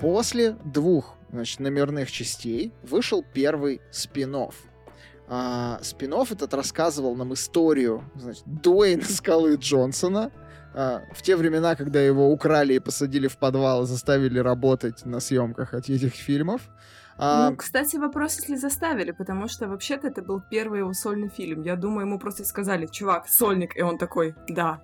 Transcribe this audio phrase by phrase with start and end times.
[0.00, 4.54] После двух значит, номерных частей вышел первый спин -офф.
[5.28, 10.30] А, спин этот рассказывал нам историю значит, Дуэйна Скалы Джонсона,
[10.74, 15.20] а, в те времена, когда его украли и посадили в подвал и заставили работать на
[15.20, 16.62] съемках от этих фильмов.
[17.18, 17.50] А...
[17.50, 21.62] Ну, кстати, вопрос, если заставили, потому что вообще-то это был первый его сольный фильм.
[21.62, 24.80] Я думаю, ему просто сказали, чувак, сольник, и он такой, да.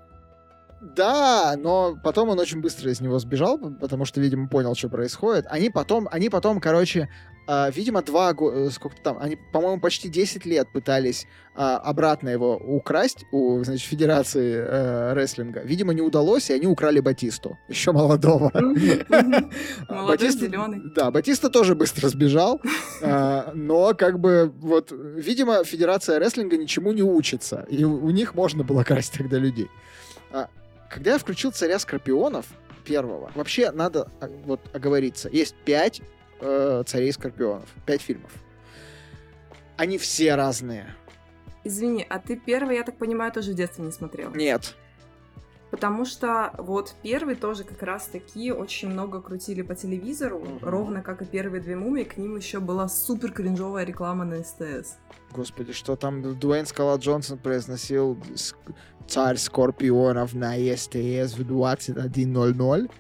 [0.85, 5.47] Да, но потом он очень быстро из него сбежал, потому что, видимо, понял, что происходит.
[5.49, 7.09] Они потом, они потом, короче,
[7.47, 12.31] Uh, видимо, два года, э, сколько там, они, по-моему, почти 10 лет пытались uh, обратно
[12.31, 15.61] его украсть у, значит, Федерации uh, рестлинга.
[15.61, 18.51] Видимо, не удалось, и они украли Батисту, еще молодого.
[19.91, 20.81] Молодой, зеленый.
[20.97, 22.63] Да, Батиста тоже быстро сбежал,
[23.03, 28.85] но как бы вот, видимо, Федерация рестлинга ничему не учится, и у них можно было
[28.85, 29.69] красть тогда людей.
[30.95, 32.47] Когда я включил «Царя Скорпионов»,
[32.85, 34.09] первого, вообще надо
[34.45, 36.01] вот оговориться, есть пять
[36.41, 37.69] э, «Царей Скорпионов».
[37.85, 38.31] Пять фильмов.
[39.77, 40.95] Они все разные.
[41.65, 44.33] Извини, а ты первый, я так понимаю, тоже в детстве не смотрел?
[44.35, 44.77] Нет.
[45.75, 50.59] Потому что вот первый тоже как раз таки очень много крутили по телевизору, угу.
[50.63, 54.99] ровно как и первые две мумии, к ним еще была супер кринжовая реклама на СТС.
[55.33, 58.17] Господи, что там Дуэйн Скала Джонсон произносил
[59.09, 62.91] царь Скорпионов на СТС в 21.00?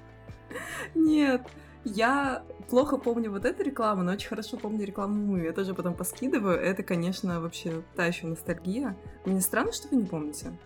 [0.96, 1.42] Нет,
[1.84, 5.44] я плохо помню вот эту рекламу, но очень хорошо помню рекламу Муми.
[5.44, 6.58] Я тоже потом поскидываю.
[6.58, 8.96] Это, конечно, вообще та еще ностальгия.
[9.24, 10.58] Мне странно, что вы не помните.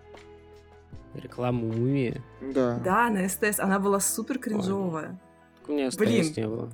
[1.18, 2.22] Рекламу Муми?
[2.40, 2.78] Да.
[2.78, 3.60] Да, на СТС.
[3.60, 5.20] Она была супер кринжовая.
[5.66, 6.32] У меня СТС Блин.
[6.36, 6.70] не было.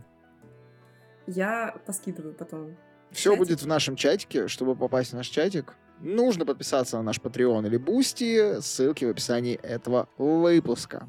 [1.27, 2.77] Я поскидываю потом.
[3.11, 4.49] Все будет в нашем чатике.
[4.49, 8.61] Чтобы попасть в наш чатик, нужно подписаться на наш Patreon или Boosty.
[8.61, 11.09] Ссылки в описании этого выпуска.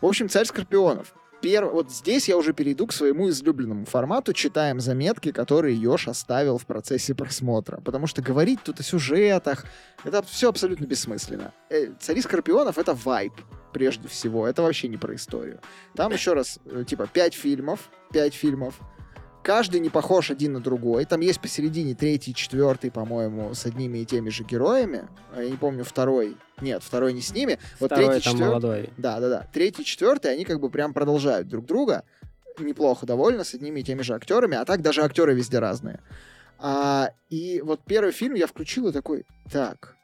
[0.00, 1.72] В общем, царь Скорпионов перв...
[1.72, 6.66] вот здесь я уже перейду к своему излюбленному формату, читаем заметки, которые Ёж оставил в
[6.66, 7.80] процессе просмотра.
[7.80, 9.64] Потому что говорить тут о сюжетах,
[10.04, 11.52] это все абсолютно бессмысленно.
[11.70, 13.32] Э, Цари Скорпионов— это вайб,
[13.72, 14.46] прежде всего.
[14.46, 15.60] Это вообще не про историю.
[15.94, 18.80] Там еще раз, э, типа, пять фильмов, пять фильмов,
[19.48, 21.06] каждый не похож один на другой.
[21.06, 25.08] Там есть посередине третий, четвертый, по-моему, с одними и теми же героями.
[25.34, 26.36] А я не помню, второй.
[26.60, 27.58] Нет, второй не с ними.
[27.80, 28.50] Вот второй третий, там четвертый.
[28.50, 28.90] молодой.
[28.98, 29.46] Да, да, да.
[29.50, 32.04] Третий, четвертый, они как бы прям продолжают друг друга.
[32.58, 36.00] Неплохо довольно с одними и теми же актерами, а так даже актеры везде разные.
[36.58, 39.96] А, и вот первый фильм я включил и такой, так,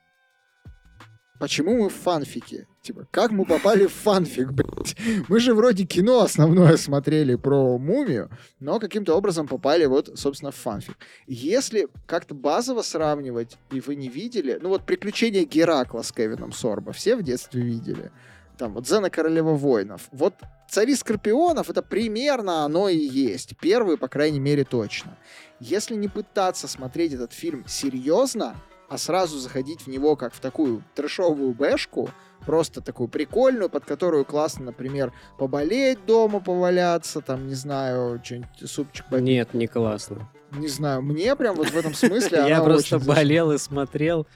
[1.39, 2.67] почему мы в фанфике?
[2.83, 4.97] Типа, как мы попали в фанфик, блядь?
[5.29, 8.31] Мы же вроде кино основное смотрели про мумию,
[8.61, 10.97] но каким-то образом попали вот, собственно, в фанфик.
[11.27, 16.93] Если как-то базово сравнивать, и вы не видели, ну вот «Приключения Геракла» с Кевином Сорбо
[16.93, 18.11] все в детстве видели.
[18.59, 20.09] Там вот «Зена Королева воинов».
[20.13, 20.35] Вот
[20.69, 23.57] «Цари Скорпионов»— это примерно оно и есть.
[23.61, 25.17] Первый, по крайней мере, точно.
[25.59, 28.57] Если не пытаться смотреть этот фильм серьезно,
[28.95, 32.11] а сразу заходить в него как в такую трешовую бэшку,
[32.47, 39.07] просто такую прикольную, под которую классно, например, поболеть дома, поваляться, там, не знаю, что-нибудь, супчик
[39.07, 39.25] попить.
[39.25, 40.31] Нет, не классно.
[40.53, 44.29] Не знаю, мне прям вот в этом смысле Я просто болел и смотрел.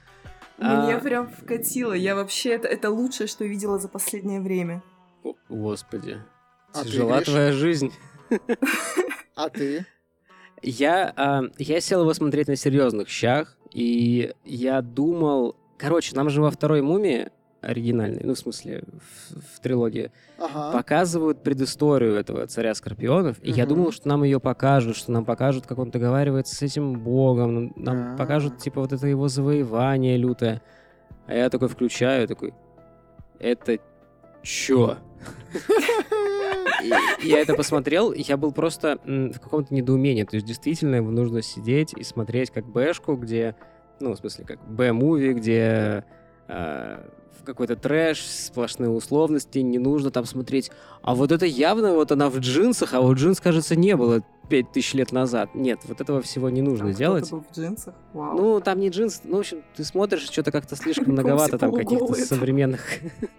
[0.57, 1.93] Мне а прям вкатило.
[1.93, 2.49] Я вообще...
[2.49, 4.83] Это, это лучшее, что видела за последнее время.
[5.47, 6.21] Господи.
[6.73, 7.93] А Тяжела твоя жизнь.
[9.37, 9.85] А ты?
[10.61, 15.55] Я, а, я сел его смотреть на серьезных щах, и я думал...
[15.77, 17.29] Короче, нам же во второй «Мумии»
[17.61, 18.83] оригинальной, ну, в смысле,
[19.29, 20.71] в, в трилогии, ага.
[20.71, 23.37] показывают предысторию этого царя Скорпионов.
[23.41, 26.99] И я думал, что нам ее покажут, что нам покажут, как он договаривается с этим
[26.99, 28.17] богом, нам А-а-а.
[28.17, 30.61] покажут, типа, вот это его завоевание лютое.
[31.27, 32.53] А я такой включаю, такой,
[33.39, 33.79] это
[34.41, 34.97] чё?
[36.81, 40.23] Я это посмотрел, я был просто в каком-то недоумении.
[40.23, 43.55] То есть, действительно, ему нужно сидеть и смотреть как бэшку, где,
[43.99, 46.05] ну, в смысле, как б-муви, где
[46.47, 47.05] а,
[47.49, 50.71] какой-то трэш, сплошные условности, не нужно там смотреть.
[51.01, 54.71] А вот это явно вот она в джинсах, а вот джинс, кажется, не было пять
[54.71, 55.55] тысяч лет назад.
[55.55, 57.29] Нет, вот этого всего не нужно а делать.
[57.31, 57.95] был в джинсах?
[58.13, 58.37] Вау.
[58.37, 62.13] Ну, там не джинс, ну, в общем, ты смотришь, что-то как-то слишком многовато там каких-то
[62.13, 62.81] современных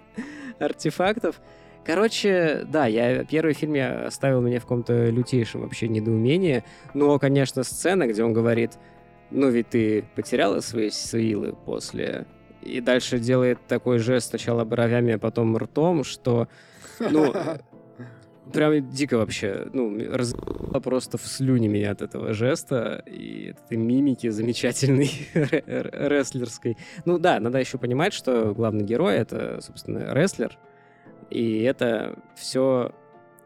[0.58, 1.40] артефактов.
[1.84, 6.64] Короче, да, я первый фильм я оставил меня в каком-то лютейшем вообще недоумении.
[6.94, 8.72] Но, конечно, сцена, где он говорит,
[9.30, 12.26] ну ведь ты потеряла свои силы после
[12.62, 16.48] и дальше делает такой жест сначала бровями, а потом ртом, что,
[16.98, 17.32] ну,
[18.52, 24.28] прям дико вообще, ну, разъебало просто в слюне меня от этого жеста и этой мимики
[24.28, 26.76] замечательной рестлерской.
[27.04, 30.58] Ну да, надо еще понимать, что главный герой— это, собственно, рестлер,
[31.30, 32.92] и это все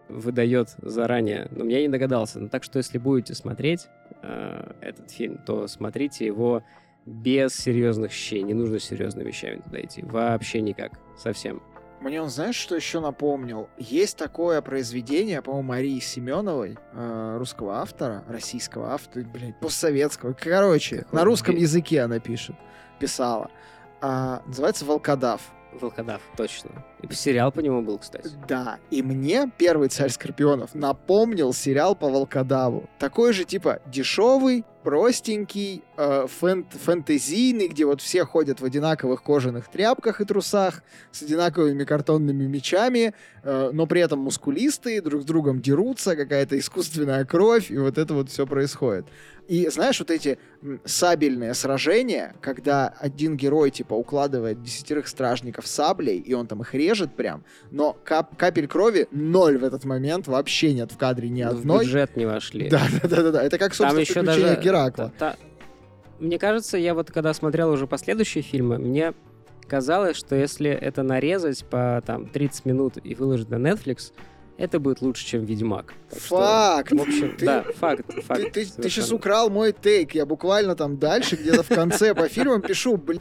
[0.08, 2.38] выдает заранее, но я не догадался.
[2.40, 3.88] Ну, так что, если будете смотреть
[4.22, 6.62] э, этот фильм, то смотрите его
[7.06, 8.42] без серьезных щей.
[8.42, 10.02] Не нужно серьезными вещами туда идти.
[10.02, 10.92] Вообще никак.
[11.16, 11.62] Совсем.
[12.00, 13.68] Мне он, знаешь, что еще напомнил?
[13.78, 20.34] Есть такое произведение, по-моему, Марии Семеновой, э, русского автора, российского автора, блядь, постсоветского.
[20.34, 22.56] Короче, Какой на русском би- языке она пишет,
[22.98, 23.50] писала.
[24.02, 25.40] А, называется «Волкодав».
[25.80, 26.70] Волкодав, точно.
[27.10, 28.30] И сериал по нему был, кстати.
[28.48, 32.88] Да, и мне первый царь Скорпионов напомнил сериал по Волкодаву.
[32.98, 39.68] Такой же, типа, дешевый, простенький, э, фэн- фэнтезийный, где вот все ходят в одинаковых кожаных
[39.68, 45.62] тряпках и трусах, с одинаковыми картонными мечами, э, но при этом мускулистые, друг с другом
[45.62, 49.06] дерутся, какая-то искусственная кровь, и вот это вот все происходит.
[49.48, 50.38] И знаешь, вот эти
[50.84, 56.93] сабельные сражения, когда один герой, типа, укладывает десятерых стражников саблей, и он там их режет
[57.02, 61.48] прям, но кап- капель крови ноль в этот момент, вообще нет в кадре ни В
[61.48, 61.84] одной.
[61.84, 62.68] бюджет не вошли.
[62.68, 63.42] Да, да, да, да, да.
[63.42, 64.60] Это как, Там собственно, еще приключения даже...
[64.62, 65.12] Геракла.
[65.18, 65.36] та- та-
[66.20, 69.12] Мне кажется, я вот когда смотрел уже последующие фильмы, мне
[69.66, 74.12] казалось, что если это нарезать по там 30 минут и выложить на Netflix,
[74.56, 75.94] это будет лучше, чем Ведьмак.
[76.10, 76.92] Так что, Факт!
[76.92, 78.40] В общем, Ты- да, факт, факт.
[78.40, 79.14] Ты, ты, сейчас совершенно.
[79.16, 80.14] украл мой тейк.
[80.14, 83.20] Я буквально там дальше, где-то в конце по фильмам пишу, блядь,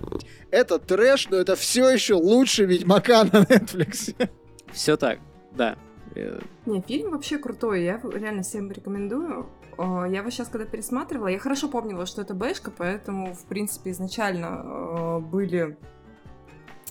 [0.51, 4.15] это трэш, но это все еще лучше Ведьмака на Netflix.
[4.71, 5.19] Все так,
[5.55, 5.77] да.
[6.15, 9.47] Э, Не, фильм вообще крутой, я реально всем рекомендую.
[9.77, 14.61] Я его сейчас, когда пересматривала, я хорошо помнила, что это бэшка, поэтому, в принципе, изначально
[14.63, 15.77] э, были...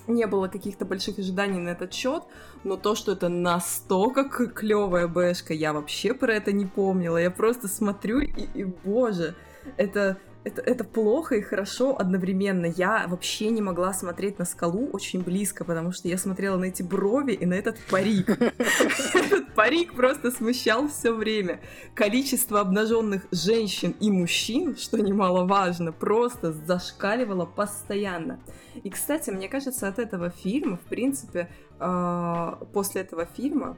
[0.06, 2.24] Не было каких-то больших ожиданий на этот счет,
[2.64, 7.18] но то, что это настолько клевая бэшка, я вообще про это не помнила.
[7.18, 9.34] Я просто смотрю и, и боже,
[9.76, 12.66] это, это, это плохо и хорошо одновременно.
[12.66, 16.82] Я вообще не могла смотреть на скалу очень близко, потому что я смотрела на эти
[16.82, 18.28] брови и на этот парик.
[19.14, 21.60] Этот парик просто смущал все время.
[21.94, 28.40] Количество обнаженных женщин и мужчин, что немаловажно, просто зашкаливало постоянно.
[28.82, 31.48] И, кстати, мне кажется, от этого фильма, в принципе,
[31.78, 33.76] э, после этого фильма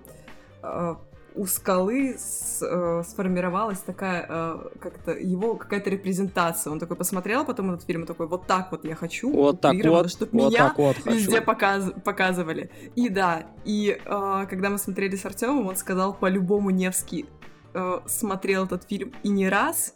[0.62, 0.94] э,
[1.34, 6.70] у скалы с- э, сформировалась такая, э, как-то его какая-то репрезентация.
[6.72, 9.74] Он такой посмотрел потом этот фильм и такой, вот так вот я хочу, Вот так
[9.84, 11.16] вот, чтоб вот меня так вот хочу.
[11.16, 12.70] везде показ- показывали.
[12.94, 17.26] И да, и э, когда мы смотрели с Артемом, он сказал, по-любому Невский
[17.74, 19.94] э, смотрел этот фильм и не раз,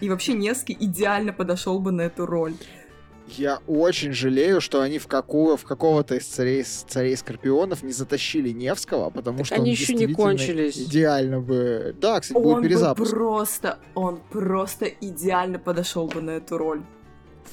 [0.00, 2.54] и вообще Невский идеально подошел бы на эту роль.
[3.36, 8.50] Я очень жалею, что они в, какого, в какого-то из царей, царей Скорпионов не затащили
[8.50, 10.76] Невского, потому Так что они он еще не кончились.
[10.78, 11.94] Идеально бы...
[12.00, 13.10] Да, кстати, Он бы перезапуск.
[13.12, 16.82] просто, он просто идеально подошел бы на эту роль.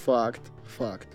[0.06, 0.42] Факт,
[0.78, 1.08] факт.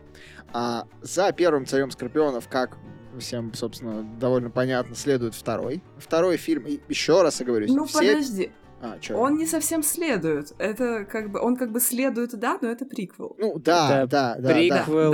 [0.52, 2.76] А за первым царем Скорпионов, как
[3.18, 5.82] всем, собственно, довольно понятно, следует второй.
[5.98, 7.98] Второй фильм, и еще раз оговорюсь, Ну все...
[8.14, 8.50] подожди,
[8.84, 9.16] А, чё?
[9.16, 10.52] он не совсем следует.
[10.58, 13.36] Это как бы, он как бы следует, да, но это приквел.
[13.38, 14.52] Ну, да, Это да, да.
[14.52, 15.12] Приквел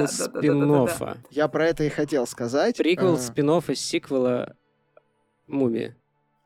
[0.89, 1.17] Да.
[1.31, 2.79] Я про это и хотел сказать.
[2.79, 4.57] Приквел А, спин-оффа сиквела
[5.47, 5.97] «Мумия».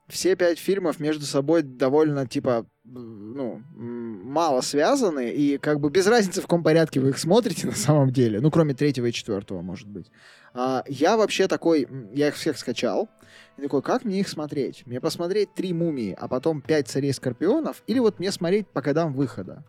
[0.09, 6.41] все пять фильмов между собой довольно, типа, ну, мало связаны, и как бы без разницы,
[6.41, 9.89] в каком порядке вы их смотрите на самом деле, ну, кроме третьего и четвертого, может
[9.89, 10.11] быть.
[10.55, 13.09] А, я вообще такой, я их всех скачал,
[13.57, 14.87] и такой, как мне их смотреть?
[14.87, 19.13] Мне посмотреть три мумии, а потом пять царей скорпионов, или вот мне смотреть по годам
[19.13, 19.65] выхода?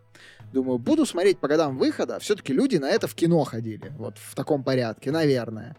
[0.52, 4.34] Думаю, буду смотреть по годам выхода, все-таки люди на это в кино ходили, вот в
[4.34, 5.76] таком порядке, наверное.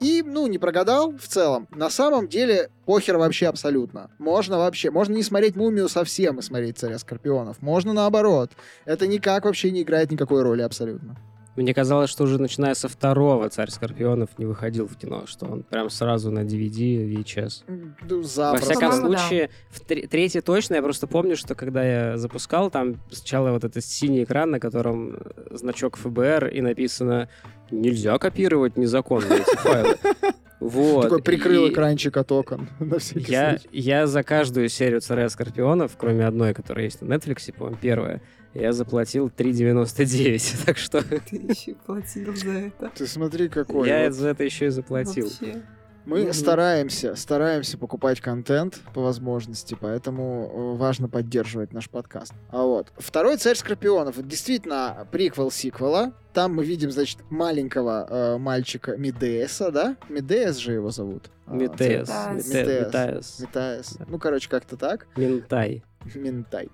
[0.00, 1.68] И, ну, не прогадал в целом.
[1.74, 4.10] На самом деле, похер вообще абсолютно.
[4.18, 7.62] Можно вообще, можно не смотреть «Мумию» совсем и смотреть «Царя Скорпионов».
[7.62, 8.52] Можно наоборот.
[8.84, 11.16] Это никак вообще не играет никакой роли абсолютно.
[11.56, 15.62] Мне казалось, что уже начиная со второго «Царь Скорпионов» не выходил в кино, что он
[15.62, 17.64] прям сразу на DVD, VHS.
[18.08, 18.70] Ну, Во запросто.
[18.72, 19.18] всяком По-моему, да.
[19.18, 23.64] случае, в тре- третий точно, я просто помню, что когда я запускал, там сначала вот
[23.64, 27.28] этот синий экран, на котором э, значок ФБР, и написано
[27.70, 29.96] «Нельзя копировать незаконно эти файлы».
[30.58, 31.02] Вот.
[31.02, 32.66] Такой прикрыл и экранчик от окон.
[32.80, 33.68] На всякий Я, случай.
[33.72, 38.22] я за каждую серию «Царя Скорпионов», кроме одной, которая есть на Netflix, по-моему, первая,
[38.60, 42.90] я заплатил 3,99, так что Ты еще платил за это.
[42.94, 43.88] Ты смотри, какой.
[43.88, 44.14] я вот.
[44.14, 45.26] за это еще и заплатил.
[45.26, 45.62] Вообще.
[46.04, 46.32] Мы Мгм.
[46.34, 52.32] стараемся, стараемся покупать контент по возможности, поэтому э, важно поддерживать наш подкаст.
[52.50, 56.12] А вот второй царь скорпионов, это действительно приквел сиквела.
[56.32, 59.96] Там мы видим, значит, маленького э, мальчика Медееса, да?
[60.08, 61.28] Медеес же его зовут.
[61.46, 62.08] А, Метеес.
[62.08, 63.40] Метаес.
[63.40, 63.98] Метаес.
[64.06, 65.08] Ну, короче, как-то так.
[65.16, 65.82] Ментай.
[66.14, 66.68] Ментай.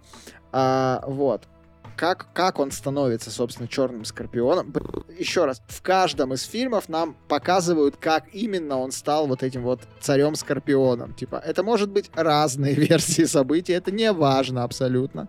[0.53, 1.49] А, вот.
[2.03, 4.75] Как, как он становится, собственно, черным скорпионом.
[5.17, 9.83] Еще раз, в каждом из фильмов нам показывают, как именно он стал вот этим вот
[10.01, 11.15] царем скорпионом.
[11.15, 15.29] Типа, это может быть разные версии событий, это не важно абсолютно.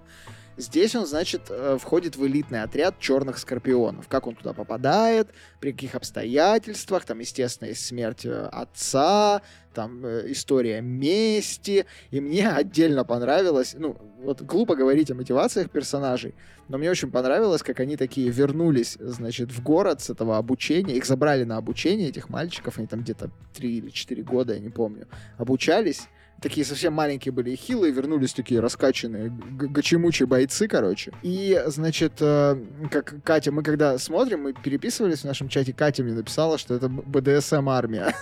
[0.58, 4.08] Здесь он, значит, э, входит в элитный отряд черных скорпионов.
[4.08, 5.30] Как он туда попадает,
[5.60, 9.42] при каких обстоятельствах, там, естественно, есть смерть э, отца,
[9.74, 11.86] там, э, история мести.
[12.12, 16.36] И мне отдельно понравилось, ну, вот глупо говорить о мотивациях персонажей,
[16.68, 20.96] но мне очень понравилось, как они такие вернулись, значит, в город с этого обучения.
[20.96, 24.70] Их забрали на обучение, этих мальчиков, они там где-то 3 или 4 года, я не
[24.70, 25.08] помню,
[25.38, 26.08] обучались
[26.44, 31.14] такие совсем маленькие были и хилые, вернулись такие раскачанные, гачемучие бойцы, короче.
[31.24, 32.58] И, значит, э,
[32.92, 36.90] как Катя, мы когда смотрим, мы переписывались в нашем чате, Катя мне написала, что это
[36.90, 38.14] БДСМ-армия.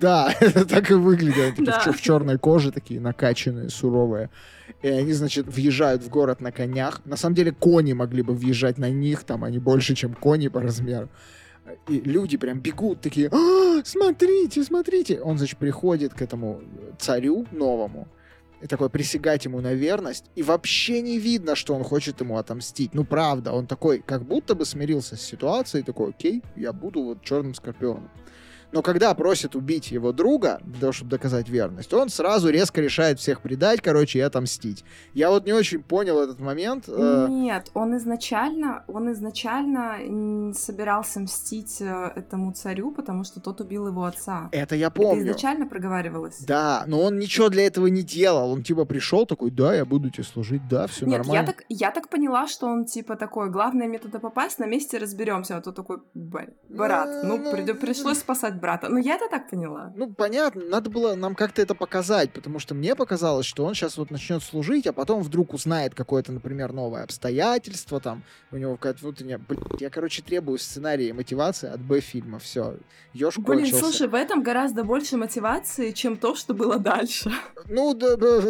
[0.00, 0.32] Да,
[0.68, 1.58] так и выглядят.
[1.58, 4.28] В черной коже такие накачанные, суровые.
[4.82, 7.00] И они, значит, въезжают в город на конях.
[7.04, 10.60] На самом деле кони могли бы въезжать на них, там они больше, чем кони по
[10.60, 11.08] размеру
[11.88, 15.20] и люди прям бегут такие, а, смотрите, смотрите.
[15.20, 16.60] Он, значит, приходит к этому
[16.98, 18.08] царю новому,
[18.60, 22.94] и такой присягать ему на верность, и вообще не видно, что он хочет ему отомстить.
[22.94, 27.22] Ну, правда, он такой, как будто бы смирился с ситуацией, такой, окей, я буду вот
[27.22, 28.10] черным скорпионом.
[28.72, 33.18] Но когда просит убить его друга, для того, чтобы доказать верность, он сразу резко решает
[33.18, 34.84] всех предать, короче, и отомстить.
[35.14, 36.84] Я вот не очень понял этот момент.
[36.88, 37.26] Э.
[37.28, 44.04] Нет, он изначально, он изначально собирался мстить э, этому царю, потому что тот убил его
[44.04, 44.48] отца.
[44.52, 45.22] Это я помню.
[45.22, 46.40] Это изначально проговаривалось.
[46.40, 48.52] Да, но он ничего для этого не делал.
[48.52, 51.40] Он типа пришел такой, да, я буду тебе служить, да, все Нет, нормально.
[51.40, 54.98] Я так, я так поняла, что он типа такой, главное мне туда попасть, на месте
[54.98, 55.56] разберемся.
[55.56, 58.88] А то такой, брат, ну, ну пришлось спасать брата.
[58.88, 59.92] Ну, я это так поняла.
[59.96, 63.96] Ну, понятно, надо было нам как-то это показать, потому что мне показалось, что он сейчас
[63.96, 69.00] вот начнет служить, а потом вдруг узнает какое-то, например, новое обстоятельство, там, у него какая-то
[69.02, 69.38] внутренняя...
[69.38, 72.76] Блин, я, короче, требую сценария и мотивации от Б-фильма, все,
[73.12, 73.80] Ёж Блин, кончился.
[73.80, 77.32] слушай, в этом гораздо больше мотивации, чем то, что было дальше.
[77.66, 78.40] Ну, да, да,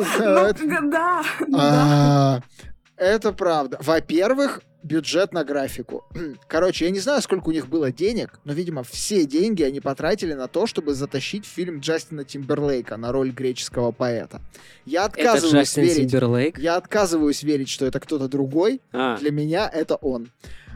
[1.48, 2.42] да.
[3.00, 3.78] Это правда.
[3.80, 6.04] Во-первых, бюджет на графику.
[6.48, 10.34] Короче, я не знаю, сколько у них было денег, но, видимо, все деньги они потратили
[10.34, 14.42] на то, чтобы затащить фильм Джастина Тимберлейка на роль греческого поэта.
[14.84, 16.10] Я отказываюсь это верить.
[16.10, 16.58] Тимберлейк?
[16.58, 18.82] Я отказываюсь верить, что это кто-то другой.
[18.92, 19.16] А.
[19.16, 20.28] Для меня это он.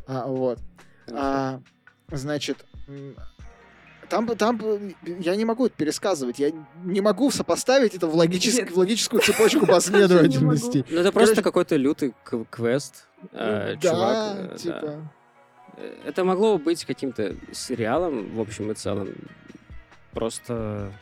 [0.06, 0.60] А, вот.
[1.12, 1.60] А,
[2.10, 2.64] значит,
[4.08, 4.60] там, там
[5.02, 6.52] я не могу это пересказывать, я
[6.84, 10.84] не могу сопоставить это в, логически, в логическую цепочку последовательности.
[10.88, 12.14] Ну это просто какой-то лютый
[12.50, 14.36] квест, э, чувак.
[14.36, 15.10] Э, типа...
[15.76, 19.08] Э, это могло быть каким-то сериалом, в общем и целом.
[20.12, 20.92] Просто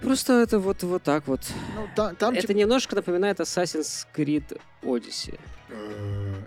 [0.00, 1.40] Просто это вот, вот так вот.
[1.74, 2.52] Ну, та, там, это типа...
[2.52, 5.38] немножко напоминает Assassin's Creed Odyssey.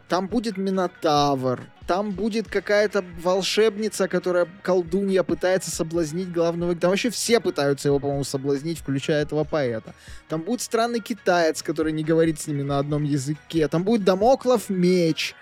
[0.08, 6.76] Там будет Минотавр, там будет какая-то волшебница, которая колдунья пытается соблазнить главного...
[6.76, 9.94] Там вообще все пытаются его, по-моему, соблазнить, включая этого поэта.
[10.30, 13.68] Там будет странный китаец, который не говорит с ними на одном языке.
[13.68, 15.36] Там будет Дамоклов меч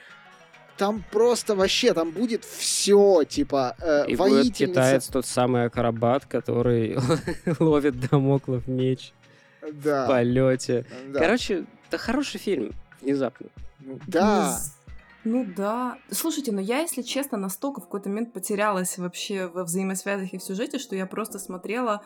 [0.77, 6.97] там просто вообще, там будет все, типа, э, И будет китаец тот самый акробат, который
[7.59, 9.13] ловит Дамоклов меч
[9.71, 10.05] да.
[10.05, 10.85] в полете.
[11.07, 11.19] Да.
[11.19, 13.47] Короче, это хороший фильм, внезапно.
[13.79, 14.59] Ну, да.
[15.23, 15.97] Ну да.
[16.09, 20.43] Слушайте, но я, если честно, настолько в какой-то момент потерялась вообще во взаимосвязях и в
[20.43, 22.01] сюжете, что я просто смотрела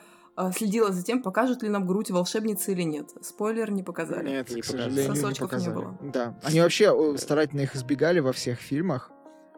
[0.56, 3.10] следила за тем, покажут ли нам грудь волшебницы или нет.
[3.22, 4.30] Спойлер не показали.
[4.30, 5.70] Нет, не к сожалению, Сосочков не, показали.
[5.70, 5.98] не было.
[6.14, 6.36] Да.
[6.44, 9.12] Они вообще старательно их избегали во всех фильмах.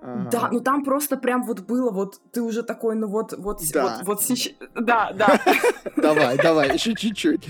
[0.05, 3.61] А, да, ну там просто прям вот было, вот ты уже такой, ну вот, вот,
[3.73, 3.83] да.
[3.83, 5.39] вот, вот сейчас, да, да.
[5.95, 7.47] Давай, давай, еще чуть-чуть.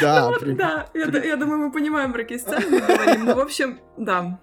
[0.00, 0.86] Да, да.
[0.94, 2.80] Я думаю, мы понимаем, про какие сцены.
[3.18, 4.38] Ну, в общем, да.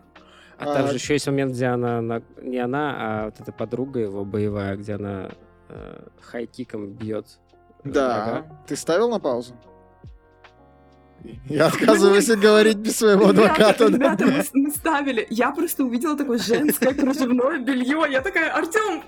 [0.57, 4.25] А там же еще есть момент, где она, не она, а вот эта подруга его
[4.25, 5.31] боевая, где она
[5.69, 7.39] э, хайкиком бьет
[7.85, 8.45] да.
[8.67, 9.53] Ты ставил на паузу?
[11.45, 13.87] Я отказываюсь говорить без своего адвоката.
[13.87, 15.25] Ребята, мы, мы ставили.
[15.29, 18.05] Я просто увидела такое женское кружевное белье.
[18.09, 19.03] Я такая, Артем,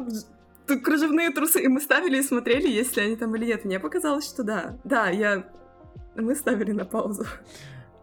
[0.67, 1.61] тут кружевные трусы.
[1.61, 3.65] И мы ставили и смотрели, есть ли они там или нет.
[3.65, 4.77] Мне показалось, что да.
[4.83, 5.43] Да, я...
[6.15, 7.25] Мы ставили на паузу.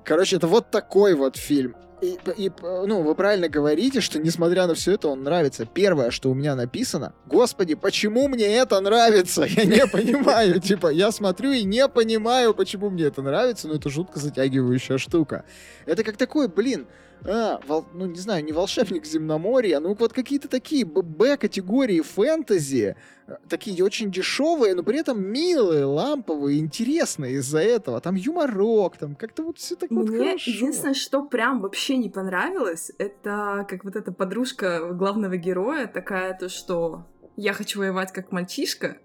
[0.05, 4.75] Короче, это вот такой вот фильм и, и, ну, вы правильно говорите, что несмотря на
[4.75, 5.67] все это, он нравится.
[5.67, 9.45] Первое, что у меня написано, господи, почему мне это нравится?
[9.45, 10.61] Я не понимаю.
[10.61, 15.45] Типа, я смотрю и не понимаю, почему мне это нравится, но это жутко затягивающая штука.
[15.87, 16.87] Это как такой, блин,
[17.27, 23.37] а, вол, ну не знаю, не волшебник земноморья, ну вот какие-то такие Б-категории фэнтези, э,
[23.49, 28.01] такие очень дешевые, но при этом милые, ламповые, интересные из-за этого.
[28.01, 30.51] Там юморок, там как-то вот все так Мне вот хорошо.
[30.51, 36.49] единственное, что прям вообще не понравилось, это как вот эта подружка главного героя, такая то,
[36.49, 37.07] что
[37.37, 38.99] я хочу воевать как мальчишка,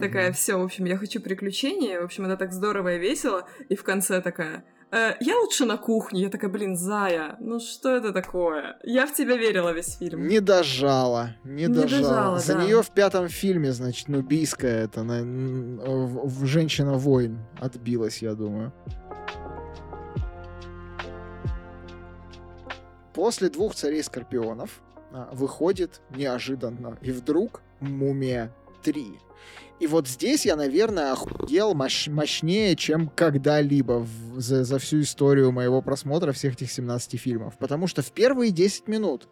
[0.00, 3.76] такая, все, в общем, я хочу приключения, в общем, это так здорово и весело, и
[3.76, 8.12] в конце такая, э, я лучше на кухне, я такая, блин, Зая, ну что это
[8.12, 8.78] такое?
[8.82, 10.26] Я в тебя верила весь фильм.
[10.26, 12.02] Не дожала, не, не дожала.
[12.02, 12.38] дожала.
[12.38, 12.64] За да.
[12.64, 18.72] нее в пятом фильме, значит, нубийская это, на, в, в женщина-воин отбилась, я думаю.
[23.14, 28.52] После двух царей Скорпионов а, выходит неожиданно и вдруг Мумия
[28.82, 29.18] 3.
[29.78, 35.52] И вот здесь я, наверное, охуел мощ- мощнее, чем когда-либо в, за, за всю историю
[35.52, 37.58] моего просмотра всех этих 17 фильмов.
[37.58, 39.28] Потому что в первые 10 минут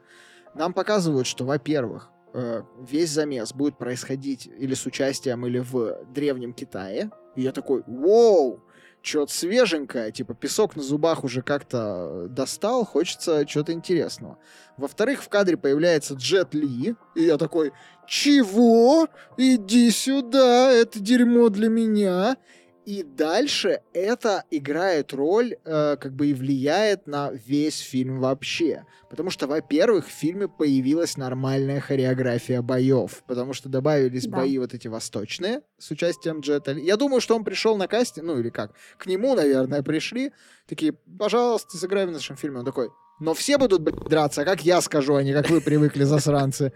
[0.55, 6.53] нам показывают, что, во-первых, э, весь замес будет происходить или с участием, или в Древнем
[6.53, 7.11] Китае.
[7.37, 8.63] И я такой, вау,
[9.05, 14.39] что-то свеженькое, типа песок на зубах уже как-то достал, хочется чего-то интересного.
[14.77, 17.73] Во-вторых, в кадре появляется Джет Ли, и я такой,
[18.09, 19.09] чего?
[19.37, 22.37] Иди сюда, это дерьмо для меня.
[22.85, 28.85] И дальше это играет роль, э, как бы и влияет на весь фильм вообще.
[29.09, 33.23] Потому что, во-первых, в фильме появилась нормальная хореография боев.
[33.27, 34.39] Потому что добавились да.
[34.39, 36.73] бои вот эти восточные с участием Джета.
[36.73, 40.33] Я думаю, что он пришел на кастинг, ну или как, к нему, наверное, пришли.
[40.67, 42.59] Такие, пожалуйста, сыграй в нашем фильме.
[42.59, 46.05] Он такой, но все будут блядь, драться, как я скажу, а не как вы привыкли,
[46.05, 46.73] засранцы.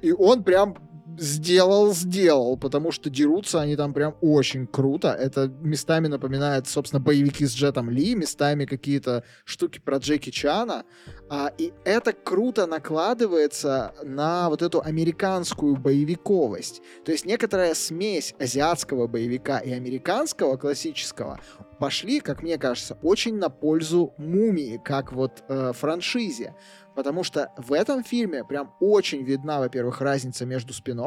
[0.00, 0.76] И он прям
[1.18, 5.08] сделал, сделал, потому что дерутся они там прям очень круто.
[5.08, 10.84] Это местами напоминает, собственно, боевики с Джетом Ли, местами какие-то штуки про Джеки Чана.
[11.28, 16.82] А, и это круто накладывается на вот эту американскую боевиковость.
[17.04, 21.40] То есть некоторая смесь азиатского боевика и американского классического
[21.78, 26.54] пошли, как мне кажется, очень на пользу мумии, как вот э, франшизе.
[26.94, 31.00] Потому что в этом фильме прям очень видна, во-первых, разница между спин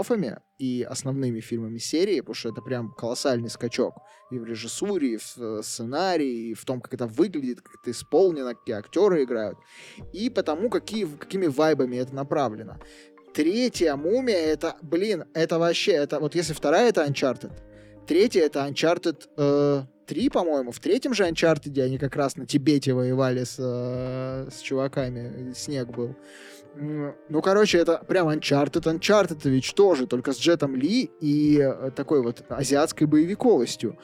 [0.58, 3.96] и основными фильмами серии, потому что это прям колоссальный скачок
[4.32, 7.92] и в режиссуре, и в э, сценарии, и в том, как это выглядит, как это
[7.92, 9.58] исполнено, какие актеры играют,
[10.12, 12.78] и потому, какие, какими вайбами это направлено.
[13.34, 17.52] Третья мумия, это, блин, это вообще, это вот если вторая это Uncharted,
[18.08, 20.72] третья это Uncharted э, 3, по-моему.
[20.72, 25.54] В третьем же Uncharted они как раз на Тибете воевали с, э, с чуваками.
[25.54, 26.16] Снег был.
[26.76, 28.84] Ну, короче, это прям Uncharted.
[28.84, 33.98] Uncharted ведь тоже, только с Джетом Ли и э, такой вот азиатской боевиковостью.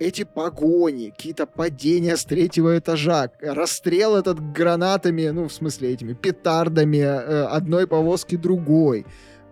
[0.00, 6.98] Эти погони, какие-то падения с третьего этажа, расстрел этот гранатами, ну, в смысле, этими петардами
[6.98, 9.06] э, одной повозки другой.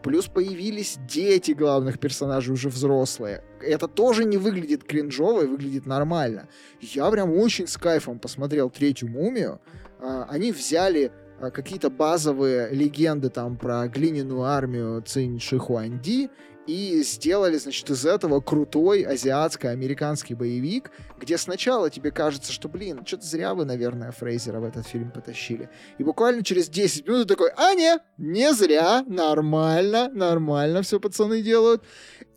[0.06, 3.42] Плюс появились дети главных персонажей, уже взрослые.
[3.60, 6.48] Это тоже не выглядит кринжово и выглядит нормально.
[6.80, 9.60] Я прям очень с кайфом посмотрел третью мумию.
[9.98, 16.30] А, они взяли а, какие-то базовые легенды там про глиняную армию Цинь Шихуанди
[16.66, 23.24] и сделали, значит, из этого крутой азиатско-американский боевик, где сначала тебе кажется, что, блин, что-то
[23.24, 25.70] зря вы, наверное, Фрейзера в этот фильм потащили.
[25.98, 31.82] И буквально через 10 минут такой, а, не, не зря, нормально, нормально все пацаны делают.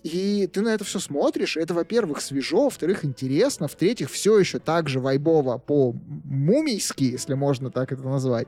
[0.04, 4.88] И ты на это все смотришь, это, во-первых, свежо, во-вторых, интересно, в-третьих, все еще так
[4.88, 8.48] же вайбово по-мумийски, если можно так это назвать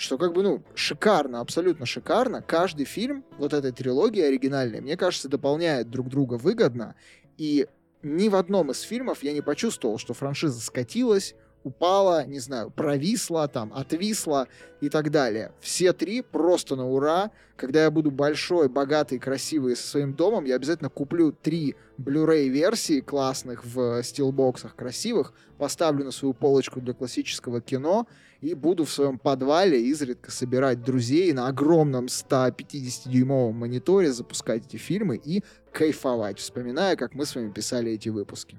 [0.00, 2.40] что как бы, ну, шикарно, абсолютно шикарно.
[2.40, 6.94] Каждый фильм вот этой трилогии оригинальной, мне кажется, дополняет друг друга выгодно.
[7.36, 7.68] И
[8.02, 13.48] ни в одном из фильмов я не почувствовал, что франшиза скатилась, упала, не знаю, провисла,
[13.48, 14.48] там, отвисла
[14.80, 15.52] и так далее.
[15.60, 17.30] Все три просто на ура.
[17.56, 23.00] Когда я буду большой, богатый, красивый со своим домом, я обязательно куплю три Blu-ray версии
[23.00, 28.06] классных в стилбоксах красивых, поставлю на свою полочку для классического кино
[28.40, 35.20] и буду в своем подвале изредка собирать друзей на огромном 150-дюймовом мониторе, запускать эти фильмы
[35.22, 38.58] и кайфовать, вспоминая, как мы с вами писали эти выпуски.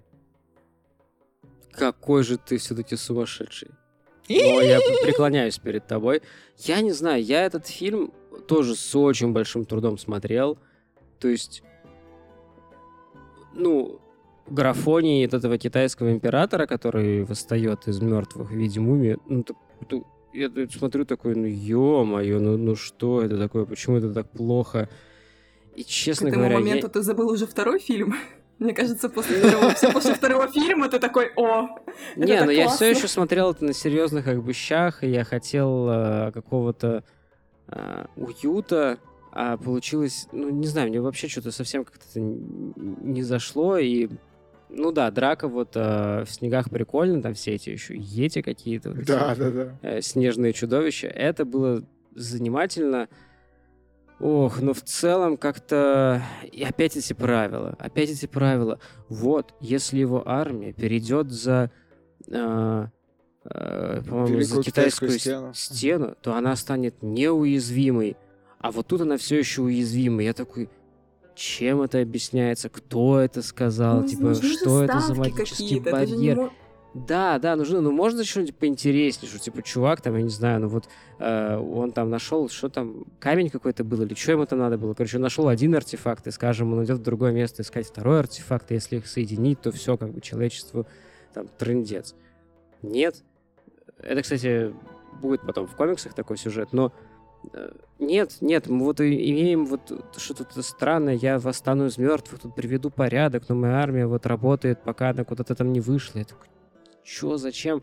[1.72, 3.70] Какой же ты все-таки сумасшедший.
[4.30, 6.22] Но я преклоняюсь перед тобой.
[6.58, 8.14] Я не знаю, я этот фильм
[8.48, 10.58] тоже с очень большим трудом смотрел.
[11.20, 11.64] То есть,
[13.54, 14.00] ну,
[14.48, 19.46] графонии этого китайского императора, который восстает из мертвых в виде мумии, ну,
[20.34, 24.90] я смотрю такой, ну ё-моё, ну, ну что это такое, почему это так плохо?
[25.76, 26.92] И честно К этому говоря, моменту я...
[26.92, 28.16] ты забыл уже второй фильм.
[28.62, 31.80] Мне кажется, после второго, после второго фильма ты такой, о,
[32.16, 35.24] Не, но ну я все еще смотрел это на серьезных как бы щах, и я
[35.24, 37.04] хотел э, какого-то
[37.70, 39.00] э, уюта,
[39.32, 44.10] а получилось, ну, не знаю, мне вообще что-то совсем как-то не зашло, и
[44.70, 48.92] Ну да, драка вот э, в снегах прикольно, там все эти еще ети какие-то.
[48.92, 49.78] Вот Да, эти, да, да.
[49.82, 51.08] э, снежные чудовища.
[51.08, 51.82] Это было
[52.14, 53.10] занимательно.
[54.22, 56.22] Ох, но в целом как-то...
[56.52, 58.80] И опять эти правила, опять эти правила.
[59.10, 61.72] Вот, если его армия перейдет за,
[62.28, 62.88] э,
[63.46, 65.54] э, по-моему, за китайскую китайскую стену.
[65.56, 66.16] стену.
[66.22, 68.16] то она станет неуязвимой.
[68.60, 70.22] А вот тут она все еще уязвима.
[70.22, 70.70] Я такой,
[71.34, 72.70] чем это объясняется?
[72.70, 74.02] Кто это сказал?
[74.02, 76.36] Ну, типа, что это за магический это не барьер?
[76.38, 76.54] мо-
[76.94, 80.68] Да, да, нужно, ну можно что-нибудь поинтереснее, что типа чувак там, я не знаю, ну
[80.68, 84.78] вот э, он там нашел, что там, камень какой-то был или что ему там надо
[84.78, 84.94] было.
[84.94, 88.72] Короче, он нашел один артефакт, и, скажем, он идет в другое место искать второй артефакт,
[88.72, 90.86] и если их соединить, то все, как бы человечеству
[91.34, 92.14] там трындец.
[92.82, 93.24] Нет.
[93.98, 94.74] Это, кстати,
[95.22, 96.92] будет потом в комиксах такой сюжет, но
[97.54, 102.90] э, нет, нет, мы вот имеем вот что-то странное, я восстану из мертвых, тут приведу
[102.90, 106.20] порядок, но моя армия вот работает, пока она куда-то там не вышла.
[106.20, 106.48] Я такой,
[107.04, 107.82] чё, зачем?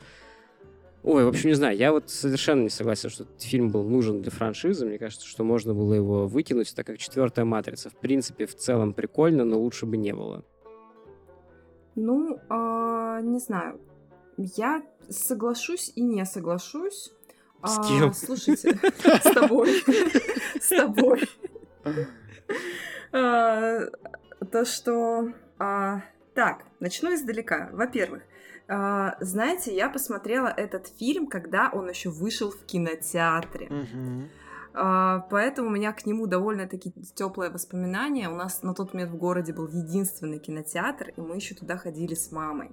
[1.05, 4.21] Ой, в общем, не знаю, я вот совершенно не согласен, что этот фильм был нужен
[4.21, 4.85] для франшизы.
[4.85, 8.93] Мне кажется, что можно было его выкинуть, так как четвертая матрица, в принципе, в целом
[8.93, 10.45] прикольно, но лучше бы не было.
[11.95, 13.81] Ну, а, не знаю.
[14.37, 17.13] Я соглашусь и не соглашусь.
[17.65, 18.13] С А, кем?
[18.13, 19.83] Слушайте, с тобой.
[20.61, 21.23] С тобой.
[23.13, 23.81] А,
[24.53, 25.33] То, что...
[25.59, 26.03] а,
[26.35, 27.71] Так, начну издалека.
[27.73, 28.27] Во-первых, а,
[28.69, 33.71] знаете, я посмотрела этот фильм, когда он еще вышел в кинотеатре.
[34.75, 38.29] А, Поэтому у меня к нему довольно-таки теплые воспоминания.
[38.29, 42.15] У нас на тот момент в городе был единственный кинотеатр, и мы еще туда ходили
[42.15, 42.71] с мамой.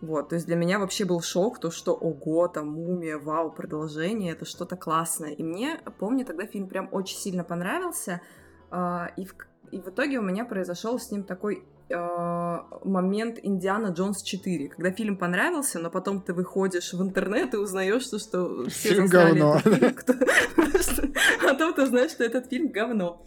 [0.00, 4.32] Вот, то есть для меня вообще был шок, то, что ого, там мумия, вау, продолжение,
[4.32, 5.32] это что-то классное.
[5.32, 8.20] И мне, помню, тогда фильм прям очень сильно понравился,
[8.70, 9.34] а, и в,
[9.72, 14.90] и в итоге у меня произошел с ним такой а, момент Индиана Джонс 4, когда
[14.90, 19.38] фильм понравился, но потом ты выходишь в интернет и узнаешь, что, что все Фильм зазнали
[19.38, 19.56] говно.
[19.56, 20.12] этот фильм, кто-
[21.42, 23.22] А потом ты знаешь, что этот фильм говно.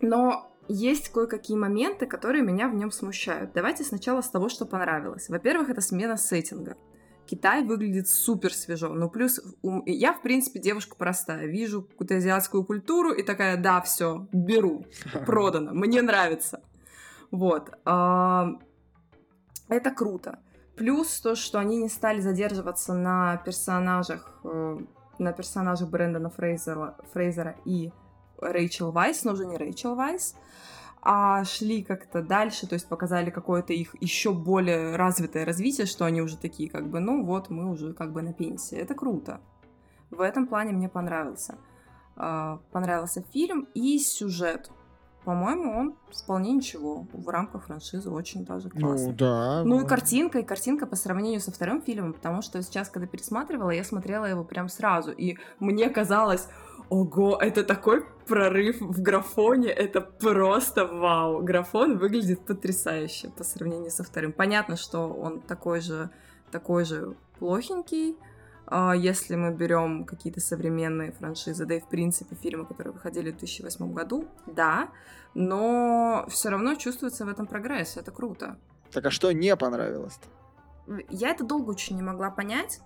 [0.00, 3.52] Но есть кое-какие моменты, которые меня в нем смущают.
[3.54, 5.28] Давайте сначала с того, что понравилось.
[5.28, 6.76] Во-первых, это смена сеттинга.
[7.26, 8.88] Китай выглядит супер свежо.
[8.88, 9.40] Ну, плюс
[9.84, 11.46] я, в принципе, девушка простая.
[11.46, 14.86] Вижу какую-то азиатскую культуру и такая, да, все, беру,
[15.26, 16.62] продано, мне нравится.
[17.30, 17.70] Вот.
[17.84, 18.60] ам,
[19.68, 20.38] Это круто.
[20.76, 24.78] Плюс то, что они не стали задерживаться на персонажах, э,
[25.18, 27.90] на персонажах Брэндона Фрейзера, Фрейзера и
[28.38, 30.36] Рэйчел Вайс, но уже не Рэйчел Вайс,
[31.02, 36.20] а шли как-то дальше, то есть показали какое-то их еще более развитое развитие, что они
[36.20, 38.76] уже такие, как бы, ну вот, мы уже как бы на пенсии.
[38.76, 39.40] Это круто.
[40.10, 41.58] В этом плане мне понравился.
[42.16, 44.70] А, Понравился фильм и сюжет.
[45.24, 47.06] По-моему, он вполне ничего.
[47.12, 49.08] В рамках франшизы очень даже классный.
[49.08, 49.64] Ну, да.
[49.64, 53.70] Ну и картинка, и картинка по сравнению со вторым фильмом, потому что сейчас, когда пересматривала,
[53.70, 56.48] я смотрела его прям сразу, и мне казалось,
[56.88, 61.42] ого, это такой прорыв в графоне, это просто вау.
[61.42, 64.32] Графон выглядит потрясающе по сравнению со вторым.
[64.32, 66.10] Понятно, что он такой же,
[66.50, 68.16] такой же плохенький,
[68.66, 73.36] а, если мы берем какие-то современные франшизы, да и в принципе фильмы, которые выходили в
[73.38, 74.88] 2008 году, да,
[75.34, 78.58] но все равно чувствуется в этом прогресс, это круто.
[78.92, 80.26] Так а что не понравилось-то?
[81.10, 82.80] Я это долго очень не могла понять.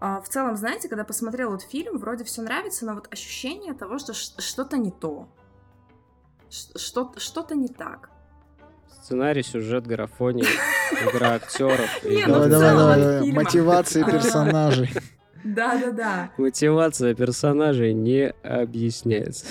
[0.00, 3.98] А, В целом, знаете, когда посмотрела этот фильм, вроде все нравится, но вот ощущение того,
[3.98, 5.28] что что-то не то.
[6.48, 8.10] Что-то не так.
[9.02, 10.46] Сценарий, сюжет, графоний,
[10.92, 11.88] игра актеров.
[12.02, 13.32] ну Давай, давай, давай.
[13.32, 14.90] Мотивации персонажей.
[15.44, 16.30] Да-да-да.
[16.38, 19.46] Мотивация персонажей не объясняется.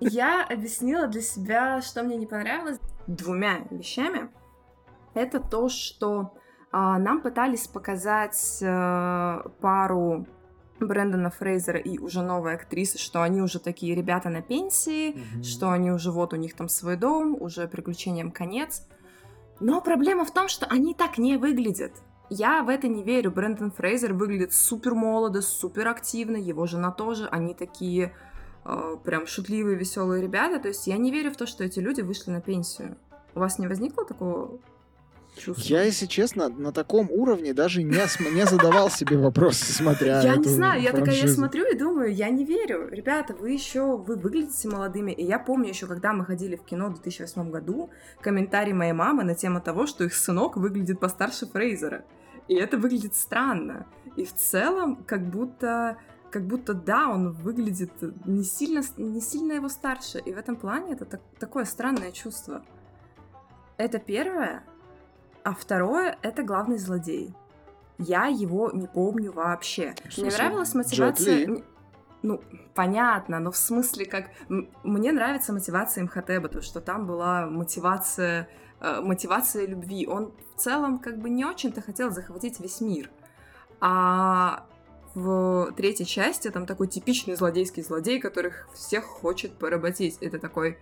[0.00, 4.30] Я объяснила для себя, что мне не понравилось двумя вещами.
[5.14, 6.34] Это то, что
[6.72, 10.26] нам пытались показать э, пару
[10.80, 15.90] Брэндона Фрейзера и уже новой актрисы, что они уже такие ребята на пенсии, что они
[15.90, 18.86] уже вот у них там свой дом, уже приключениям конец.
[19.60, 21.92] Но проблема в том, что они так не выглядят.
[22.28, 23.30] Я в это не верю.
[23.30, 27.28] Брэндон Фрейзер выглядит супер молодо, супер активно, его жена тоже.
[27.28, 28.12] Они такие
[28.64, 30.58] э, прям шутливые, веселые ребята.
[30.60, 32.96] То есть я не верю в то, что эти люди вышли на пенсию.
[33.34, 34.58] У вас не возникло такого
[35.36, 35.62] чувства?
[35.62, 37.96] Я, если честно, на таком уровне даже не,
[38.34, 42.28] не задавал себе вопросы, смотря Я не знаю, я такая, я смотрю и думаю, я
[42.30, 42.88] не верю.
[42.88, 45.12] Ребята, вы еще, вы выглядите молодыми.
[45.12, 49.24] И я помню еще, когда мы ходили в кино в 2008 году, комментарий моей мамы
[49.24, 52.04] на тему того, что их сынок выглядит постарше Фрейзера.
[52.48, 53.86] И это выглядит странно.
[54.16, 55.98] И в целом, как будто,
[56.30, 57.92] как будто да, он выглядит
[58.24, 60.18] не сильно, не сильно его старше.
[60.18, 62.64] И в этом плане это так- такое странное чувство.
[63.76, 64.62] Это первое.
[65.46, 67.32] А второе— это главный злодей.
[67.98, 69.94] Я его не помню вообще.
[70.16, 71.62] Мне нравилась мотивация...
[72.22, 72.40] Ну,
[72.74, 74.30] понятно, но в смысле, как...
[74.48, 78.48] Мне нравится мотивация МХТ, потому что там была мотивация,
[78.80, 80.08] э, мотивация любви.
[80.08, 83.08] Он в целом как бы не очень-то хотел захватить весь мир.
[83.80, 84.66] А
[85.14, 90.18] в третьей части там такой типичный злодейский злодей, которых всех хочет поработить.
[90.20, 90.76] Это такой,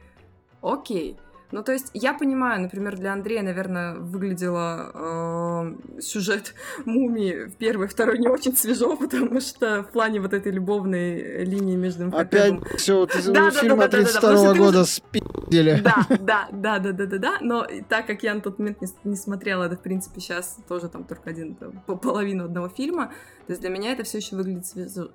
[0.62, 1.18] окей,
[1.52, 6.54] ну, то есть я понимаю, например, для Андрея, наверное, выглядела э, сюжет
[6.84, 11.76] мумии в первой, второй не очень свежо, потому что в плане вот этой любовной линии
[11.76, 15.80] между Опять все, ты да, фильма 32 года спидели.
[15.82, 18.88] Да, да, да, да, да, да, да, но так как я на тот момент не,
[19.04, 23.12] не смотрела, это, в принципе, сейчас тоже там только один, там, половину одного фильма,
[23.46, 24.66] то есть для меня это все еще выглядит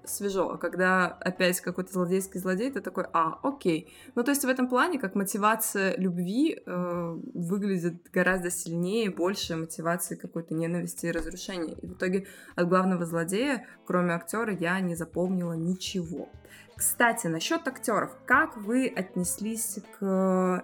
[0.04, 0.52] свежо.
[0.52, 3.92] А когда опять какой-то злодейский злодей, ты такой, а, окей.
[4.13, 10.15] Ну, то есть в этом плане, как мотивация любви э, выглядит гораздо сильнее, больше мотивации
[10.15, 11.74] какой-то ненависти и разрушения.
[11.74, 16.30] И в итоге от главного злодея, кроме актера, я не запомнила ничего.
[16.76, 18.15] Кстати, насчет актеров.
[18.26, 20.63] Как вы отнеслись к,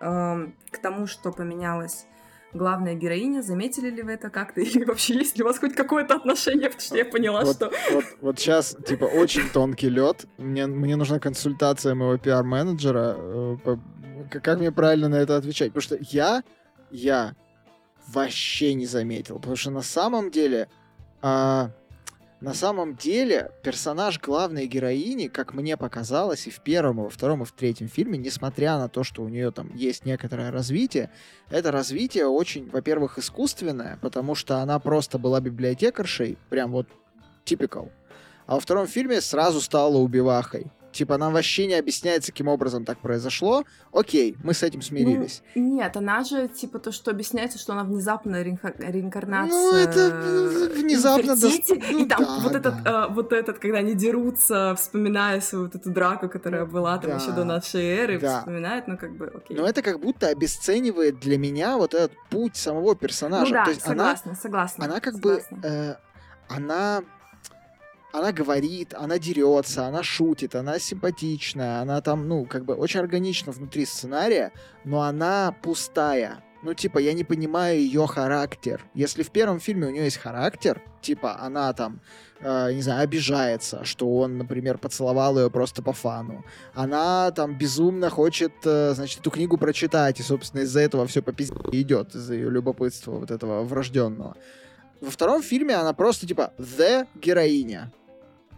[0.00, 2.06] э, к тому, что поменялось
[2.54, 3.42] главная героиня.
[3.42, 4.60] Заметили ли вы это как-то?
[4.62, 6.70] Или вообще есть ли у вас хоть какое-то отношение?
[6.70, 7.72] Потому что я поняла, вот, что...
[7.92, 10.26] Вот, вот сейчас, типа, очень тонкий лед.
[10.38, 13.16] Мне, мне нужна консультация моего пиар-менеджера.
[13.18, 13.76] Э,
[14.30, 15.72] как мне правильно на это отвечать?
[15.72, 16.42] Потому что я,
[16.90, 17.34] я
[18.08, 19.36] вообще не заметил.
[19.36, 20.68] Потому что на самом деле...
[21.20, 21.70] А,
[22.44, 27.42] на самом деле, персонаж главной героини, как мне показалось, и в первом, и во втором,
[27.42, 31.10] и в третьем фильме, несмотря на то, что у нее там есть некоторое развитие,
[31.48, 36.86] это развитие очень, во-первых, искусственное, потому что она просто была библиотекаршей, прям вот
[37.46, 37.90] typical.
[38.46, 40.66] А во втором фильме сразу стала убивахой.
[40.94, 43.64] Типа, нам вообще не объясняется, каким образом так произошло.
[43.92, 45.42] Окей, мы с этим смирились.
[45.56, 49.50] Ну, нет, она же, типа, то, что объясняется, что она внезапная реинка- реинкарнация...
[49.50, 51.34] Ну, это внезапно...
[51.34, 51.48] До...
[51.48, 52.58] Ну, и там да, вот, да.
[52.58, 57.10] Этот, э, вот этот, когда они дерутся, вспоминая свою вот эту драку, которая была там
[57.10, 58.38] да, еще до нашей эры, да.
[58.38, 59.56] вспоминают, ну, как бы, окей.
[59.56, 63.46] Но это как будто обесценивает для меня вот этот путь самого персонажа.
[63.46, 64.84] Ну да, то есть согласна, она, согласна.
[64.84, 65.56] Она как согласна.
[65.56, 65.66] бы...
[65.66, 65.96] Э,
[66.46, 67.02] она
[68.14, 73.50] она говорит, она дерется, она шутит, она симпатичная, она там, ну, как бы очень органична
[73.50, 74.52] внутри сценария,
[74.84, 76.44] но она пустая.
[76.62, 78.80] Ну, типа, я не понимаю ее характер.
[78.94, 82.00] Если в первом фильме у нее есть характер, типа, она там,
[82.38, 86.44] э, не знаю, обижается, что он, например, поцеловал ее просто по фану.
[86.72, 91.32] Она там безумно хочет, э, значит, эту книгу прочитать, и, собственно, из-за этого все по
[91.32, 94.36] пизде идет, из-за ее любопытства вот этого врожденного.
[95.00, 97.92] Во втором фильме она просто, типа, the героиня.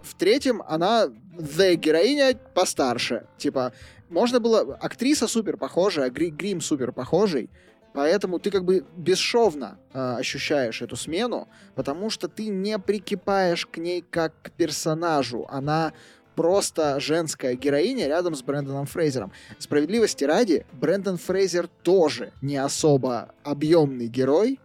[0.07, 3.27] В третьем она the героиня постарше.
[3.39, 3.73] Типа,
[4.09, 4.77] можно было...
[4.81, 7.51] Актриса супер похожая, гри, грим супер похожий,
[7.93, 13.79] поэтому ты как бы бесшовно э, ощущаешь эту смену, потому что ты не прикипаешь к
[13.79, 15.45] ней как к персонажу.
[15.49, 15.93] Она
[16.37, 19.33] просто женская героиня рядом с Брэндоном Фрейзером.
[19.59, 24.61] Справедливости ради, Брэндон Фрейзер тоже не особо объемный герой.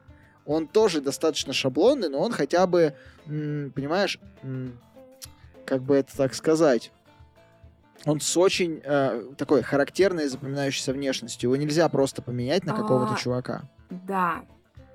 [0.45, 2.93] Он тоже достаточно шаблонный, но он хотя бы,
[3.25, 4.19] понимаешь,
[5.71, 6.91] как бы это так сказать,
[8.05, 11.49] он с очень э, такой характерной запоминающейся внешностью.
[11.49, 13.61] Его нельзя просто поменять на какого-то а, чувака.
[13.89, 14.43] Да.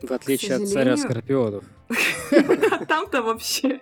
[0.03, 1.65] В отличие от царя Скорпионов.
[2.89, 3.81] Там-то вообще.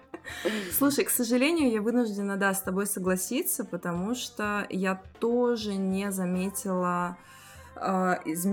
[0.70, 7.16] Слушай, к сожалению, я вынуждена, да, с тобой согласиться, потому что я тоже не заметила
[7.74, 8.46] э, из,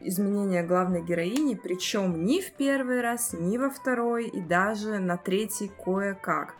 [0.00, 5.72] изменения главной героини, причем ни в первый раз, ни во второй, и даже на третий
[5.84, 6.54] кое-как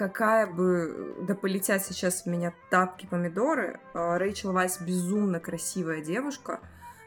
[0.00, 6.60] какая бы да полетят сейчас в меня тапки помидоры, а, Рэйчел Вайс безумно красивая девушка,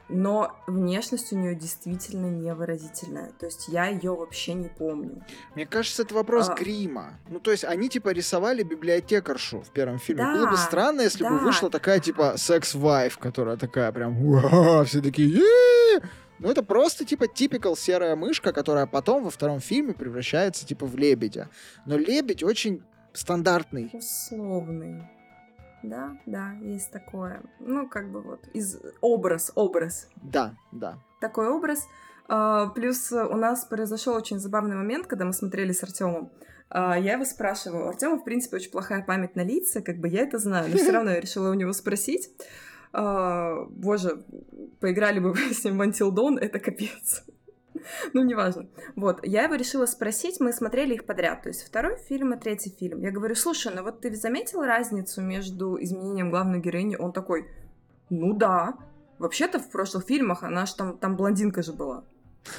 [0.09, 3.31] но внешность у нее действительно невыразительная.
[3.39, 5.23] То есть я ее вообще не помню.
[5.55, 6.53] Мне кажется, это вопрос а...
[6.53, 7.19] грима.
[7.29, 10.21] Ну, то есть они типа рисовали библиотекаршу в первом фильме.
[10.21, 11.31] Да, Было бы странно, если да.
[11.31, 15.41] бы вышла такая типа секс-вайф, которая такая прям все такие
[16.39, 20.95] ну, это просто, типа, типикал серая мышка, которая потом во втором фильме превращается, типа, в
[20.95, 21.49] лебедя.
[21.85, 23.89] Но лебедь очень стандартный.
[23.93, 25.03] Условный.
[25.83, 27.41] Да, да, есть такое.
[27.59, 30.07] Ну, как бы вот, из образ, образ.
[30.15, 30.97] Да, да.
[31.19, 31.87] Такой образ.
[32.27, 36.31] А, плюс у нас произошел очень забавный момент, когда мы смотрели с Артемом.
[36.69, 37.89] А, я его спрашиваю.
[37.89, 40.91] Артема, в принципе, очень плохая память на лица, как бы я это знаю, но все
[40.93, 42.29] равно я решила у него спросить.
[42.93, 44.23] А, боже,
[44.79, 47.25] поиграли бы с ним в Until Dawn, это капец.
[48.13, 48.67] ну, неважно.
[48.95, 52.69] Вот, я его решила спросить, мы смотрели их подряд, то есть второй фильм и третий
[52.69, 53.01] фильм.
[53.01, 56.95] Я говорю, слушай, ну вот ты заметил разницу между изменением главной героини?
[56.95, 57.49] Он такой,
[58.09, 58.77] ну да,
[59.23, 62.03] Вообще-то в прошлых фильмах она же там, там блондинка же была.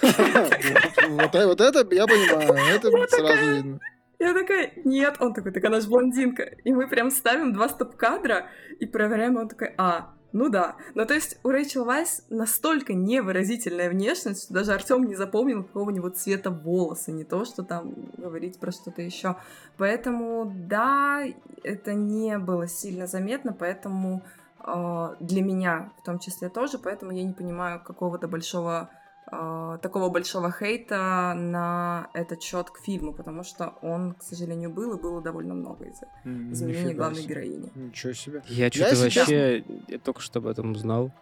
[0.02, 3.80] Вот это я понимаю, это сразу видно.
[4.18, 6.44] Я такая, нет, он такой, так она же блондинка.
[6.64, 8.48] И мы прям ставим два стоп-кадра
[8.80, 10.74] и проверяем, он такой, а, ну да.
[10.94, 16.16] Ну, то есть у Рэйчел Вайс настолько невыразительная внешность, что даже Артем не запомнил какого-нибудь
[16.16, 19.36] цвета волосы, не то, что там говорить про что-то еще.
[19.76, 21.22] Поэтому, да,
[21.62, 24.24] это не было сильно заметно, поэтому
[24.58, 28.90] э, для меня в том числе тоже, поэтому я не понимаю какого-то большого
[29.30, 34.96] э, такого большого хейта на этот счет к фильму, потому что он, к сожалению, был
[34.96, 36.06] и было довольно много из-за
[36.52, 37.34] изменения главной себе.
[37.34, 37.70] героини.
[37.74, 38.42] Ничего себе.
[38.48, 41.12] Я что-то вообще я только что об этом узнал.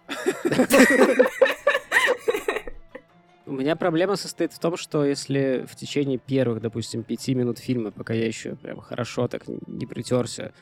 [3.45, 7.91] У меня проблема состоит в том, что если в течение первых, допустим, пяти минут фильма,
[7.91, 10.53] пока я еще прям хорошо так не притерся,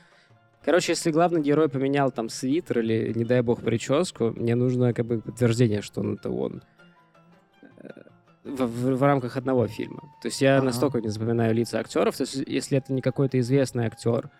[0.62, 5.07] Короче, если главный герой поменял там свитер или, не дай бог, прическу, мне нужно как
[5.07, 6.62] бы подтверждение, что он это он
[8.44, 10.00] в, в, в рамках одного фильма.
[10.22, 10.66] То есть я ага.
[10.66, 12.16] настолько не запоминаю лица актеров.
[12.16, 14.31] То есть если это не какой-то известный актер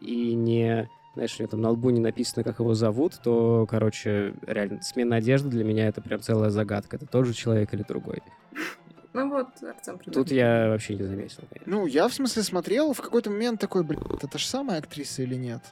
[0.00, 4.34] и не, знаешь, у него там на лбу не написано, как его зовут, то, короче,
[4.46, 6.96] реально, смена одежды для меня это прям целая загадка.
[6.96, 8.22] Это тот же человек или другой.
[9.14, 11.42] Ну вот, Артем Тут я вообще не заметил.
[11.50, 11.72] Конечно.
[11.72, 15.34] Ну, я в смысле смотрел, в какой-то момент такой, блин, это же самая актриса или
[15.34, 15.62] нет?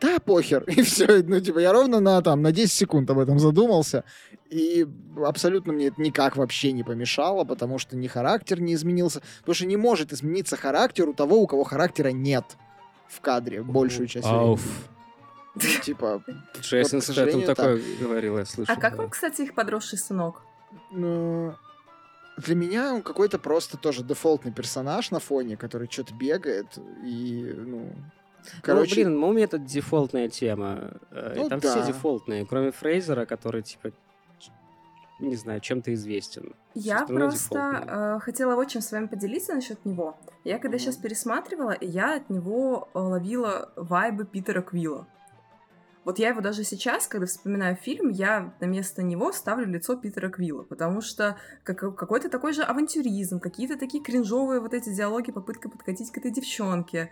[0.00, 1.22] Да, похер, и все.
[1.22, 4.04] Ну, типа, я ровно на, там, на 10 секунд об этом задумался,
[4.48, 4.86] и
[5.24, 9.66] абсолютно мне это никак вообще не помешало, потому что ни характер не изменился, потому что
[9.66, 12.44] не может измениться характер у того, у кого характера нет
[13.08, 14.60] в кадре большую часть Ауф.
[14.60, 14.90] времени.
[15.54, 16.22] Ну, типа,
[16.60, 18.74] Джейсон Стэтхэм такое говорил, я слышал.
[18.76, 20.42] А как вам, кстати, их подросший сынок?
[20.92, 21.54] Ну,
[22.36, 26.66] для меня он какой-то просто тоже дефолтный персонаж на фоне, который что-то бегает
[27.04, 27.92] и, ну,
[28.62, 29.04] Короче...
[29.04, 30.92] Ну, блин, Муми это дефолтная тема.
[31.10, 31.70] Э, ну, и там да.
[31.70, 33.92] все дефолтные, кроме Фрейзера, который, типа,
[35.20, 36.54] не знаю, чем-то известен.
[36.74, 40.16] Я просто э, хотела очень с вами поделиться насчет него.
[40.44, 40.80] Я когда mm-hmm.
[40.80, 45.06] сейчас пересматривала, я от него э, ловила вайбы Питера Квилла.
[46.04, 50.30] Вот я его даже сейчас, когда вспоминаю фильм, я на место него ставлю лицо Питера
[50.30, 55.68] Квилла, потому что как, какой-то такой же авантюризм, какие-то такие кринжовые вот эти диалоги, попытка
[55.68, 57.10] подкатить к этой девчонке,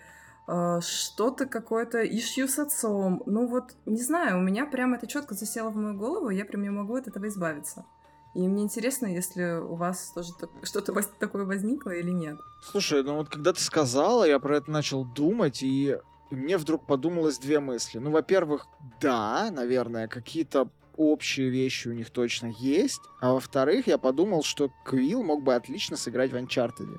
[0.80, 3.22] что-то какое-то ищу с отцом.
[3.26, 6.62] Ну вот, не знаю, у меня прям это четко засело в мою голову, я прям
[6.62, 7.84] не могу от этого избавиться.
[8.34, 10.32] И мне интересно, если у вас тоже
[10.62, 12.38] что-то такое возникло или нет.
[12.62, 15.98] Слушай, ну вот когда ты сказала, я про это начал думать, и
[16.30, 17.98] мне вдруг подумалось две мысли.
[17.98, 18.66] Ну, во-первых,
[19.00, 23.00] да, наверное, какие-то общие вещи у них точно есть.
[23.20, 26.96] А во-вторых, я подумал, что Квилл мог бы отлично сыграть в Анчартеде.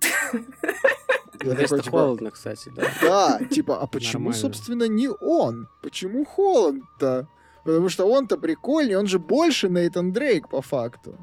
[1.40, 2.82] Вместо типа, Холланда, кстати, да.
[3.02, 5.68] Да, типа, а почему, собственно, не он?
[5.82, 7.28] Почему Холланд-то?
[7.64, 11.18] Потому что он-то прикольнее, он же больше Нейтан Дрейк, по факту.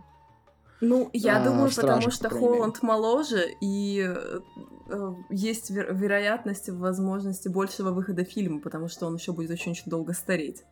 [0.81, 7.91] Ну, я а, думаю, потому что Холланд моложе, и э, есть вер- вероятность, возможности большего
[7.91, 10.63] выхода фильма, потому что он еще будет очень-очень долго стареть.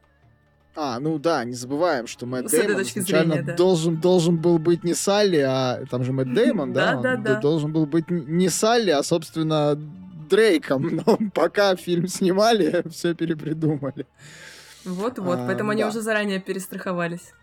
[0.76, 3.56] А, ну да, не забываем, что Мэтт Дэймон изначально зрения, да.
[3.56, 6.96] должен, должен был быть не Салли, а там же Мэтт Дэймон, да?
[6.96, 9.78] Да, да, Должен был быть не Салли, а, собственно,
[10.30, 11.02] Дрейком.
[11.06, 14.08] Но пока фильм снимали, все перепридумали.
[14.86, 17.34] Вот-вот, а, поэтому они уже заранее перестраховались.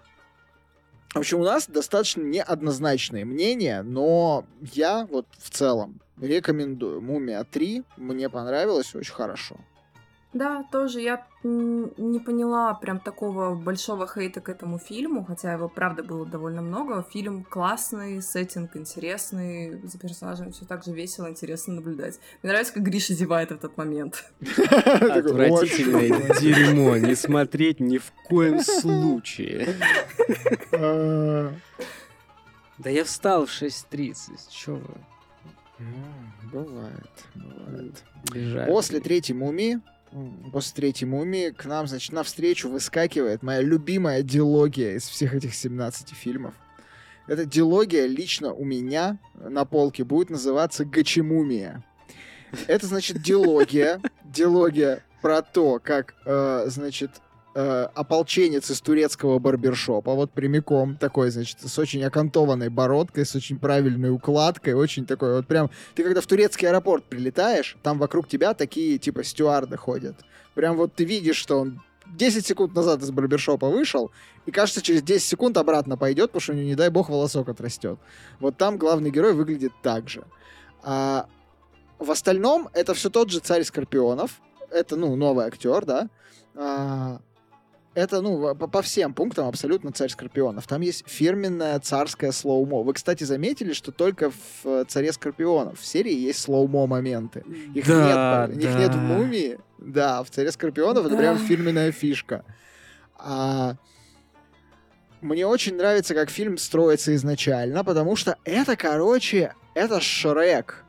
[1.15, 7.01] В общем, у нас достаточно неоднозначные мнения, но я вот в целом рекомендую.
[7.01, 9.57] «Мумия 3» мне понравилось очень хорошо.
[10.35, 16.03] Да, тоже я не поняла прям такого большого хейта к этому фильму, хотя его, правда,
[16.03, 17.03] было довольно много.
[17.11, 22.19] Фильм классный, сеттинг интересный, за персонажами все так же весело, интересно наблюдать.
[22.43, 24.31] Мне нравится, как Гриша зевает в этот момент.
[24.41, 29.77] Отвратительное дерьмо, не смотреть ни в коем случае.
[30.73, 31.53] А.
[32.77, 34.17] Да я встал в 6.30,
[34.51, 34.95] чё вы?
[35.79, 35.87] Ну,
[36.53, 38.67] бывает, бывает.
[38.67, 39.81] После третьей мумии
[40.53, 46.11] после третьей мумии к нам, значит, навстречу выскакивает моя любимая дилогия из всех этих 17
[46.11, 46.55] фильмов.
[47.27, 51.85] Эта дилогия лично у меня на полке будет называться Гачемумия.
[52.67, 57.11] Это, значит, дилогия, дилогия про то, как, э, значит,
[57.55, 63.59] э, ополченец из турецкого барбершопа, вот прямиком такой, значит, с очень окантованной бородкой, с очень
[63.59, 65.71] правильной укладкой, очень такой вот прям...
[65.95, 70.17] Ты когда в турецкий аэропорт прилетаешь, там вокруг тебя такие, типа, стюарды ходят.
[70.55, 71.81] Прям вот ты видишь, что он
[72.17, 74.11] 10 секунд назад из барбершопа вышел,
[74.47, 77.49] и кажется, через 10 секунд обратно пойдет, потому что у него, не дай бог, волосок
[77.49, 77.99] отрастет.
[78.41, 80.25] Вот там главный герой выглядит так же.
[80.83, 81.27] А
[81.99, 84.41] в остальном это все тот же царь Скорпионов.
[84.71, 86.09] Это, ну, новый актер, да.
[86.55, 87.21] А,
[87.99, 90.67] это, ну, по, по всем пунктам абсолютно царь Скорпионов.
[90.69, 92.83] Там есть фирменное царское slow-mo.
[92.83, 97.45] Вы, кстати, заметили, что только в э, царе Скорпионов в серии есть slow-mo моменты.
[97.75, 98.69] Их, да, нет, да.
[98.69, 99.59] их нет в мумии.
[99.79, 101.09] Да, в царе Скорпионов да.
[101.09, 102.45] это прям фирменная фишка.
[103.17, 103.75] А...
[105.21, 110.85] Мне очень нравится, как фильм строится изначально, потому что это, короче, это Шрек.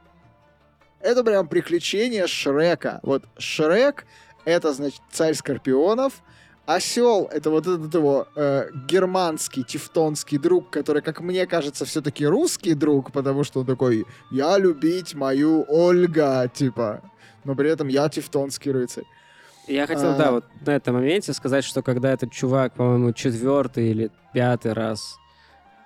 [0.99, 2.99] Это прям приключение Шрека.
[3.01, 4.05] Вот Шрек—
[4.45, 6.22] это, значит, царь Скорпионов,
[6.70, 12.76] Осел— это вот этот его э, германский, тевтонский друг, который, как мне кажется, все-таки русский
[12.76, 17.02] друг, потому что он такой «Я любить мою Ольга», типа,
[17.44, 19.06] но при этом я тевтонский рыцарь.
[19.68, 20.16] Я хотел, а...
[20.16, 25.19] да, вот на этом моменте сказать, что когда этот чувак, по-моему, четвертый или пятый раз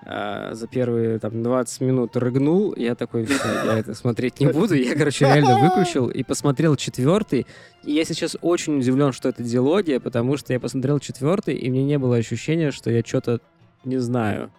[0.06, 4.74] а, за первые там 20 минут рыгнул, я такой, все, я это смотреть не буду.
[4.74, 7.48] Я, короче, реально выключил и посмотрел четвертый.
[7.84, 11.84] И я сейчас очень удивлен, что это диалогия, потому что я посмотрел четвертый, и мне
[11.84, 13.40] не было ощущения, что я что-то
[13.86, 14.52] не знаю.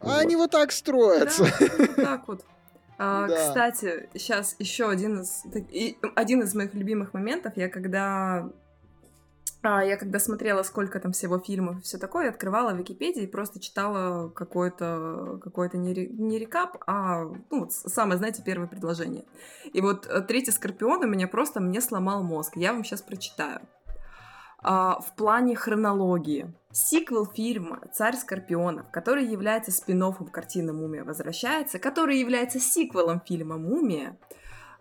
[0.00, 0.20] А вот.
[0.20, 1.44] они вот так строятся.
[1.44, 2.44] Да, вот так вот.
[2.98, 3.48] А, да.
[3.48, 5.42] Кстати, сейчас еще один из,
[6.14, 8.48] один из моих любимых моментов, я когда
[9.66, 13.60] а, я когда смотрела, сколько там всего фильмов и все такое, открывала Википедию и просто
[13.60, 19.24] читала какой-то какой то не, не рекап, а ну, вот самое, знаете, первое предложение.
[19.72, 22.56] И вот э, третий Скорпион у меня просто мне сломал мозг.
[22.56, 23.60] Я вам сейчас прочитаю.
[24.62, 26.52] А, в плане хронологии.
[26.72, 30.02] Сиквел фильма «Царь Скорпионов», который является спин
[30.32, 34.16] картины «Мумия возвращается», который является сиквелом фильма «Мумия»,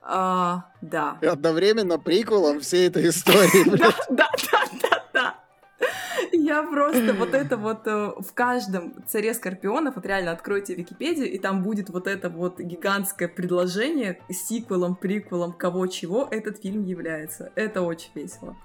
[0.06, 1.18] а, да.
[1.22, 3.78] И одновременно приквелом всей этой истории.
[4.10, 4.53] Да, да.
[6.44, 11.40] Я просто вот это вот э, в каждом царе скорпионов, вот реально откройте Википедию, и
[11.40, 17.54] там будет вот это вот гигантское предложение с сиквелом, приквелом, кого чего этот фильм является.
[17.56, 18.58] Это очень весело.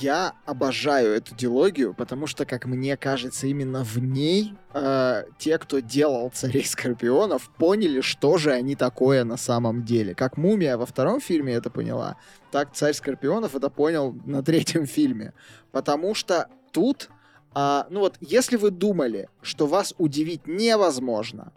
[0.00, 5.80] Я обожаю эту дилогию, потому что, как мне кажется, именно в ней э, те, кто
[5.80, 10.14] делал царей скорпионов, поняли, что же они такое на самом деле.
[10.14, 12.16] Как мумия во втором фильме это поняла,
[12.50, 15.34] так царь скорпионов это понял на третьем фильме.
[15.72, 17.10] Потому что тут,
[17.54, 21.52] э, ну вот, если вы думали, что вас удивить невозможно,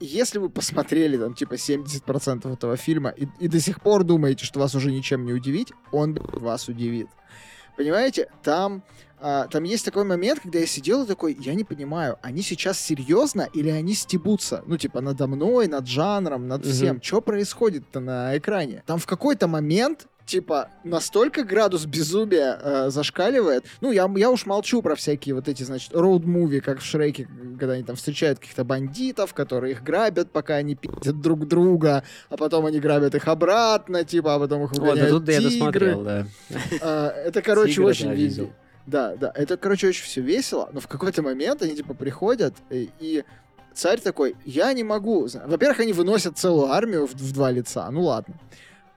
[0.00, 4.60] если вы посмотрели там типа 70% этого фильма и, и до сих пор думаете, что
[4.60, 7.08] вас уже ничем не удивить, он вас удивит.
[7.76, 8.82] Понимаете, там,
[9.20, 12.78] а, там есть такой момент, когда я сидел и такой, я не понимаю, они сейчас
[12.78, 14.62] серьезно или они стебутся?
[14.66, 16.96] Ну, типа, надо мной, над жанром, над всем.
[16.96, 17.04] Mm-hmm.
[17.04, 18.82] Что происходит-то на экране?
[18.86, 23.64] Там в какой-то момент типа, настолько градус безумия э, зашкаливает.
[23.80, 27.28] Ну, я, я уж молчу про всякие вот эти, значит, роуд-муви, как в Шреке,
[27.58, 32.36] когда они там встречают каких-то бандитов, которые их грабят, пока они пиздят друг друга, а
[32.36, 36.26] потом они грабят их обратно, типа, а потом их выгоняют Вот, тут я досмотрел, да.
[36.80, 38.52] А, это, короче, очень видел.
[38.86, 42.88] Да, да, это, короче, очень все весело, но в какой-то момент они, типа, приходят и,
[43.00, 43.24] и
[43.74, 45.28] царь такой, я не могу.
[45.46, 48.34] Во-первых, они выносят целую армию в, в два лица, ну ладно.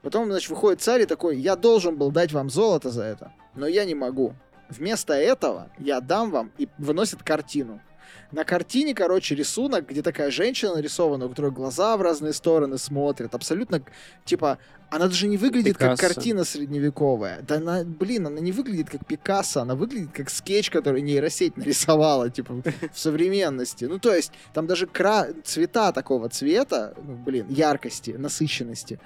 [0.04, 3.66] Потом, значит, выходит царь и такой, я должен был дать вам золото за это, но
[3.66, 4.34] я не могу.
[4.68, 7.80] Вместо этого я дам вам и выносит картину.
[8.30, 13.34] На картине, короче, рисунок, где такая женщина нарисована, у которой глаза в разные стороны смотрят.
[13.34, 13.82] Абсолютно,
[14.24, 14.58] типа,
[14.90, 16.02] она даже не выглядит Пикассо.
[16.02, 17.40] как картина средневековая.
[17.42, 22.28] Да она, блин, она не выглядит как Пикассо, она выглядит как скетч, который нейросеть нарисовала,
[22.28, 23.86] типа, в современности.
[23.86, 25.28] Ну, то есть, там даже кра...
[25.44, 29.00] цвета такого цвета, ну, блин, яркости, насыщенности,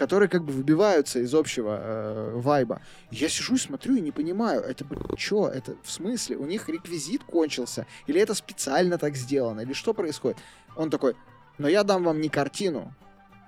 [0.00, 2.80] которые как бы выбиваются из общего э, вайба.
[3.10, 4.86] Я сижу и смотрю и не понимаю, это,
[5.18, 6.36] что, это в смысле?
[6.38, 7.86] У них реквизит кончился?
[8.06, 9.60] Или это специально так сделано?
[9.60, 10.38] Или что происходит?
[10.74, 11.16] Он такой,
[11.58, 12.94] но я дам вам не картину,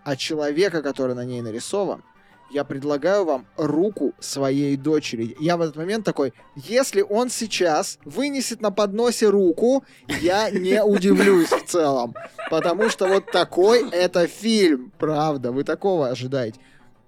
[0.05, 2.03] а человека, который на ней нарисован,
[2.53, 5.35] я предлагаю вам руку своей дочери.
[5.41, 9.85] Я в этот момент такой, если он сейчас вынесет на подносе руку,
[10.21, 12.15] я не удивлюсь в целом.
[12.51, 16.61] Потому что вот такой это фильм, правда, вы такого ожидаете.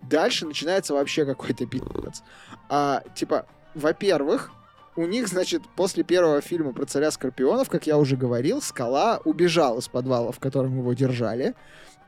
[0.03, 2.23] Дальше начинается вообще какой-то пиздец.
[2.69, 4.51] А, типа, во-первых,
[4.97, 9.79] у них, значит, после первого фильма про царя Скорпионов, как я уже говорил, Скала убежал
[9.79, 11.55] из подвала, в котором его держали.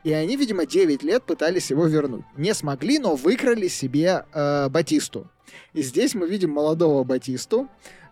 [0.07, 2.23] И они, видимо, 9 лет пытались его вернуть.
[2.37, 5.29] Не смогли, но выкрали себе э, Батисту.
[5.73, 7.67] И здесь мы видим молодого Батисту,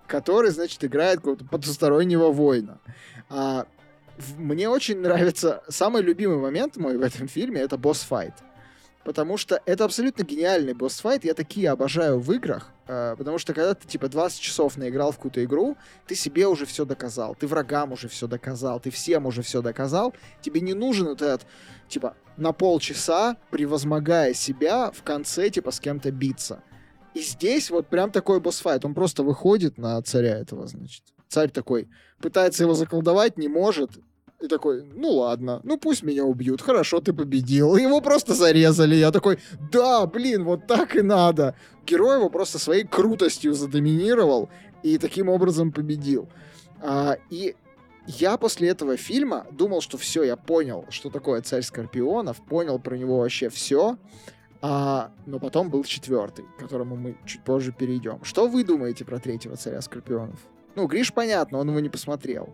[0.06, 2.82] который, значит, играет какого-то потустороннего воина.
[3.30, 3.66] А,
[4.38, 5.64] мне очень нравится...
[5.70, 8.34] Самый любимый момент мой в этом фильме— это босс-файт
[9.06, 11.24] потому что это абсолютно гениальный босс-файт.
[11.24, 15.18] Я такие обожаю в играх, э, потому что когда ты, типа, 20 часов наиграл в
[15.18, 15.78] какую-то игру,
[16.08, 20.14] ты себе уже все доказал, ты врагам уже все доказал, ты всем уже все доказал,
[20.42, 21.46] тебе не нужен вот этот,
[21.88, 26.64] типа, на полчаса, превозмогая себя, в конце, типа, с кем-то биться.
[27.14, 28.84] И здесь вот прям такой босс-файт.
[28.84, 31.04] Он просто выходит на царя этого, значит.
[31.30, 31.88] Царь такой
[32.20, 33.92] пытается его заколдовать, не может.
[34.42, 37.76] И такой, ну ладно, ну пусть меня убьют, хорошо, ты победил.
[37.78, 38.96] Его просто зарезали.
[38.96, 39.40] Я такой,
[39.72, 41.56] да, блин, вот так и надо.
[41.86, 44.50] Герой его просто своей крутостью задоминировал
[44.84, 46.28] и таким образом победил.
[46.82, 47.56] А, и
[48.08, 52.98] я после этого фильма думал, что все, я понял, что такое царь Скорпионов, понял про
[52.98, 53.98] него вообще все.
[54.62, 58.24] А, но потом был четвертый, к которому мы чуть позже перейдем.
[58.24, 60.40] Что вы думаете про третьего царя Скорпионов?
[60.76, 62.54] Ну, Гриш, понятно, он его не посмотрел.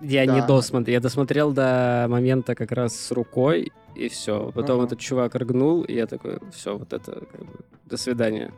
[0.00, 0.34] Я да.
[0.34, 0.94] не досмотрел.
[0.94, 4.52] Я досмотрел до момента как раз с рукой, и все.
[4.54, 4.86] Потом ага.
[4.86, 8.52] этот чувак рыгнул, и я такой, все, вот это, как бы, до свидания.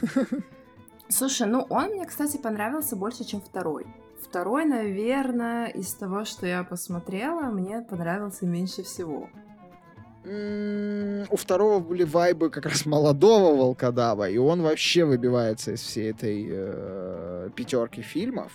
[1.08, 3.86] Слушай, ну он мне, кстати, понравился больше, чем второй.
[4.20, 9.30] Второй, наверное, из того, что я посмотрела, мне понравился меньше всего.
[10.24, 16.46] У второго были вайбы как раз молодого волкодава, и он вообще выбивается из всей этой
[16.50, 18.52] э, пятерки фильмов.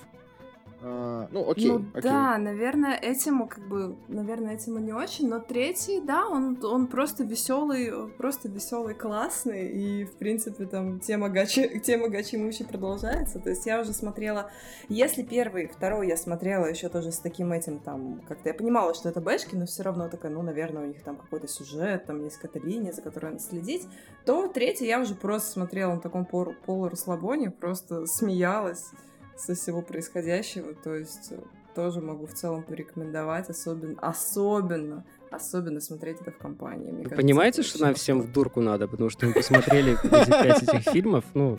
[0.86, 2.02] А, ну, окей, ну, окей.
[2.02, 6.88] Да, наверное, этим, как бы, наверное, этим и не очень, но третий, да, он, он
[6.88, 13.40] просто веселый, просто веселый, классный, и, в принципе, там, тема гачи, тема гачи мучи продолжается,
[13.40, 14.52] то есть я уже смотрела,
[14.90, 19.08] если первый, второй я смотрела еще тоже с таким этим, там, как-то я понимала, что
[19.08, 22.38] это бэшки, но все равно такая, ну, наверное, у них там какой-то сюжет, там есть
[22.38, 23.88] какая-то линия, за которой надо следить,
[24.26, 28.92] то третий я уже просто смотрела на таком полурасслабоне, просто смеялась,
[29.38, 31.40] со всего происходящего, то есть э,
[31.76, 36.92] тоже могу в целом порекомендовать, особенно, особенно, особенно смотреть это в компании.
[36.92, 40.64] Вы кажется, понимаете, что нам всем в дурку надо, потому что мы посмотрели эти пять
[40.64, 41.58] этих фильмов, ну,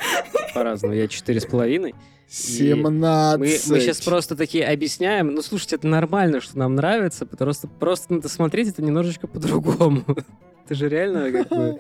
[0.55, 1.95] по-разному, я четыре с половиной.
[2.29, 3.39] 17.
[3.39, 5.35] Мы, мы сейчас просто такие объясняем.
[5.35, 10.05] Ну, слушайте, это нормально, что нам нравится, просто, просто надо смотреть это немножечко по-другому.
[10.65, 11.79] Это же реально как бы...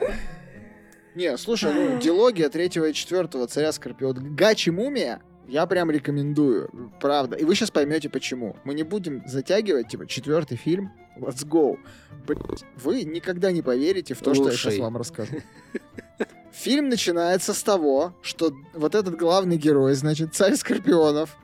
[1.15, 4.35] Не, слушай, ну, дилогия третьего и четвертого царя Скорпион.
[4.35, 7.37] Гачи Мумия я прям рекомендую, правда.
[7.37, 8.57] И вы сейчас поймете почему.
[8.65, 10.93] Мы не будем затягивать, типа, четвертый фильм.
[11.17, 11.79] Let's go.
[12.27, 14.43] Блять, вы никогда не поверите в то, Лучший.
[14.43, 15.37] что я сейчас вам расскажу.
[16.53, 21.37] Фильм начинается с того, что вот этот главный герой, значит, царь Скорпионов,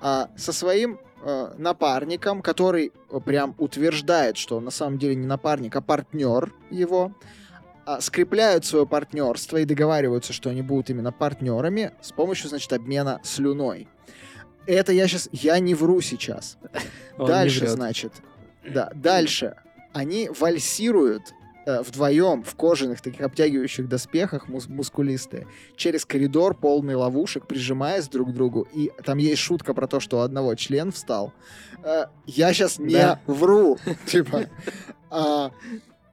[0.00, 2.92] а, со своим а, напарником, который
[3.24, 7.12] прям утверждает, что он на самом деле не напарник, а партнер его,
[8.00, 13.88] скрепляют свое партнерство и договариваются, что они будут именно партнерами с помощью, значит, обмена слюной.
[14.66, 16.58] Это я сейчас, я не вру сейчас.
[17.16, 18.12] Он дальше, значит,
[18.68, 19.56] да, дальше
[19.92, 21.32] они вальсируют
[21.64, 28.30] э, вдвоем в кожаных таких обтягивающих доспехах мус мускулистые через коридор полный ловушек, прижимаясь друг
[28.30, 28.68] к другу.
[28.74, 31.32] И там есть шутка про то, что у одного член встал.
[31.82, 33.20] Э, я сейчас не да.
[33.26, 34.50] вру, типа.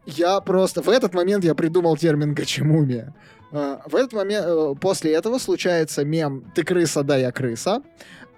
[0.05, 0.81] А, я просто...
[0.81, 3.13] В этот момент я придумал термин «гачемумия».
[3.51, 7.83] Uh, в этот момент, uh, после этого случается мем «ты крыса, да, я крыса».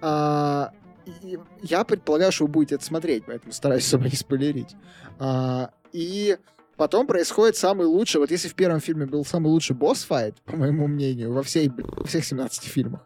[0.01, 0.69] Uh,
[1.61, 4.75] я предполагаю, что вы будете это смотреть, поэтому стараюсь особо не спойлерить.
[5.93, 6.37] И
[6.75, 8.19] потом происходит самый лучший...
[8.19, 12.03] Вот если в первом фильме был самый лучший босс-файт, по моему мнению, во, всей, во
[12.03, 13.05] всех 17 фильмах,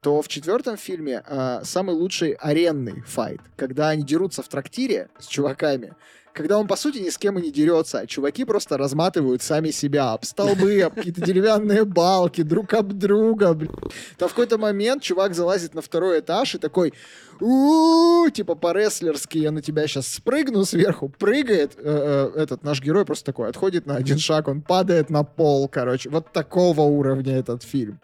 [0.00, 5.26] то в четвертом фильме э, самый лучший аренный файт, когда они дерутся в трактире с
[5.26, 5.94] чуваками,
[6.36, 9.70] когда он, по сути, ни с кем и не дерется, а чуваки просто разматывают сами
[9.70, 13.72] себя об столбы, об какие-то деревянные балки, друг об друга, блин.
[14.18, 16.92] Там в какой-то момент чувак залазит на второй этаж и такой,
[17.40, 23.06] у типа по-рестлерски я на тебя сейчас спрыгну сверху, прыгает, э, э, этот наш герой
[23.06, 26.10] просто такой, отходит на один шаг, он падает на пол, короче.
[26.10, 27.98] Вот такого уровня этот фильм.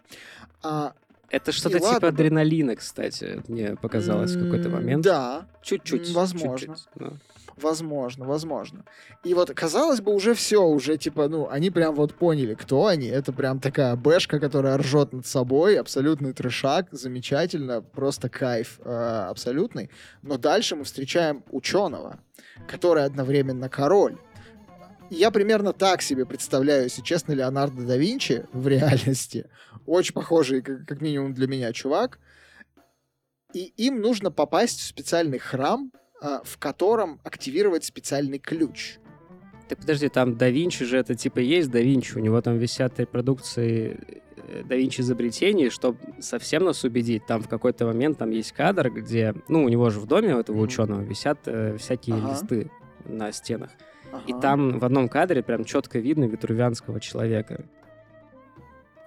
[0.63, 0.93] А,
[1.29, 2.07] это что-то типа ладно.
[2.07, 5.03] адреналина, кстати, мне показалось в какой-то момент.
[5.03, 5.45] Да.
[5.61, 6.11] Чуть-чуть.
[6.13, 6.57] Возможно.
[6.57, 7.13] Чуть-чуть, но...
[7.57, 8.85] Возможно, возможно.
[9.23, 13.07] И вот, казалось бы, уже все, уже типа, ну, они прям вот поняли, кто они.
[13.07, 18.89] Это прям такая бэшка, которая ржет над собой, абсолютный трешак, замечательно, просто кайф э,
[19.29, 19.89] абсолютный.
[20.21, 22.19] Но дальше мы встречаем ученого,
[22.67, 24.17] который одновременно король.
[25.09, 29.45] Я примерно так себе представляю, если честно, Леонардо да Винчи в реальности.
[29.85, 32.19] Очень похожий, как, как минимум для меня, чувак.
[33.53, 35.91] И им нужно попасть в специальный храм,
[36.23, 38.97] в котором активировать специальный ключ.
[39.67, 42.99] Так подожди, там да Винчи же это типа есть да Винчи, у него там висят
[42.99, 43.99] репродукции
[44.37, 48.89] э, да Винчи изобретений, чтобы совсем нас убедить, там в какой-то момент там есть кадр,
[48.89, 50.63] где, ну, у него же в доме у этого mm-hmm.
[50.63, 52.31] ученого висят э, всякие ага.
[52.31, 52.71] листы
[53.05, 53.71] на стенах.
[54.11, 54.23] Ага.
[54.27, 57.65] И там в одном кадре прям четко видно витрувианского человека.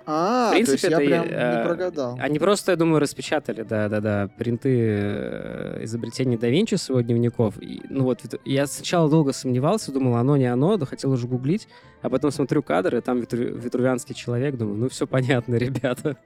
[0.08, 2.16] А, В принципе, то есть я это, прям э, не прогадал.
[2.20, 7.60] Они просто, я думаю, распечатали, да-да-да, принты э, изобретений да Винчи с его дневников.
[7.60, 11.66] И, ну вот, я сначала долго сомневался, думал, оно, не оно, да хотел уже гуглить,
[12.02, 16.16] а потом смотрю кадры, там витру- витрувианский человек, думаю, ну все понятно, ребята.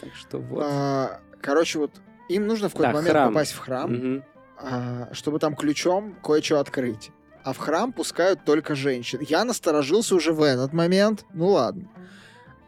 [0.00, 0.62] Так что вот.
[0.64, 1.90] А, короче, вот
[2.28, 3.28] им нужно в какой-то Да, момент храм.
[3.32, 4.22] попасть в храм,
[4.58, 7.10] а, чтобы там ключом кое-что открыть.
[7.42, 9.20] А в храм пускают только женщин.
[9.28, 11.24] Я насторожился уже в этот момент.
[11.32, 11.88] Ну ладно.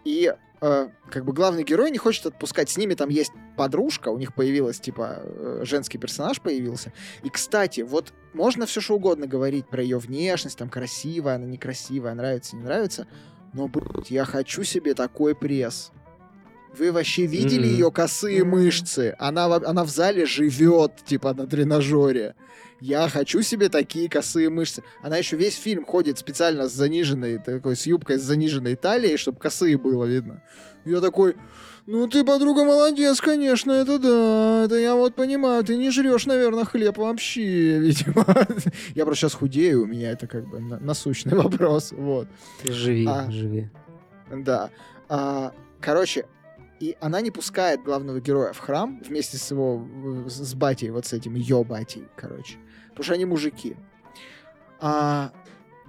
[0.05, 2.71] И э, как бы главный герой не хочет отпускать.
[2.71, 6.93] С ними там есть подружка, у них появилась, типа, э, женский персонаж появился.
[7.23, 12.15] И, кстати, вот можно все что угодно говорить про ее внешность, там, красивая, она некрасивая,
[12.15, 13.07] нравится, не нравится.
[13.53, 15.91] Но, блядь, я хочу себе такой пресс.
[16.77, 17.69] Вы вообще видели Мгм.
[17.71, 19.15] ее косые мышцы?
[19.19, 22.35] Она, она в зале живет, типа, на тренажере.
[22.81, 24.83] Я хочу себе такие косые мышцы.
[25.03, 29.39] Она еще весь фильм ходит специально с заниженной, такой, с юбкой с заниженной талией, чтобы
[29.39, 30.43] косые было видно.
[30.85, 31.35] Я такой,
[31.87, 36.65] ну ты, подруга, молодец, конечно, это да, это я вот понимаю, ты не жрешь, наверное,
[36.65, 38.25] хлеб вообще, видимо.
[38.95, 42.29] Я просто сейчас худею, у меня это как бы на- насущный вопрос, вот.
[42.65, 43.29] Живи, А.
[43.31, 43.71] живи.
[44.31, 44.71] Да.
[45.09, 46.27] А, короче,
[46.81, 49.85] и она не пускает главного героя в храм вместе с его,
[50.29, 52.57] с с батей, вот с этим ее батей, короче.
[52.99, 53.77] Потому что они мужики.
[54.81, 55.31] А,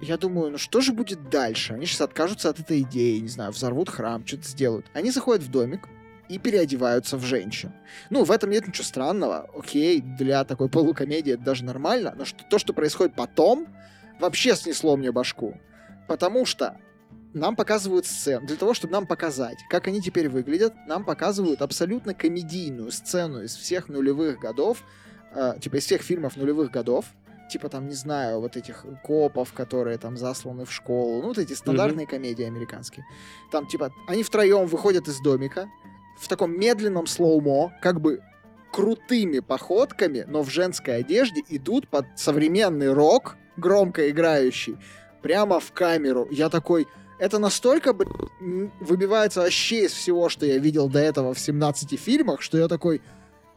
[0.00, 1.72] я думаю, ну что же будет дальше?
[1.72, 4.86] Они сейчас откажутся от этой идеи, не знаю, взорвут храм, что-то сделают.
[4.94, 5.88] Они заходят в домик
[6.28, 7.72] и переодеваются в женщин.
[8.10, 9.50] Ну, в этом нет ничего странного.
[9.58, 12.14] Окей, для такой полукомедии это даже нормально.
[12.16, 13.66] Но что, то, что происходит потом,
[14.20, 15.60] вообще снесло мне башку.
[16.06, 16.76] Потому что
[17.34, 22.14] нам показывают сцену, для того, чтобы нам показать, как они теперь выглядят, нам показывают абсолютно
[22.14, 24.84] комедийную сцену из всех нулевых годов,
[25.34, 27.06] э, типа из всех фильмов нулевых годов,
[27.50, 31.52] типа там, не знаю, вот этих копов, которые там засланы в школу, ну, вот эти
[31.52, 33.04] стандартные комедии американские.
[33.50, 35.68] Там, типа, они втроем выходят из домика
[36.18, 38.20] в таком медленном слоумо, как бы
[38.72, 44.76] крутыми походками, но в женской одежде идут под современный рок, громко играющий,
[45.22, 46.28] прямо в камеру.
[46.30, 46.86] Я такой,
[47.18, 52.42] это настолько блин, выбивается вообще из всего, что я видел до этого в 17 фильмах,
[52.42, 53.02] что я такой,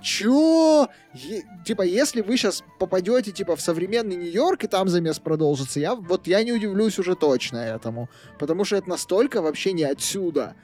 [0.04, 0.88] чё?
[1.14, 5.96] Е- типа, если вы сейчас попадете, типа, в современный Нью-Йорк, и там замес продолжится, я,
[5.96, 8.10] вот я не удивлюсь уже точно этому.
[8.38, 10.56] Потому что это настолько вообще не отсюда.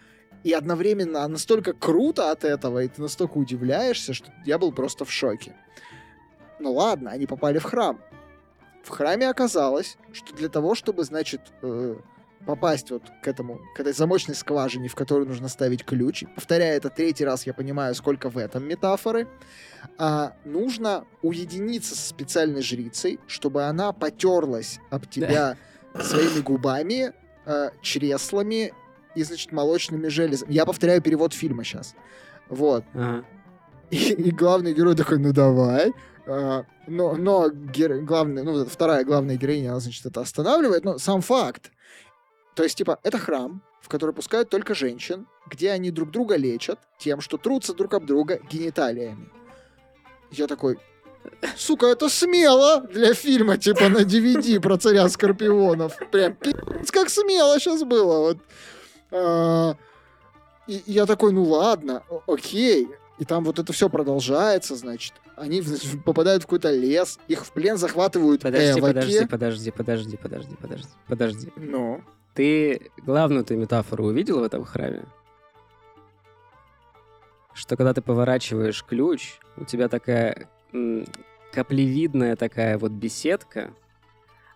[0.43, 5.11] И одновременно настолько круто от этого, и ты настолько удивляешься, что я был просто в
[5.11, 5.55] шоке.
[6.59, 7.99] Ну ладно, они попали в храм.
[8.83, 11.95] В храме оказалось, что для того, чтобы, значит, э,
[12.45, 16.89] попасть вот к этому, к этой замочной скважине, в которую нужно ставить ключ, повторяю это
[16.89, 19.27] третий раз, я понимаю, сколько в этом метафоры,
[19.97, 25.57] а, нужно уединиться со специальной жрицей, чтобы она потерлась об тебя
[26.01, 27.13] своими губами,
[27.45, 28.73] э, чреслами
[29.15, 30.53] и, значит, молочными железами.
[30.53, 31.95] Я повторяю перевод фильма сейчас.
[32.47, 32.83] Вот.
[32.93, 33.25] Ага.
[33.89, 35.93] И, и главный герой такой, ну давай.
[36.27, 41.21] А, но но геро- главный, ну, вторая главная героиня, она, значит, это останавливает, но сам
[41.21, 41.71] факт.
[42.55, 46.79] То есть, типа, это храм, в который пускают только женщин, где они друг друга лечат
[46.97, 49.29] тем, что трутся друг об друга гениталиями.
[50.31, 50.77] Я такой,
[51.57, 55.97] сука, это смело для фильма, типа, на DVD про царя скорпионов.
[56.11, 58.19] Прям пи***ц, как смело сейчас было.
[58.19, 58.37] Вот.
[59.11, 59.75] А,
[60.67, 62.87] и я такой, ну ладно, окей.
[63.17, 65.13] И там вот это все продолжается, значит.
[65.35, 65.63] Они
[66.05, 68.81] попадают в какой-то лес, их в плен захватывают Подожди, эвоки.
[68.81, 71.53] подожди, подожди, подожди, подожди, подожди, подожди.
[71.55, 72.01] Ну,
[72.39, 75.03] Ты главную ты метафору увидел в этом храме?
[77.53, 80.49] Что когда ты поворачиваешь ключ, у тебя такая
[81.51, 83.73] каплевидная такая вот беседка,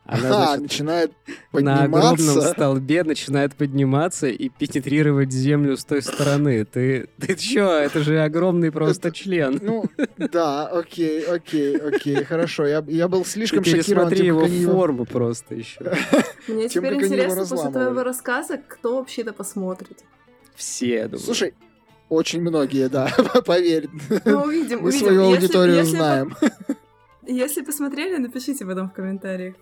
[0.05, 1.11] она, Ага, значит, начинает
[1.53, 2.49] на огромном подниматься.
[2.51, 6.65] столбе начинает подниматься и пенетрировать землю с той стороны.
[6.65, 7.71] Ты, ты чё?
[7.71, 9.59] Это же огромный просто член.
[9.61, 9.85] Ну,
[10.17, 12.65] да, окей, окей, окей, хорошо.
[12.67, 15.79] Я, я был Ты слишком шокирован пересмотри тем, его они его- форму просто еще.
[16.49, 20.03] Мне Тем, теперь интересно после твоего рассказа, кто вообще это посмотрит.
[20.55, 21.19] Все, я думаю.
[21.19, 21.53] Слушай,
[22.09, 23.09] очень многие, да,
[23.45, 23.87] поверь.
[24.25, 24.99] Ну, увидим, Мы увидим.
[25.07, 26.35] свою Если- аудиторию если знаем.
[27.25, 29.55] Если посмотрели, напишите потом в комментариях.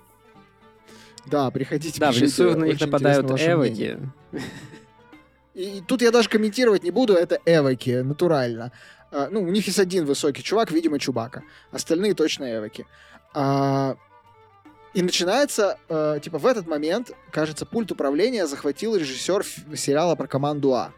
[1.25, 3.99] Да, приходите, Да, в пишите, лесу на них нападают эвоки.
[5.53, 8.71] И, тут я даже комментировать не буду, это эвоки, натурально.
[9.11, 11.43] А, ну, у них есть один высокий чувак, видимо, Чубака.
[11.71, 12.85] Остальные точно эвоки.
[13.33, 13.97] А,
[14.93, 19.45] и начинается, э, типа, в этот момент, кажется, пульт управления захватил режиссер
[19.75, 20.91] сериала про команду А.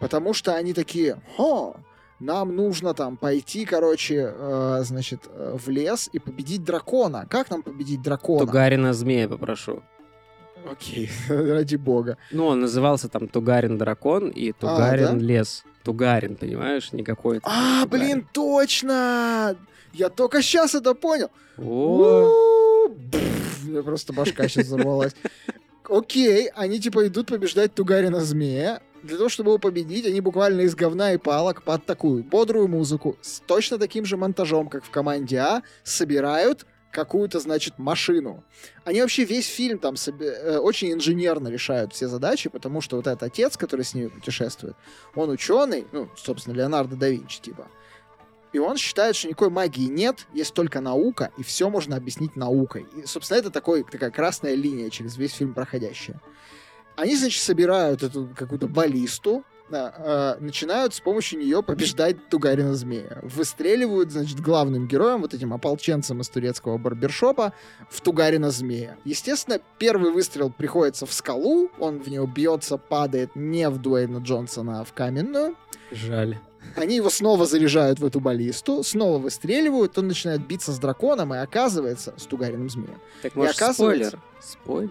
[0.00, 1.76] Потому что они такие, хо,
[2.22, 7.26] нам нужно там пойти, короче, э, значит, э, в лес и победить дракона.
[7.28, 8.46] Как нам победить дракона?
[8.46, 9.82] Тугарина змея попрошу.
[10.70, 12.16] Окей, ради бога.
[12.30, 15.18] Ну, он назывался там Тугарин Дракон и Тугарин а, да?
[15.18, 15.64] Лес.
[15.82, 17.44] Тугарин, понимаешь, не какой-то.
[17.44, 19.56] А, блин, точно!
[19.92, 21.30] Я только сейчас это понял.
[21.58, 25.14] О, у меня просто башка сейчас взорвалась.
[25.88, 28.80] Окей, они типа идут побеждать Тугарина Змея.
[29.02, 33.16] Для того, чтобы его победить, они буквально из говна и палок под такую бодрую музыку
[33.20, 38.44] с точно таким же монтажом, как в команде А, собирают какую-то, значит, машину.
[38.84, 43.06] Они вообще весь фильм там себе, э, очень инженерно решают все задачи, потому что вот
[43.06, 44.76] этот отец, который с ними путешествует,
[45.14, 47.66] он ученый, ну, собственно, Леонардо да Винчи, типа.
[48.52, 52.86] И он считает, что никакой магии нет, есть только наука, и все можно объяснить наукой.
[52.94, 56.20] И, собственно, это такой, такая красная линия через весь фильм проходящая.
[56.96, 63.20] Они, значит, собирают эту какую-то баллисту, э, начинают с помощью нее побеждать Тугарина Змея.
[63.22, 67.52] Выстреливают, значит, главным героем, вот этим ополченцем из турецкого барбершопа,
[67.90, 68.96] в Тугарина Змея.
[69.04, 74.80] Естественно, первый выстрел приходится в скалу, он в нее бьется, падает не в Дуэйна Джонсона,
[74.80, 75.56] а в каменную.
[75.90, 76.38] Жаль.
[76.76, 81.38] Они его снова заряжают в эту баллисту, снова выстреливают, он начинает биться с драконом и
[81.38, 83.00] оказывается с Тугариным змеем.
[83.20, 84.18] Так может, и оказывается...
[84.40, 84.90] спойлер?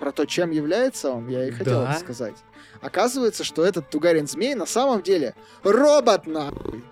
[0.00, 1.94] Про то, чем является он, я и хотел да.
[1.98, 2.34] сказать.
[2.80, 6.82] Оказывается, что этот Тугарин Змей на самом деле робот нахуй.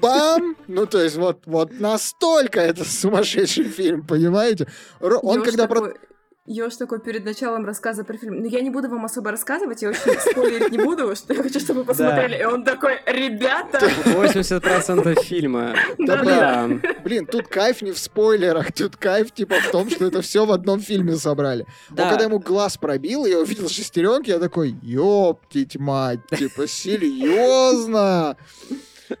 [0.00, 0.56] Бам!
[0.66, 4.66] Ну, то есть, вот, вот настолько это сумасшедший фильм, понимаете?
[5.00, 5.66] Он Ёж когда...
[5.66, 5.92] Такой...
[5.92, 6.00] Про...
[6.44, 8.40] Ёж такой перед началом рассказа про фильм.
[8.40, 11.60] Но я не буду вам особо рассказывать, я очень спойлерить не буду, что я хочу,
[11.60, 12.40] чтобы вы посмотрели.
[12.40, 13.78] И он такой, ребята!
[14.06, 15.76] 80% фильма.
[15.98, 20.20] Да, блин, блин, тут кайф не в спойлерах, тут кайф типа в том, что это
[20.20, 21.64] все в одном фильме собрали.
[21.90, 22.10] Да.
[22.10, 28.36] когда ему глаз пробил, я увидел шестеренки, я такой, ёптить мать, типа, серьезно?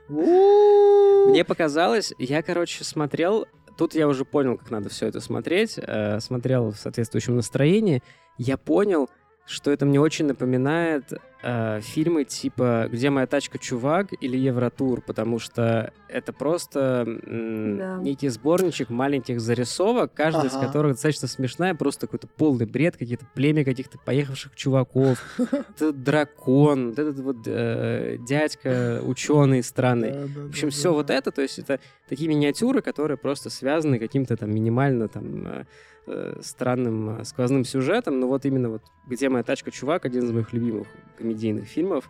[0.08, 3.46] Мне показалось, я, короче, смотрел
[3.76, 8.02] тут я уже понял, как надо все это смотреть, э, смотрел в соответствующем настроении,
[8.38, 9.08] я понял,
[9.46, 11.12] что это мне очень напоминает
[11.42, 17.96] э, фильмы типа «Где моя тачка, чувак» или «Евротур», потому что это просто м- да.
[17.98, 20.56] некий сборничек маленьких зарисовок, каждая ага.
[20.56, 26.90] из которых достаточно смешная, просто какой-то полный бред, какие-то племя каких-то поехавших чуваков, этот дракон,
[26.90, 30.26] этот вот э, дядька ученый странный.
[30.26, 34.54] В общем, все вот это, то есть это такие миниатюры, которые просто связаны каким-то там
[34.54, 35.66] минимально там
[36.06, 40.30] э, странным э, сквозным сюжетом, но вот именно вот «Где моя тачка, чувак» один из
[40.32, 42.08] моих любимых комедийных фильмов,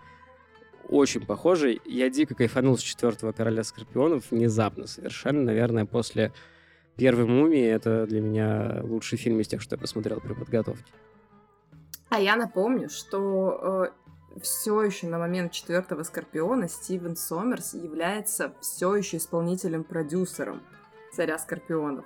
[0.88, 1.80] очень похожий.
[1.84, 6.32] Я дико кайфанул с четвертого «Короля Скорпионов» внезапно совершенно, наверное, после
[6.96, 7.66] первой «Мумии».
[7.66, 10.92] Это для меня лучший фильм из тех, что я посмотрел при подготовке.
[12.10, 13.88] А я напомню, что
[14.36, 20.62] э, все еще на момент четвертого Скорпиона Стивен Сомерс является все еще исполнителем-продюсером
[21.14, 22.04] царя Скорпионов.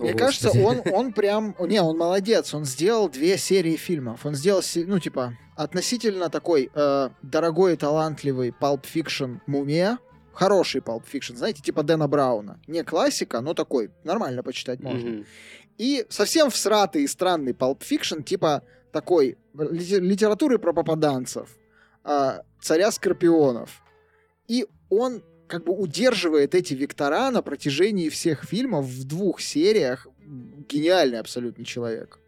[0.00, 1.54] Мне кажется, он, он прям...
[1.60, 2.54] Не, он молодец.
[2.54, 4.24] Он сделал две серии фильмов.
[4.24, 9.98] Он сделал, ну, типа, относительно такой э, дорогой и талантливый Pulp Fiction «Мумия».
[10.32, 12.60] Хороший Pulp Fiction, знаете, типа Дэна Брауна.
[12.66, 15.08] Не классика, но такой, нормально почитать можно.
[15.08, 15.26] Mm-hmm.
[15.76, 21.48] И совсем всратый и странный Pulp Fiction, типа такой литературы про попаданцев,
[22.04, 23.82] э, царя Скорпионов.
[24.48, 30.06] И он как бы удерживает эти вектора на протяжении всех фильмов в двух сериях.
[30.68, 32.20] Гениальный абсолютно человек.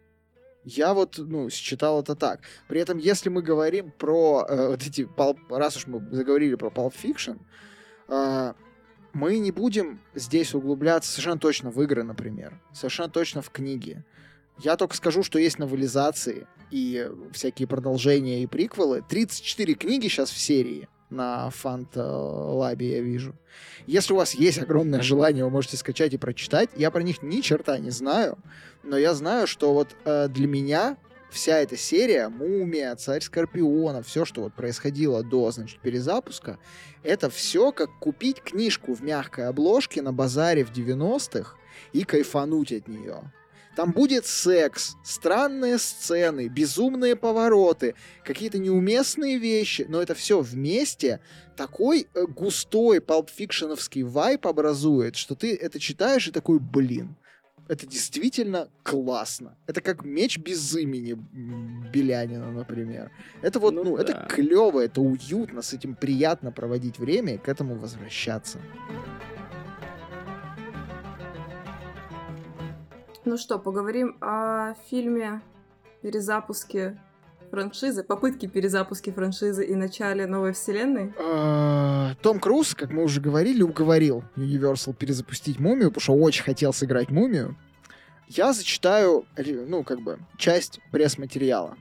[0.65, 2.41] Я вот, ну, считал это так.
[2.67, 5.07] При этом, если мы говорим про э, вот эти,
[5.49, 7.39] раз уж мы заговорили про Pulp Fiction,
[8.09, 8.53] э,
[9.13, 12.61] мы не будем здесь углубляться совершенно точно в игры, например.
[12.73, 14.03] Совершенно точно в книги.
[14.59, 19.01] Я только скажу, что есть новелизации и всякие продолжения и приквелы.
[19.07, 23.35] 34 книги сейчас в серии на фант-лабе я вижу.
[23.87, 26.69] Если у вас есть огромное желание, вы можете скачать и прочитать.
[26.75, 28.37] Я про них ни черта не знаю,
[28.83, 30.97] но я знаю, что вот э, для меня
[31.29, 36.59] вся эта серия, Мумия, Царь Скорпиона, все, что вот происходило до, значит, перезапуска,
[37.01, 41.55] это все как купить книжку в мягкой обложке на базаре в 90-х
[41.91, 43.31] и кайфануть от нее.
[43.75, 51.19] Там будет секс, странные сцены, безумные повороты, какие-то неуместные вещи, но это все вместе
[51.55, 57.15] такой э, густой палпфикшеновский вайп образует, что ты это читаешь и такой, блин,
[57.67, 59.55] это действительно классно.
[59.67, 61.13] Это как меч без имени
[61.93, 63.11] Белянина, например.
[63.41, 64.03] Это вот, ну, ну да.
[64.03, 68.59] это клево, это уютно, с этим приятно проводить время и к этому возвращаться.
[73.25, 75.41] Ну что, поговорим о фильме
[76.01, 76.99] перезапуске
[77.51, 81.13] франшизы, попытки перезапуски франшизы и начале новой вселенной?
[81.17, 86.73] А, Том Круз, как мы уже говорили, уговорил Universal перезапустить Мумию, потому что очень хотел
[86.73, 87.55] сыграть Мумию.
[88.27, 91.77] Я зачитаю, ну, как бы, часть пресс-материала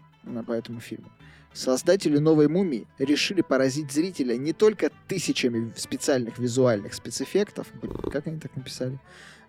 [0.47, 1.11] по этому фильму.
[1.53, 7.67] Создатели новой мумии решили поразить зрителя не только тысячами специальных визуальных спецэффектов,
[8.11, 8.99] как они так написали,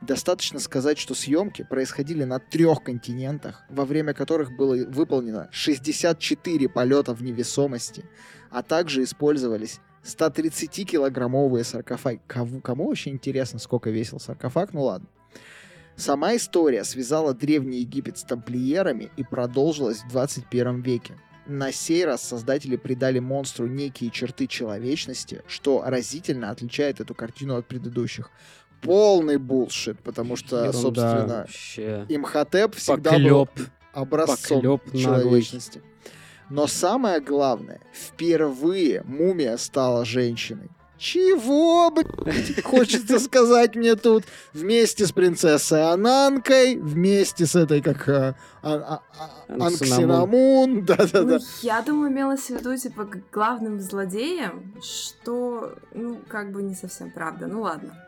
[0.06, 7.14] достаточно сказать, что съемки происходили на трех континентах, во время которых было выполнено 64 полета
[7.14, 8.06] в невесомости,
[8.52, 12.22] а также использовались 130-килограммовые саркофаги.
[12.28, 14.74] Кому, кому вообще интересно, сколько весил саркофаг?
[14.74, 15.08] Ну ладно.
[15.96, 21.16] Сама история связала Древний Египет с тамплиерами и продолжилась в 21 веке.
[21.46, 27.68] На сей раз создатели придали монстру некие черты человечности, что разительно отличает эту картину от
[27.68, 28.32] предыдущих.
[28.84, 32.06] Полный булшит, потому что, Ерунда собственно, вообще.
[32.10, 33.50] Имхотеп всегда Поклёп.
[33.56, 35.78] был образцом Поклёп человечности.
[35.78, 35.94] Наглый.
[36.50, 40.70] Но самое главное, впервые мумия стала женщиной.
[40.98, 44.24] Чего, блядь, хочется сказать мне тут?
[44.54, 51.40] Вместе с принцессой Ананкой, вместе с этой, как а, а, а, Анксинамун, да-да-да.
[51.40, 57.12] Ну, я думаю, имелось в виду, типа, главным злодеем, что, ну, как бы не совсем
[57.12, 57.48] правда.
[57.48, 58.03] Ну, ладно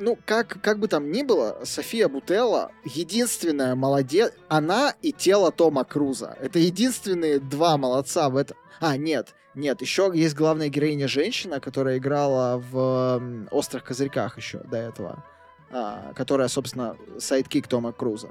[0.00, 4.32] ну, как, как бы там ни было, София Бутелла единственная молодец.
[4.48, 6.36] Она и тело Тома Круза.
[6.40, 8.56] Это единственные два молодца в этом.
[8.80, 14.78] А, нет, нет, еще есть главная героиня женщина, которая играла в «Острых козырьках» еще до
[14.78, 15.22] этого.
[15.70, 18.30] А, которая, собственно, sidekick Тома Круза.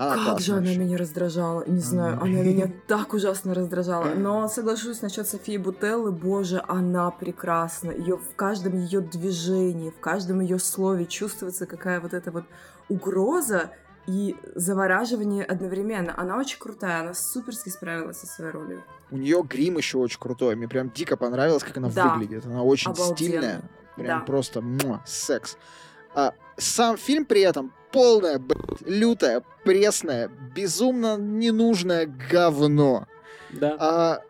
[0.00, 4.14] Она как же она меня раздражала, не знаю, она меня так ужасно раздражала.
[4.14, 7.90] Но соглашусь насчет Софии Бутеллы, боже, она прекрасна.
[7.90, 12.44] Ее в каждом ее движении, в каждом ее слове чувствуется какая вот эта вот
[12.88, 13.72] угроза
[14.06, 16.14] и завораживание одновременно.
[16.16, 18.82] Она очень крутая, она суперски справилась со своей ролью.
[19.10, 20.56] У нее грим еще очень крутой.
[20.56, 22.14] Мне прям дико понравилось, как она да.
[22.14, 22.46] выглядит.
[22.46, 23.16] Она очень Обалденно.
[23.16, 23.62] стильная.
[23.96, 24.24] Прям да.
[24.24, 25.58] просто муа, секс.
[26.14, 33.06] А, сам фильм при этом полное, блядь, лютое, пресное, безумно ненужное говно.
[33.50, 33.76] Да.
[33.78, 34.20] А,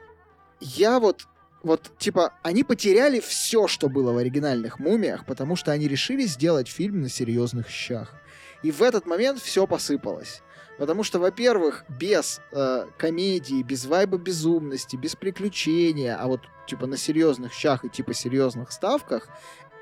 [0.61, 1.27] я вот,
[1.63, 6.69] вот, типа, они потеряли все, что было в оригинальных мумиях, потому что они решили сделать
[6.69, 8.15] фильм на серьезных щах.
[8.63, 10.43] И в этот момент все посыпалось.
[10.79, 16.97] Потому что, во-первых, без э, комедии, без вайба безумности, без приключения, а вот типа на
[16.97, 19.29] серьезных щах и типа серьезных ставках,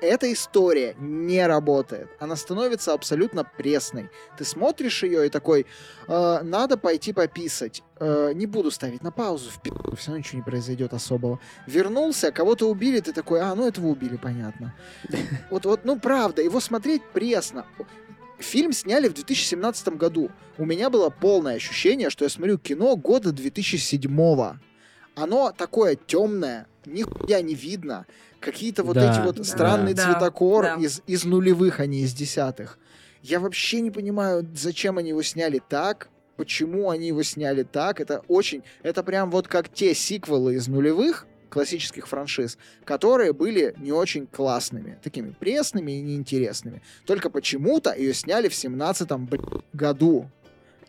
[0.01, 2.09] эта история не работает.
[2.19, 4.09] Она становится абсолютно пресной.
[4.37, 5.65] Ты смотришь ее и такой,
[6.07, 7.83] э, надо пойти пописать.
[7.99, 11.39] Э, не буду ставить на паузу, в пи***, все равно ничего не произойдет особого.
[11.67, 14.75] Вернулся, кого-то убили, ты такой, а, ну этого убили, понятно.
[15.49, 17.65] Вот, вот, ну правда, его смотреть пресно.
[18.37, 20.31] Фильм сняли в 2017 году.
[20.57, 24.59] У меня было полное ощущение, что я смотрю кино года 2007 -го.
[25.15, 28.05] Оно такое темное, нихуя не видно
[28.39, 30.75] какие-то вот да, эти вот да, странный да, цветокор да.
[30.75, 32.79] Из, из нулевых, а не из десятых.
[33.21, 37.99] Я вообще не понимаю, зачем они его сняли так, почему они его сняли так.
[37.99, 38.63] Это очень...
[38.81, 44.97] Это прям вот как те сиквелы из нулевых, классических франшиз, которые были не очень классными,
[45.03, 46.81] такими пресными и неинтересными.
[47.05, 49.29] Только почему-то ее сняли в семнадцатом
[49.73, 50.29] году.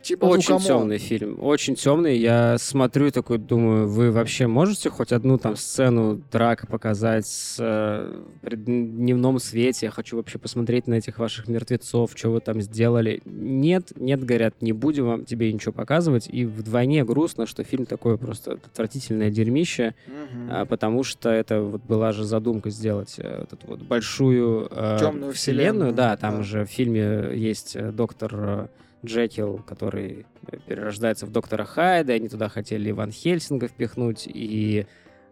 [0.03, 2.17] Типа, ну, очень ну, темный фильм, очень темный.
[2.17, 7.57] Я смотрю и такой думаю, вы вообще можете хоть одну там сцену драк показать с,
[7.59, 9.87] э, при дневном свете?
[9.87, 13.21] Я хочу вообще посмотреть на этих ваших мертвецов, что вы там сделали.
[13.27, 16.29] Нет, нет, говорят, не будем вам тебе ничего показывать.
[16.33, 20.51] И вдвойне грустно, что фильм такое просто отвратительное дерьмище, угу.
[20.51, 24.97] а, потому что это вот была же задумка сделать э, вот эту вот большую э,
[24.99, 25.35] темную вселенную.
[25.35, 25.93] вселенную.
[25.93, 26.43] Да, там да.
[26.43, 28.67] же в фильме есть э, доктор э,
[29.05, 30.27] Джекил, который
[30.67, 34.87] перерождается в доктора Хайда, они туда хотели Ван Хельсинга впихнуть, и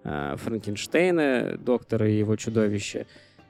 [0.04, 3.06] э, Франкенштейна, доктора и его чудовище,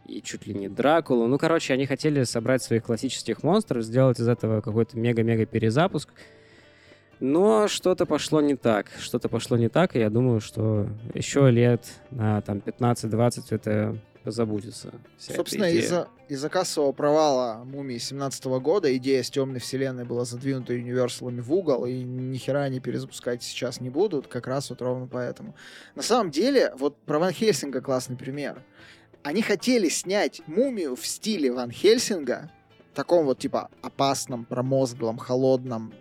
[0.06, 1.26] и чуть ли не Дракулу.
[1.26, 6.10] Ну, короче, они хотели собрать своих классических монстров, сделать из этого какой-то мега-мега перезапуск.
[7.20, 8.86] Но что-то пошло не так.
[8.98, 13.98] Что-то пошло не так, и я думаю, что еще лет на там 15-20 это
[14.31, 14.93] забудется.
[15.18, 21.41] Собственно, из-за из кассового провала «Мумии» 17 года идея с темной вселенной была задвинута Юниверсалами
[21.41, 25.55] в угол, и ни хера они перезапускать сейчас не будут, как раз вот ровно поэтому.
[25.95, 28.62] На самом деле, вот про Ван Хельсинга классный пример.
[29.22, 32.51] Они хотели снять «Мумию» в стиле Ван Хельсинга,
[32.99, 35.95] таком вот типа опасном, промозглом, холодном,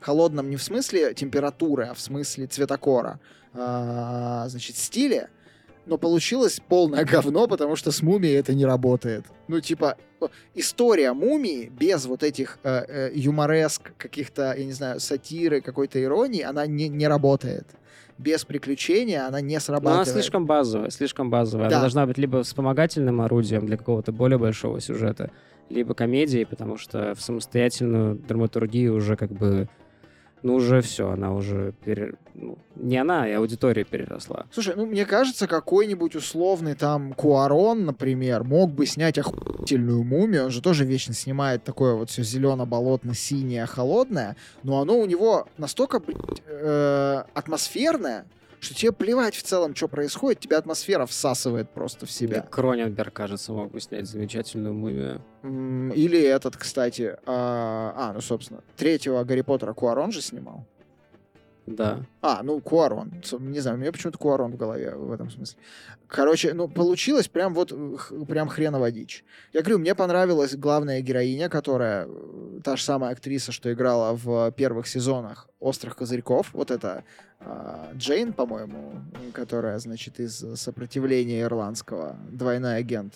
[0.00, 3.20] холодном не в смысле температуры, а в смысле цветокора,
[3.52, 5.28] а, значит, стиле,
[5.86, 9.24] но получилось полное говно, потому что с мумией это не работает.
[9.48, 9.96] Ну, типа,
[10.54, 16.42] история мумии без вот этих э, э, юмореск, каких-то, я не знаю, сатиры, какой-то иронии,
[16.42, 17.66] она не, не работает.
[18.18, 20.06] Без приключения она не срабатывает.
[20.06, 21.68] Но она слишком базовая, слишком базовая.
[21.68, 21.76] Да.
[21.76, 25.30] Она должна быть либо вспомогательным орудием для какого-то более большого сюжета,
[25.68, 29.68] либо комедией, потому что в самостоятельную драматургию уже как бы
[30.46, 32.14] ну уже все, она уже пере...
[32.34, 34.46] ну, не она, а аудитория переросла.
[34.52, 40.50] Слушай, ну мне кажется, какой-нибудь условный там Куарон, например, мог бы снять охуительную мумию, он
[40.50, 46.42] же тоже вечно снимает такое вот все зелено-болотно-синее, холодное, но оно у него настолько, блядь,
[46.46, 48.26] э, атмосферное,
[48.66, 52.42] что тебе плевать в целом, что происходит, тебя атмосфера всасывает просто в себя.
[52.42, 55.22] Кроненберг, кажется, мог бы снять замечательную мумию.
[55.94, 60.66] Или этот, кстати, а, а ну, собственно, третьего Гарри Поттера Куарон же снимал.
[61.66, 62.04] Да.
[62.22, 63.12] А, ну, Куарон.
[63.40, 65.58] Не знаю, у меня почему-то Куарон в голове в этом смысле.
[66.06, 67.72] Короче, ну, получилось прям вот,
[68.28, 69.24] прям хреново дичь.
[69.52, 74.52] Я говорю, мне понравилась главная героиня, которая э, та же самая актриса, что играла в
[74.52, 76.54] первых сезонах «Острых козырьков».
[76.54, 77.02] Вот это
[77.40, 79.02] э, Джейн, по-моему,
[79.32, 83.14] которая, значит, из сопротивления ирландского, двойной агент.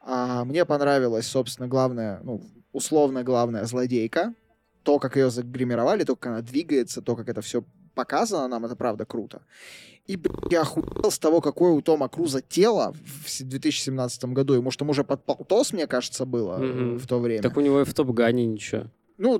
[0.00, 2.40] А мне понравилась, собственно, главная, ну,
[2.72, 4.32] условно главная злодейка,
[4.88, 7.62] то, как ее загримировали, то, как она двигается, то, как это все
[7.94, 9.42] показано нам, это правда круто.
[10.06, 10.18] И,
[10.50, 14.54] я охуел с того, какое у Тома Круза тело в 2017 году.
[14.54, 16.98] Ему что, уже под полтос, мне кажется, было mm-hmm.
[16.98, 17.42] в то время.
[17.42, 18.84] Так у него и в Топ-Гане ничего.
[19.18, 19.38] Ну,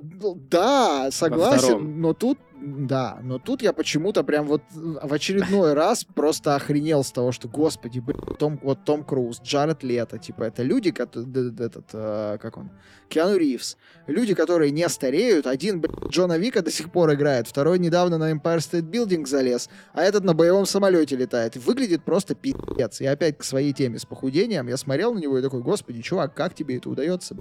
[0.50, 6.56] да, согласен, но тут да, но тут я почему-то прям вот в очередной раз просто
[6.56, 8.02] охренел с того, что, господи,
[8.38, 12.70] Том, вот Том Круз, Джаред Лето, типа, это люди, которые, этот, э, как он,
[13.08, 18.18] Киану Ривз, люди, которые не стареют, один, Джона Вика до сих пор играет, второй недавно
[18.18, 23.00] на Empire State Building залез, а этот на боевом самолете летает, выглядит просто пиздец.
[23.00, 26.34] И опять к своей теме с похудением, я смотрел на него и такой, господи, чувак,
[26.34, 27.36] как тебе это удается?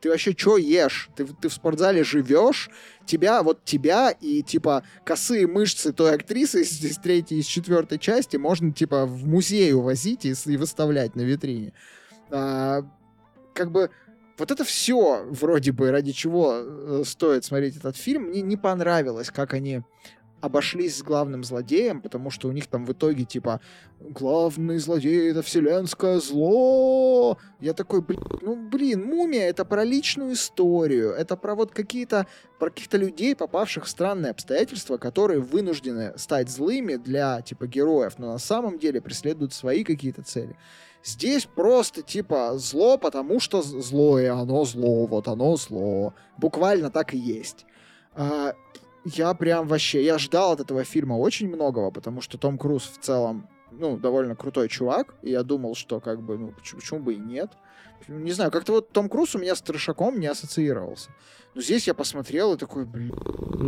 [0.00, 1.10] Ты вообще что ешь?
[1.16, 2.70] Ты, ты в спортзале живешь?
[3.10, 8.72] Тебя, вот тебя и типа косые мышцы той актрисы из, третьей, из четвертой части можно
[8.72, 11.72] типа в музей увозить и, и выставлять на витрине.
[12.30, 12.82] А,
[13.52, 13.90] как бы
[14.38, 18.28] вот это все вроде бы ради чего э, стоит смотреть этот фильм.
[18.28, 19.82] Мне не понравилось, как они
[20.40, 23.60] обошлись с главным злодеем, потому что у них там в итоге типа
[24.00, 27.38] главный злодей это вселенское зло.
[27.60, 32.26] Я такой, блин, ну блин, мумия это про личную историю, это про вот какие-то
[32.58, 38.32] про каких-то людей, попавших в странные обстоятельства, которые вынуждены стать злыми для типа героев, но
[38.32, 40.56] на самом деле преследуют свои какие-то цели.
[41.02, 46.14] Здесь просто типа зло, потому что злое, оно зло, вот оно зло.
[46.36, 47.64] Буквально так и есть.
[48.14, 48.54] А,
[49.04, 52.98] я прям вообще, я ждал от этого фильма очень многого, потому что Том Круз в
[53.02, 57.14] целом, ну, довольно крутой чувак, и я думал, что как бы, ну, почему, почему бы
[57.14, 57.50] и нет.
[58.08, 61.10] Не знаю, как-то вот Том Круз у меня с Трешаком не ассоциировался.
[61.54, 63.12] Но здесь я посмотрел и такой, блин.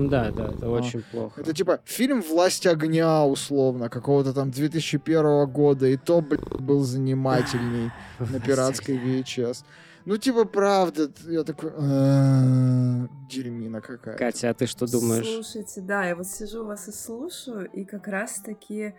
[0.08, 1.40] Да, да, это а, очень плохо.
[1.40, 7.90] Это типа фильм «Власть огня» условно, какого-то там 2001 года, и то, блин, был занимательней
[8.18, 9.64] на пиратской VHS.
[10.05, 14.16] Ну, типа, правда, я такой, «А, дерьмина какая.
[14.16, 15.26] Катя, а ты что думаешь?
[15.26, 18.94] Слушайте, да, я вот сижу вас и слушаю, и как раз-таки,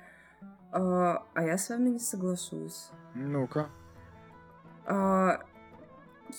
[0.72, 2.90] а, а я с вами не соглашусь.
[3.16, 3.70] Ну-ка.
[4.86, 5.40] А,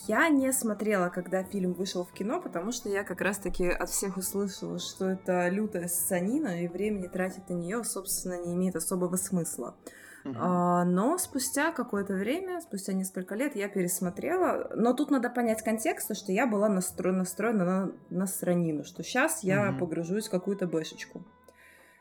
[0.08, 4.16] я не смотрела, когда фильм вышел в кино, потому что я как раз-таки от всех
[4.16, 9.76] услышала, что это лютая сценина, и времени тратить на нее, собственно, не имеет особого смысла.
[9.84, 9.94] А,
[10.24, 14.70] но спустя какое-то время, спустя несколько лет, я пересмотрела.
[14.74, 17.12] Но тут надо понять контекст, что я была настро...
[17.12, 19.80] настроена на, на странину, что сейчас я угу.
[19.80, 21.22] погружусь в какую-то бэшечку.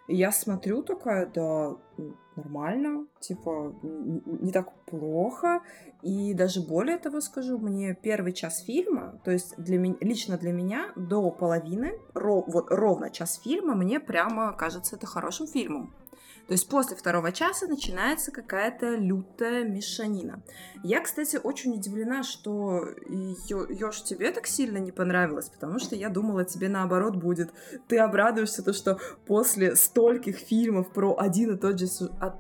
[0.08, 1.76] И я смотрю такая, да,
[2.36, 5.62] нормально, типа, не так плохо.
[6.02, 10.52] И даже более того скажу, мне первый час фильма, то есть для меня, лично для
[10.52, 15.94] меня до половины, ров, вот ровно час фильма, мне прямо кажется это хорошим фильмом.
[16.48, 20.44] То есть после второго часа начинается какая-то лютая мешанина.
[20.84, 26.44] Я, кстати, очень удивлена, что Ёж тебе так сильно не понравилось, потому что я думала,
[26.44, 27.52] тебе наоборот будет.
[27.88, 31.88] Ты обрадуешься, то, что после стольких фильмов про один и тот же,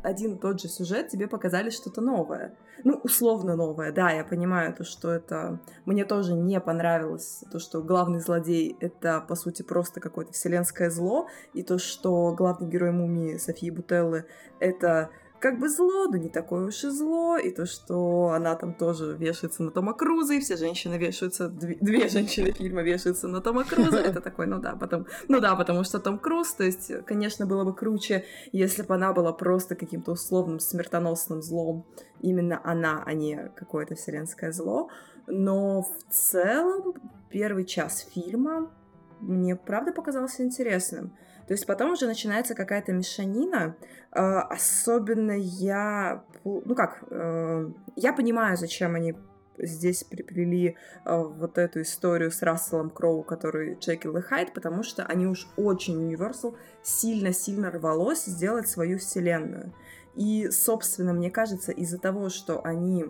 [0.04, 2.56] один и тот же сюжет тебе показали что-то новое.
[2.84, 5.60] Ну, условно новое, да, я понимаю то, что это...
[5.86, 11.28] Мне тоже не понравилось то, что главный злодей— это, по сути, просто какое-то вселенское зло,
[11.54, 14.26] и то, что главный герой мумии Софии Бутеллы—
[14.60, 15.10] это
[15.44, 19.18] как бы зло, но не такое уж и зло, и то, что она там тоже
[19.18, 23.66] вешается на Тома Круза, и все женщины вешаются, две, две женщины фильма вешаются на Тома
[23.66, 27.46] Круза, это такой, ну да, потом, ну да, потому что Том Круз, то есть, конечно,
[27.46, 28.24] было бы круче,
[28.54, 31.86] если бы она была просто каким-то условным смертоносным злом,
[32.22, 34.90] именно она, а не какое-то вселенское зло,
[35.28, 36.94] но в целом
[37.30, 38.72] первый час фильма
[39.20, 41.12] мне правда показался интересным.
[41.48, 43.76] То есть потом уже начинается какая-то мешанина.
[44.12, 46.24] А, особенно я...
[46.44, 49.16] Ну как, э, я понимаю, зачем они
[49.58, 50.76] здесь приплели
[51.06, 55.48] э, вот эту историю с Расселом Кроу, который Джекил и Хайд, потому что они уж
[55.58, 59.74] очень Universal сильно-сильно рвалось сделать свою вселенную.
[60.16, 63.06] И, собственно, мне кажется, из-за того, что они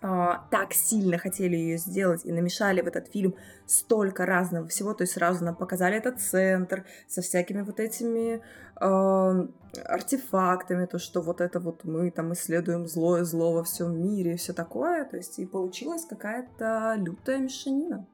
[0.00, 3.34] так сильно хотели ее сделать и намешали в этот фильм
[3.66, 8.40] столько разного всего, то есть сразу нам показали этот центр со всякими вот этими
[8.80, 9.46] э,
[9.84, 14.36] артефактами, то, что вот это вот мы там исследуем злое зло во всем мире и
[14.36, 18.06] все такое, то есть и получилась какая-то лютая мешанина.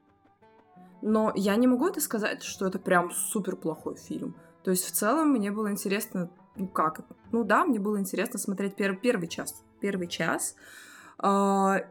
[1.01, 4.35] Но я не могу это сказать, что это прям супер плохой фильм.
[4.63, 6.99] То есть в целом мне было интересно, ну как,
[7.31, 10.86] ну да, мне было интересно смотреть пер- первый час, первый час, а,
[11.23, 11.27] и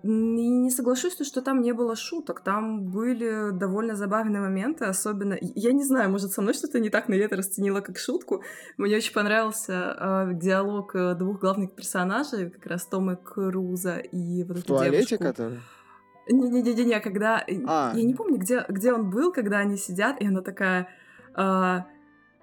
[0.07, 2.41] не соглашусь, что там не было шуток.
[2.41, 5.37] Там были довольно забавные моменты, особенно...
[5.41, 8.43] Я не знаю, может, со мной что-то не так, но я это расценила как шутку.
[8.77, 14.59] Мне очень понравился э, диалог э, двух главных персонажей, как раз Тома Круза и вот
[14.59, 15.59] В туалете, который?
[16.29, 17.45] Не-не-не-не, когда...
[17.66, 17.93] А.
[17.95, 20.89] Я не помню, где, где он был, когда они сидят, и она такая...
[21.37, 21.81] Э,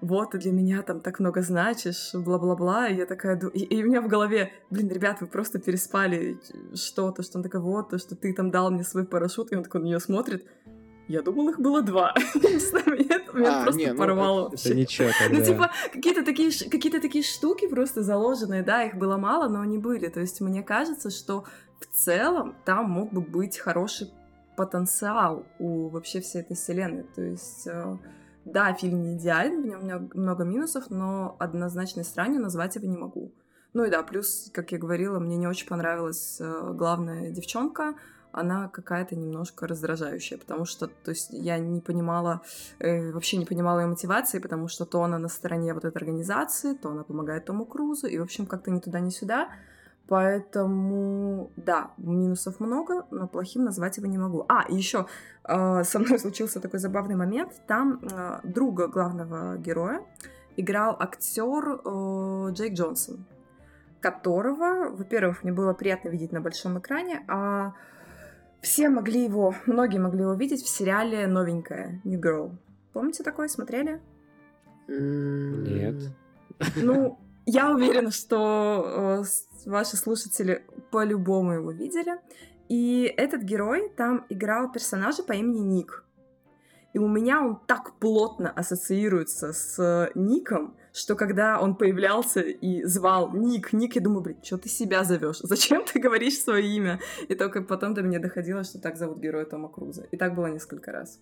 [0.04, 3.88] вот, ты для меня там так много значишь, бла-бла-бла, и я такая, и, и у
[3.88, 6.38] меня в голове, блин, ребят, вы просто переспали
[6.76, 9.64] что-то, что он такой, вот, то, что ты там дал мне свой парашют, и он
[9.64, 10.46] такой на нее смотрит,
[11.08, 12.14] я думал, их было два.
[12.36, 15.40] Не знаю, меня, меня а, просто не, ну, порвало это, это ничего тогда.
[15.40, 19.78] Ну, типа, какие-то такие, какие-то такие штуки просто заложенные, да, их было мало, но они
[19.78, 20.08] были.
[20.08, 21.46] То есть мне кажется, что
[21.80, 24.12] в целом там мог бы быть хороший
[24.56, 27.04] потенциал у вообще всей этой вселенной.
[27.16, 27.98] То есть э,
[28.46, 33.32] да, фильм не идеален, в нем много минусов, но однозначной странью назвать его не могу.
[33.74, 37.96] Ну и да, плюс, как я говорила, мне не очень понравилась э, главная девчонка,
[38.32, 42.42] она какая-то немножко раздражающая, потому что, то есть, я не понимала,
[42.80, 46.74] э, вообще не понимала ее мотивации, потому что то она на стороне вот этой организации,
[46.74, 49.50] то она помогает Тому Крузу, и, в общем, как-то ни туда, ни сюда.
[50.08, 54.46] Поэтому, да, минусов много, но плохим назвать его не могу.
[54.50, 55.08] А, еще
[55.48, 57.54] э, со мной случился такой забавный момент.
[57.68, 60.02] Там э, друга главного героя
[60.58, 63.26] играл актер э, Джейк Джонсон,
[64.02, 67.74] которого, во-первых, мне было приятно видеть на большом экране, а
[68.62, 72.52] все могли его, многие могли его видеть в сериале «Новенькая» New Girl.
[72.92, 73.48] Помните такое?
[73.48, 74.02] Смотрели?
[74.88, 76.12] Нет.
[76.76, 82.14] Ну, я уверена, что э, ваши слушатели по-любому его видели.
[82.70, 86.04] И этот герой там играл персонажа по имени Ник.
[86.94, 93.34] И у меня он так плотно ассоциируется с Ником, что когда он появлялся и звал
[93.34, 95.40] Ник, Ник, я думаю, блин, что ты себя зовешь?
[95.40, 97.00] Зачем ты говоришь свое имя?
[97.28, 100.04] И только потом до меня доходило, что так зовут героя Тома Круза.
[100.12, 101.20] И так было несколько раз.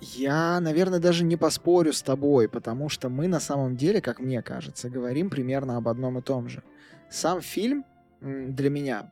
[0.00, 4.42] Я, наверное, даже не поспорю с тобой, потому что мы на самом деле, как мне
[4.42, 6.62] кажется, говорим примерно об одном и том же.
[7.10, 7.84] Сам фильм
[8.20, 9.10] для меня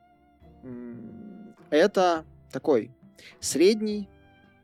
[1.71, 2.91] это такой
[3.41, 4.09] средний,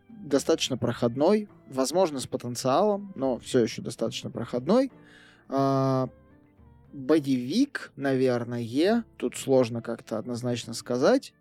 [0.09, 4.93] достаточно проходной, возможно, с потенциалом, но все еще достаточно проходной.
[5.49, 6.09] А,
[6.93, 11.35] боевик, наверное, тут сложно как-то однозначно сказать,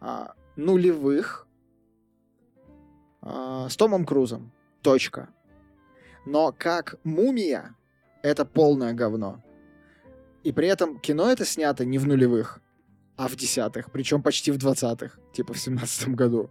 [0.00, 1.46] а, нулевых,
[3.24, 4.52] э, с Томом Крузом.
[4.82, 5.28] Точка.
[6.26, 7.74] Но как мумия,
[8.22, 9.42] это полное говно.
[10.42, 12.60] И при этом кино это снято не в нулевых,
[13.16, 16.50] а в десятых, причем почти в двадцатых, типа в семнадцатом году.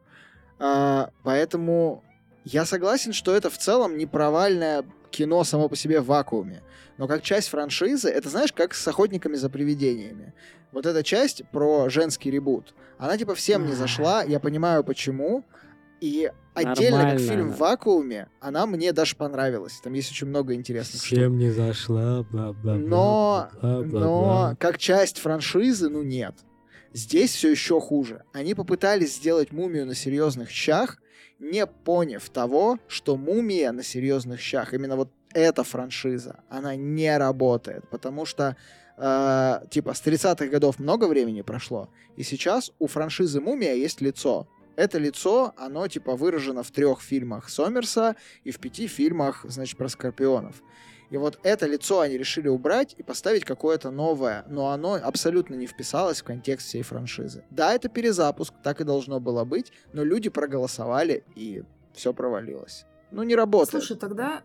[0.60, 2.04] А, поэтому
[2.44, 6.64] я согласен, что это в целом не провальное кино само по себе в вакууме.
[6.98, 10.34] Но как часть франшизы, это знаешь, как с охотниками за привидениями.
[10.72, 15.44] Вот эта часть про женский ребут, она типа всем не зашла, я понимаю почему,
[16.04, 17.20] и отдельно, Нормально.
[17.20, 19.80] как фильм в вакууме, она мне даже понравилась.
[19.82, 22.76] Там есть очень много интересных Всем не зашла, бла-бла.
[22.76, 26.36] Но, но как часть франшизы, ну нет.
[26.92, 28.26] Здесь все еще хуже.
[28.34, 30.98] Они попытались сделать мумию на серьезных щах,
[31.40, 37.90] не поняв того, что мумия на серьезных щах, именно вот эта франшиза, она не работает,
[37.90, 38.58] потому что
[38.98, 44.48] э, типа с 30-х годов много времени прошло, и сейчас у франшизы Мумия есть лицо
[44.76, 49.88] это лицо, оно типа выражено в трех фильмах Сомерса и в пяти фильмах, значит, про
[49.88, 50.62] Скорпионов.
[51.10, 55.68] И вот это лицо они решили убрать и поставить какое-то новое, но оно абсолютно не
[55.68, 57.44] вписалось в контекст всей франшизы.
[57.52, 61.64] Да, это перезапуск, так и должно было быть, но люди проголосовали и
[61.94, 62.86] все провалилось.
[63.12, 63.84] Ну, не работает.
[63.84, 64.42] Слушай, тогда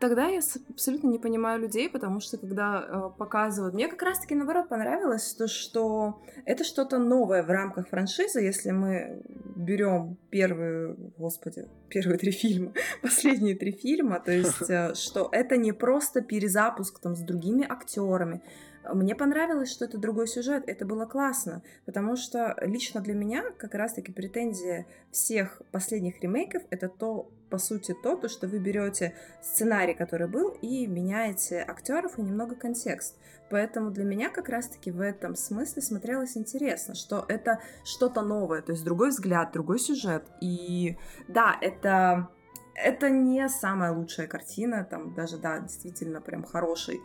[0.00, 3.74] тогда я абсолютно не понимаю людей, потому что когда э, показывают...
[3.74, 9.22] Мне как раз-таки, наоборот, понравилось то, что это что-то новое в рамках франшизы, если мы
[9.56, 12.72] берем первые, господи, первые три фильма,
[13.02, 18.42] последние три фильма, то есть, э, что это не просто перезапуск там с другими актерами,
[18.92, 23.74] Мне понравилось, что это другой сюжет, это было классно, потому что лично для меня как
[23.74, 29.94] раз-таки претензия всех последних ремейков это то, по сути, то, то, что вы берете сценарий,
[29.94, 33.16] который был, и меняете актеров и немного контекст.
[33.48, 38.72] Поэтому для меня как раз-таки в этом смысле смотрелось интересно, что это что-то новое, то
[38.72, 40.24] есть другой взгляд, другой сюжет.
[40.40, 40.98] И
[41.28, 42.28] да, это
[42.74, 47.00] это не самая лучшая картина, там даже, да, действительно прям хороший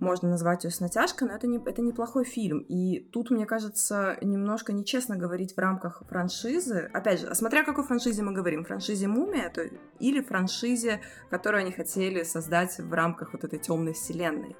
[0.00, 2.60] можно назвать ее с натяжкой, но это, не, это неплохой фильм.
[2.68, 6.90] И тут, мне кажется, немножко нечестно говорить в рамках франшизы.
[6.92, 8.64] Опять же, смотря о какой франшизе мы говорим.
[8.64, 9.62] Франшизе «Мумия» то,
[9.98, 14.56] или франшизе, которую они хотели создать в рамках вот этой темной вселенной.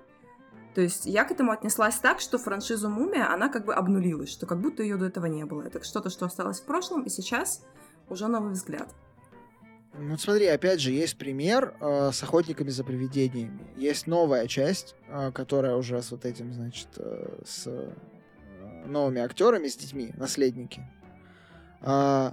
[0.74, 4.46] То есть я к этому отнеслась так, что франшизу «Мумия», она как бы обнулилась, что
[4.46, 5.62] как будто ее до этого не было.
[5.62, 7.64] Это что-то, что осталось в прошлом, и сейчас
[8.08, 8.88] уже новый взгляд.
[9.92, 13.66] Ну, смотри, опять же, есть пример э, с охотниками за привидениями.
[13.76, 17.92] Есть новая часть, э, которая уже с вот этим, значит, э, с э,
[18.86, 20.82] новыми актерами, с детьми, наследники.
[21.82, 22.32] Э,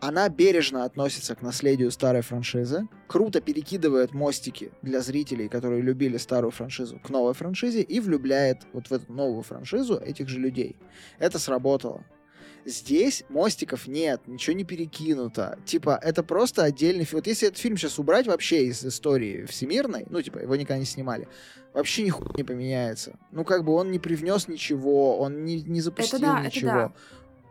[0.00, 6.52] она бережно относится к наследию старой франшизы, круто перекидывает мостики для зрителей, которые любили старую
[6.52, 10.76] франшизу, к новой франшизе и влюбляет вот в эту новую франшизу этих же людей.
[11.18, 12.04] Это сработало.
[12.64, 15.58] Здесь мостиков нет, ничего не перекинуто.
[15.64, 17.18] Типа, это просто отдельный фильм.
[17.18, 20.84] Вот если этот фильм сейчас убрать вообще из истории всемирной, ну, типа, его никогда не
[20.84, 21.28] снимали,
[21.72, 23.18] вообще нихуя не поменяется.
[23.32, 26.70] Ну, как бы он не привнес ничего, он не, не запустил это да, ничего.
[26.70, 26.92] Это да.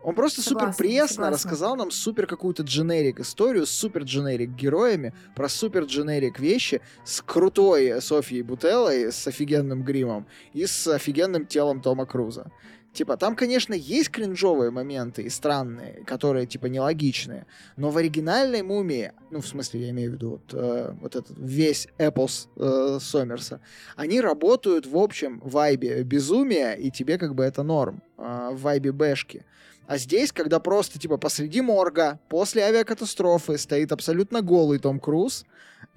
[0.02, 1.30] Он просто согласна, супер пресно согласна.
[1.30, 7.20] рассказал нам супер какую-то дженерик историю с супер дженерик героями, про супер дженерик вещи, с
[7.20, 12.50] крутой Софией Бутеллой, с офигенным гримом и с офигенным телом Тома Круза.
[12.92, 17.46] Типа, там, конечно, есть кринжовые моменты и странные, которые, типа, нелогичные,
[17.76, 21.36] но в оригинальной «Мумии», ну, в смысле, я имею в виду вот, э, вот этот
[21.38, 23.60] весь эпос э, Сомерса,
[23.94, 28.90] они работают в общем вайбе безумия, и тебе как бы это норм, э, в вайбе
[28.90, 29.44] бэшки.
[29.86, 35.46] А здесь, когда просто, типа, посреди морга, после авиакатастрофы, стоит абсолютно голый Том Круз,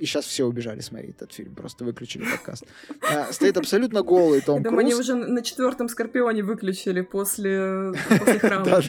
[0.02, 2.64] и сейчас все убежали смотреть этот фильм, просто выключили подкаст.
[3.07, 4.80] А, стоит абсолютно голый Том Круз.
[4.80, 7.94] они уже на четвертом Скорпионе выключили после,
[8.40, 8.82] храма.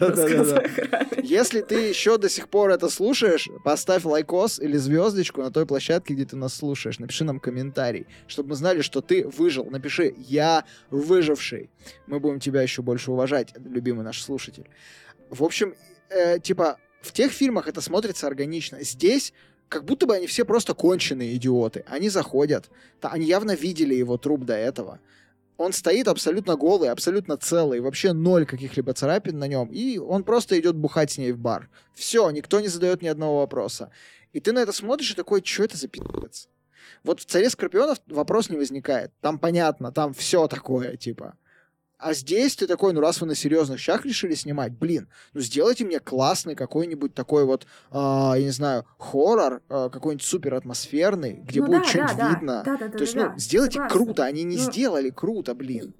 [1.22, 6.14] Если ты еще до сих пор это слушаешь, поставь лайкос или звездочку на той площадке,
[6.14, 6.98] где ты нас слушаешь.
[6.98, 9.66] Напиши нам комментарий, чтобы мы знали, что ты выжил.
[9.66, 11.68] Напиши «Я выживший».
[12.06, 14.66] Мы будем тебя еще больше уважать, любимый наш слушатель.
[15.28, 15.74] В общем,
[16.08, 18.78] э, типа, в тех фильмах это смотрится органично.
[18.80, 19.34] Здесь
[19.72, 21.82] как будто бы они все просто конченые идиоты.
[21.88, 22.68] Они заходят,
[23.00, 25.00] они явно видели его труп до этого.
[25.56, 30.60] Он стоит абсолютно голый, абсолютно целый, вообще ноль каких-либо царапин на нем, и он просто
[30.60, 31.70] идет бухать с ней в бар.
[31.94, 33.90] Все, никто не задает ни одного вопроса.
[34.34, 36.48] И ты на это смотришь и такой, что это за пи***ц?
[37.02, 39.10] Вот в «Царе Скорпионов» вопрос не возникает.
[39.22, 41.38] Там понятно, там все такое, типа.
[42.02, 45.84] А здесь ты такой, ну раз вы на серьезных щах решили снимать, блин, ну сделайте
[45.84, 51.60] мне классный какой-нибудь такой вот, э, я не знаю, хоррор, э, какой-нибудь супер атмосферный, где
[51.60, 52.62] ну, будет да, что-нибудь да, видно.
[52.64, 53.98] Да, да, да, То есть, да, ну, сделайте согласна.
[53.98, 55.94] круто, они не ну, сделали круто, блин.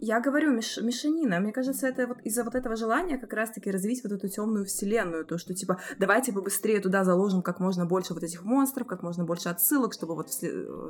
[0.00, 1.40] Я говорю, меш, мешанина.
[1.40, 5.24] Мне кажется, это вот из-за вот этого желания как раз-таки развить вот эту темную вселенную.
[5.24, 9.24] То, что типа, давайте побыстрее туда заложим как можно больше вот этих монстров, как можно
[9.24, 10.28] больше отсылок, чтобы вот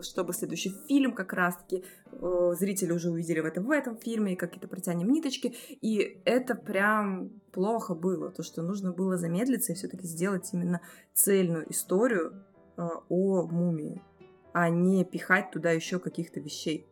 [0.02, 4.36] чтобы следующий фильм как раз-таки э, зрители уже увидели в этом, в этом фильме, и
[4.36, 5.56] какие-то протянем ниточки.
[5.80, 8.30] И это прям плохо было.
[8.30, 10.82] То, что нужно было замедлиться и все-таки сделать именно
[11.14, 12.44] цельную историю
[12.76, 14.02] э, о мумии,
[14.52, 16.86] а не пихать туда еще каких-то вещей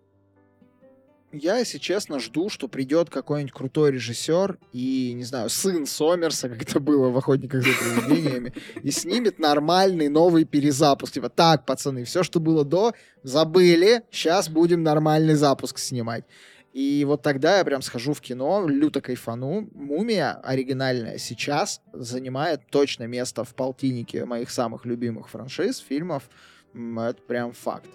[1.37, 6.63] я, если честно, жду, что придет какой-нибудь крутой режиссер и, не знаю, сын Сомерса, как
[6.63, 8.53] это было в «Охотниках за привидениями»,
[8.83, 11.15] и снимет нормальный новый перезапуск.
[11.15, 12.93] Типа, так, пацаны, все, что было до,
[13.23, 16.25] забыли, сейчас будем нормальный запуск снимать.
[16.73, 19.67] И вот тогда я прям схожу в кино, люто кайфану.
[19.73, 26.29] «Мумия» оригинальная сейчас занимает точно место в полтиннике моих самых любимых франшиз, фильмов.
[26.75, 27.89] Это прям факт.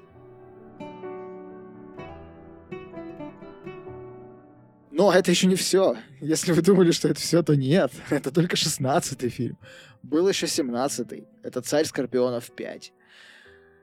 [4.92, 5.96] Но это еще не все.
[6.20, 7.92] Если вы думали, что это все, то нет.
[8.10, 9.58] Это только шестнадцатый фильм.
[10.04, 11.28] Был еще семнадцатый.
[11.44, 12.92] Это «Царь Скорпионов 5».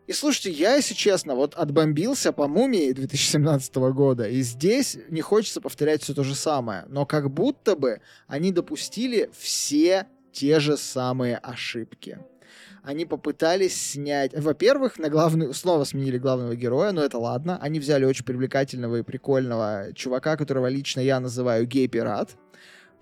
[0.06, 5.60] И слушайте, я, если честно, вот отбомбился по «Мумии» 2017 года, и здесь не хочется
[5.60, 11.36] повторять все то же самое, но как будто бы они допустили все те же самые
[11.36, 12.18] ошибки
[12.82, 14.32] они попытались снять...
[14.34, 15.52] Во-первых, на главный...
[15.55, 17.59] снова сменили главного героя, но это ладно.
[17.60, 22.36] Они взяли очень привлекательного и прикольного чувака, которого лично я называю гей-пират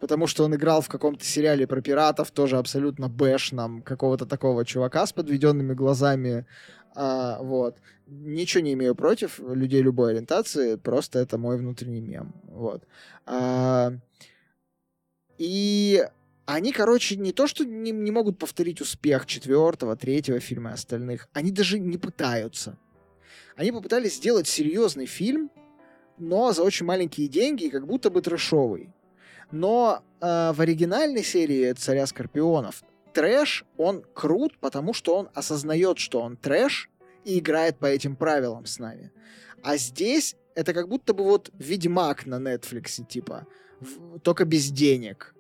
[0.01, 5.07] потому что он играл в каком-то сериале про пиратов, тоже абсолютно бэшном, какого-то такого чувака
[5.07, 6.47] с подведенными глазами,
[6.95, 7.77] А, вот.
[8.07, 12.35] Ничего не имею против людей любой ориентации, просто это мой внутренний мем.
[12.45, 12.85] Вот.
[13.27, 13.93] А,
[15.39, 16.07] и
[16.47, 21.29] они, короче, не то, что не, не могут повторить успех четвертого, третьего фильма и остальных,
[21.33, 22.79] они даже не пытаются.
[23.57, 25.51] Они попытались сделать серьезный фильм,
[26.19, 28.91] но за очень маленькие деньги и как будто бы трэшовый.
[29.51, 32.83] Но э, в оригинальной серии «Царя Скорпионов»
[33.13, 36.91] трэш, он крут, потому что он осознает, что он трэш,
[37.25, 39.11] и играет по этим правилам с нами.
[39.63, 43.47] А здесь это как будто бы вот Ведьмак на Netflix, типа,
[43.81, 45.35] в, только без денег.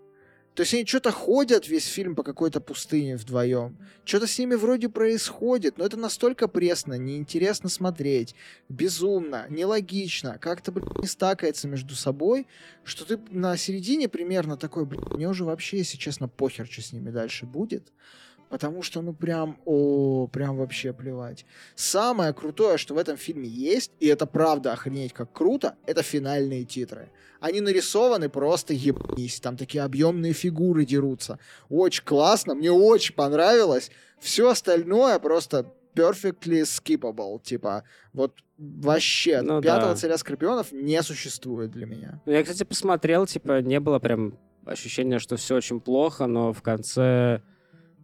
[0.56, 3.76] То есть они что-то ходят весь фильм по какой-то пустыне вдвоем.
[4.06, 8.34] Что-то с ними вроде происходит, но это настолько пресно, неинтересно смотреть,
[8.70, 12.46] безумно, нелогично, как-то, блин, не стакается между собой,
[12.84, 16.90] что ты на середине примерно такой, блин, мне уже вообще, если честно, похер, что с
[16.90, 17.92] ними дальше будет.
[18.48, 21.44] Потому что, ну, прям, о, прям вообще плевать.
[21.74, 26.64] Самое крутое, что в этом фильме есть, и это правда охренеть как круто, это финальные
[26.64, 27.10] титры.
[27.40, 29.40] Они нарисованы просто ебнись.
[29.40, 31.38] Там такие объемные фигуры дерутся.
[31.68, 33.90] Очень классно, мне очень понравилось.
[34.20, 37.42] Все остальное просто perfectly skippable.
[37.42, 37.82] Типа,
[38.12, 39.96] вот вообще ну, пятого да.
[39.96, 42.22] царя скорпионов не существует для меня.
[42.26, 46.62] Ну, я, кстати, посмотрел, типа, не было прям ощущения, что все очень плохо, но в
[46.62, 47.42] конце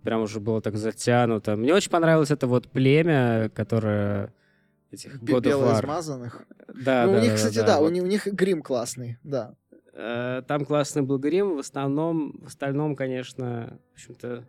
[0.02, 1.56] прям уже было так затянуто.
[1.56, 4.32] Мне очень понравилось это вот племя, которое
[4.90, 6.46] этих God Бело измазанных.
[6.68, 7.86] Да, ну, да, у них, да, кстати, да, да, вот.
[7.86, 9.54] у, них, у них грим классный, да.
[9.94, 14.48] Э, там классный был грим, в основном, в остальном, конечно, в общем-то,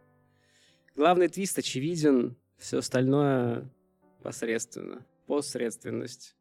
[0.96, 3.70] главный твист очевиден, все остальное
[4.22, 6.36] посредственно, посредственность.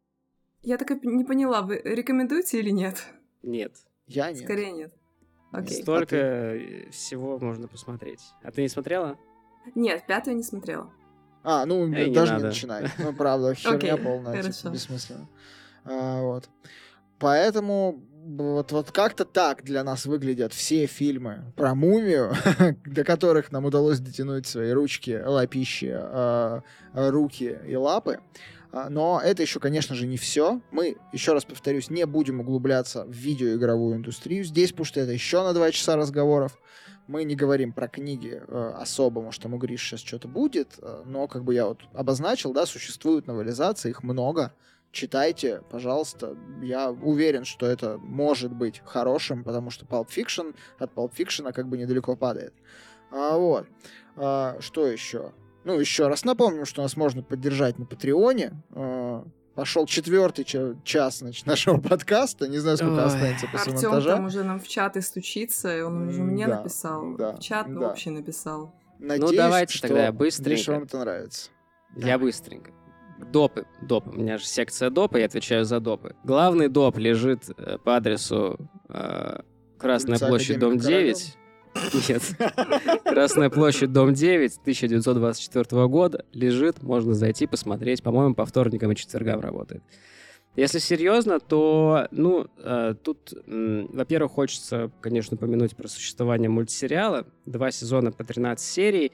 [0.62, 3.04] Я так и не поняла, вы рекомендуете или нет?
[3.42, 3.72] Нет.
[4.06, 4.44] Я нет.
[4.44, 4.94] Скорее нет.
[5.52, 5.82] Окей.
[5.82, 8.20] Столько а всего можно посмотреть.
[8.42, 9.18] А ты не смотрела?
[9.74, 10.90] Нет, пятую не смотрела.
[11.44, 12.48] А, ну, Эй, не даже не, надо.
[12.48, 12.88] начинай.
[12.98, 14.70] Ну, правда, херня полная, типа, хорошо.
[14.70, 15.28] бессмысленно.
[15.84, 16.48] А, вот.
[17.18, 22.32] Поэтому вот, вот как-то так для нас выглядят все фильмы про мумию,
[22.86, 26.60] до которых нам удалось дотянуть свои ручки, лапищи, э,
[26.94, 28.20] руки и лапы.
[28.72, 30.60] А, Но это еще, конечно же, не все.
[30.70, 35.42] Мы, еще раз повторюсь, не будем углубляться в видеоигровую индустрию здесь, потому что это еще
[35.42, 36.58] на два часа разговоров.
[37.06, 41.02] Мы не говорим про книги э, особо, может, там у Гриш сейчас что-то будет, э,
[41.04, 44.54] но, как бы я вот обозначил, да, существуют новелизации, их много.
[44.92, 46.36] Читайте, пожалуйста.
[46.62, 51.68] Я уверен, что это может быть хорошим, потому что Pulp Fiction от Pulp Fiction как
[51.68, 52.54] бы недалеко падает.
[53.10, 53.66] А, вот.
[54.16, 55.32] А, что еще?
[55.64, 58.52] Ну, еще раз напомню, что нас можно поддержать на Патреоне.
[58.72, 59.24] А,
[59.54, 62.48] пошел четвертый ча- час значит, нашего подкаста.
[62.48, 63.04] Не знаю, сколько Ой.
[63.04, 64.16] останется после Артем монтажа.
[64.16, 67.14] там уже нам в чат и стучится, и он уже мне да, написал.
[67.16, 67.88] да, в чат, ну, да.
[67.88, 68.74] вообще написал.
[68.98, 70.70] Надеюсь, Ну, давайте что тогда быстренько.
[70.72, 71.50] вам это нравится.
[71.96, 72.70] Я быстренько.
[73.32, 73.66] Допы.
[73.82, 74.10] Допы.
[74.10, 76.16] У меня же секция допы, я отвечаю за допы.
[76.24, 78.58] Главный доп лежит э, по адресу
[78.88, 79.40] э,
[79.78, 81.38] Красная Улица площадь, дом Академика 9.
[82.08, 82.22] Нет.
[83.04, 86.24] Красная площадь, дом 9, 1924 года.
[86.32, 88.02] Лежит, можно зайти, посмотреть.
[88.02, 89.82] По-моему, по вторникам и четвергам работает.
[90.54, 97.26] Если серьезно, то, ну, э, тут, м, во-первых, хочется, конечно, помянуть про существование мультсериала.
[97.46, 99.12] Два сезона по 13 серий.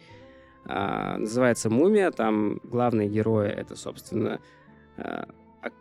[0.64, 2.10] А, называется «Мумия».
[2.10, 4.40] Там главные герои— это, собственно,
[4.96, 5.28] а,
[5.62, 5.72] ак-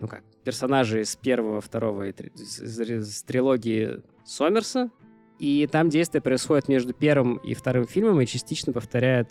[0.00, 4.90] ну как, персонажи из первого, второго и из, из- из трилогии Сомерса.
[5.40, 9.30] И там действие происходит между первым и вторым фильмом и частично повторяет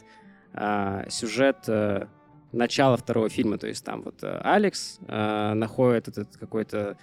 [0.53, 2.07] а, сюжет э,
[2.52, 3.60] начала второго фильма.
[3.60, 6.98] То есть там вот э, Алекс э, находит этот какой-то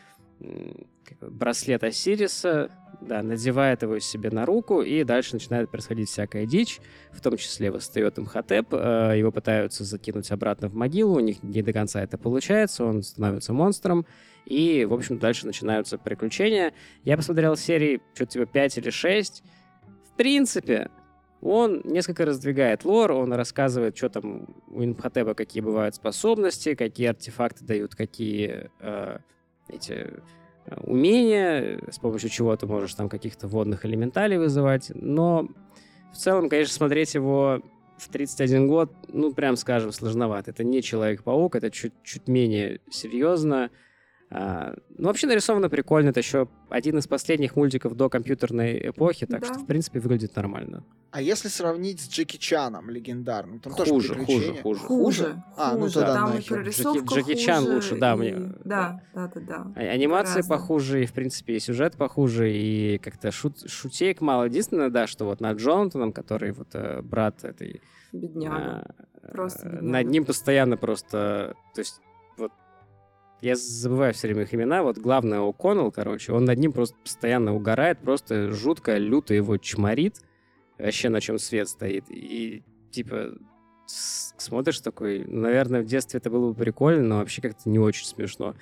[1.20, 2.70] браслет Осириса,
[3.00, 6.80] да, надевает его себе на руку, и дальше начинает происходить всякая дичь,
[7.12, 11.62] в том числе восстает Имхотеп, э, его пытаются закинуть обратно в могилу, у них не
[11.62, 14.04] до конца это получается, он становится монстром,
[14.46, 16.72] и, в общем, дальше начинаются приключения.
[17.04, 19.42] Я посмотрел серии что-то типа 5 или 6.
[20.04, 20.90] В принципе,
[21.42, 27.64] он несколько раздвигает лор, он рассказывает, что там у Имхотепа, какие бывают способности, какие артефакты
[27.64, 29.18] дают, какие э,
[29.68, 29.92] эти
[30.64, 34.90] э, умения, с помощью чего ты можешь там каких-то водных элементалей вызывать.
[34.94, 35.48] Но
[36.12, 37.62] в целом, конечно, смотреть его
[37.98, 40.50] в 31 год, ну, прям скажем, сложновато.
[40.50, 43.70] Это не Человек-паук, это чуть-чуть менее серьезно.
[44.28, 46.08] А, ну, вообще нарисовано прикольно.
[46.10, 49.46] Это еще один из последних мультиков до компьютерной эпохи, так Да.
[49.46, 50.82] что, в принципе, выглядит нормально.
[51.12, 54.80] А если сравнить с Джеки Чаном легендарным, там тоже Хуже, хуже, хуже.
[54.80, 55.42] Хуже.
[55.56, 55.94] А, ну хуже.
[55.94, 56.60] тогда Там нахер.
[56.62, 58.34] Джеки- Джеки Чан хуже, лучше, да, и- мне-
[58.64, 59.72] Да, да, да, да.
[59.76, 60.54] А- Анимация Гораздо.
[60.54, 64.44] похуже, и, в принципе, и сюжет похуже, и как-то шут, шутеек мало.
[64.44, 67.80] Единственное, да, что вот над Джонатаном, который вот э, брат этой
[68.12, 68.56] Бедняга.
[69.22, 69.86] А, просто бедняга.
[69.86, 71.54] Над ним постоянно просто...
[71.74, 72.00] То есть
[73.40, 74.82] я забываю все время их имена.
[74.82, 80.20] Вот главное О'Коннелл, короче, он над ним просто постоянно угорает, просто жутко, люто его чморит.
[80.78, 82.04] Вообще на чем свет стоит.
[82.10, 83.32] И типа
[83.86, 88.54] смотришь такой, наверное, в детстве это было бы прикольно, но вообще как-то не очень смешно.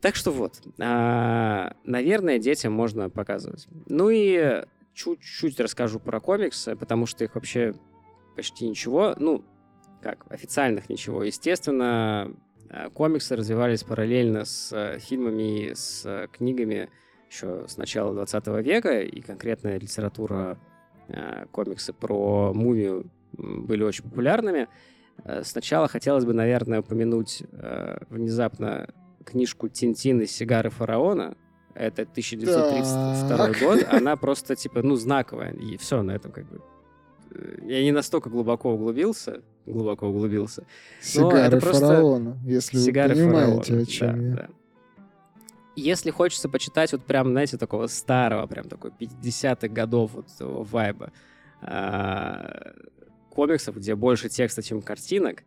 [0.00, 3.66] Так что вот, а, наверное, детям можно показывать.
[3.86, 7.74] Ну и чуть-чуть расскажу про комиксы, потому что их вообще
[8.34, 9.44] почти ничего, ну,
[10.02, 11.22] как, официальных ничего.
[11.22, 12.34] Естественно,
[12.94, 16.88] комиксы развивались параллельно с а, фильмами и с книгами
[17.30, 20.58] еще с начала 20 века, и конкретная литература,
[21.50, 24.68] комиксы про мумию были очень популярными.
[25.24, 28.88] Э, сначала хотелось бы, наверное, упомянуть э, внезапно
[29.24, 31.36] книжку «Тинтин и сигары фараона».
[31.74, 33.58] Это 1932 так.
[33.60, 33.86] год.
[33.90, 35.52] Она просто, типа, ну, знаковая.
[35.52, 36.62] И все на этом как бы.
[37.30, 40.64] Э, я не настолько глубоко углубился, глубоко углубился.
[41.00, 43.82] Сигары фараона, если Сигары вы понимаете, фараона.
[43.82, 44.36] о чем да, я.
[44.36, 44.48] Да.
[45.76, 51.12] Если хочется почитать вот прям, знаете, такого старого, прям такой 50-х годов вот вайба,
[51.60, 52.72] а,
[53.30, 55.42] комиксов, где больше текста, чем картинок,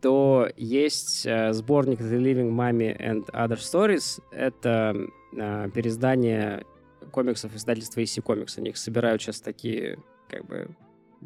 [0.00, 4.22] то есть э, сборник The Living Mummy and Other Stories.
[4.30, 4.96] Это
[5.36, 6.64] э, переиздание
[7.10, 8.58] комиксов издательства EC Comics.
[8.58, 9.98] Они их собирают сейчас такие,
[10.28, 10.68] как бы,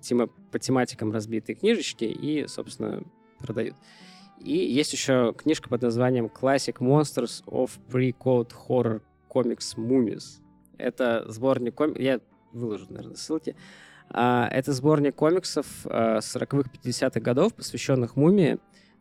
[0.01, 3.02] тема, по тематикам разбитые книжечки и, собственно,
[3.39, 3.74] продают.
[4.39, 9.02] И есть еще книжка под названием Classic Monsters of Pre-Code Horror
[9.32, 10.40] Comics Mummies.
[10.78, 12.02] Это сборник комиксов...
[12.02, 12.20] Я
[12.52, 13.56] выложу, наверное, ссылки.
[14.10, 18.59] А, это сборник комиксов 40-х, а, 50-х годов, посвященных мумии.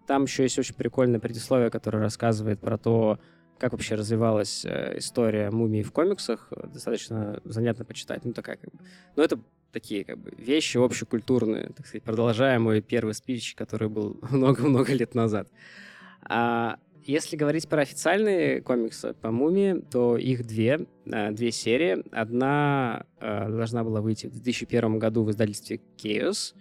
[0.07, 3.19] Там еще есть очень прикольное предисловие, которое рассказывает про то,
[3.57, 6.51] как вообще развивалась э, история мумии в комиксах.
[6.73, 8.25] Достаточно занятно почитать.
[8.25, 8.79] Ну, такая как бы...
[9.15, 9.39] Ну, это
[9.71, 15.15] такие как бы вещи общекультурные, так сказать, продолжая мой первый спич, который был много-много лет
[15.15, 15.47] назад.
[16.23, 22.03] А если говорить про официальные комиксы по Мумии, то их две, э, две серии.
[22.11, 26.53] Одна э, должна была выйти в 2001 году в издательстве Chaos.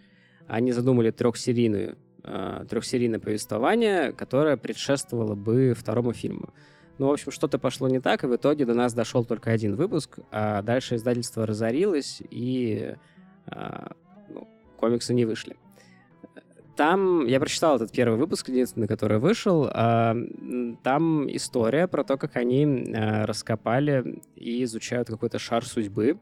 [0.46, 6.54] Они задумали трехсерийную, э, трехсерийное повествование, которое предшествовало бы второму фильму.
[7.00, 9.74] Ну, в общем, что-то пошло не так, и в итоге до нас дошел только один
[9.74, 12.94] выпуск, а дальше издательство разорилось, и
[14.28, 14.46] ну,
[14.76, 15.56] комиксы не вышли.
[16.76, 19.66] Там я прочитал этот первый выпуск, единственный, который вышел.
[19.72, 20.14] А,
[20.82, 26.18] там история про то, как они а, раскопали и изучают какой-то шар судьбы.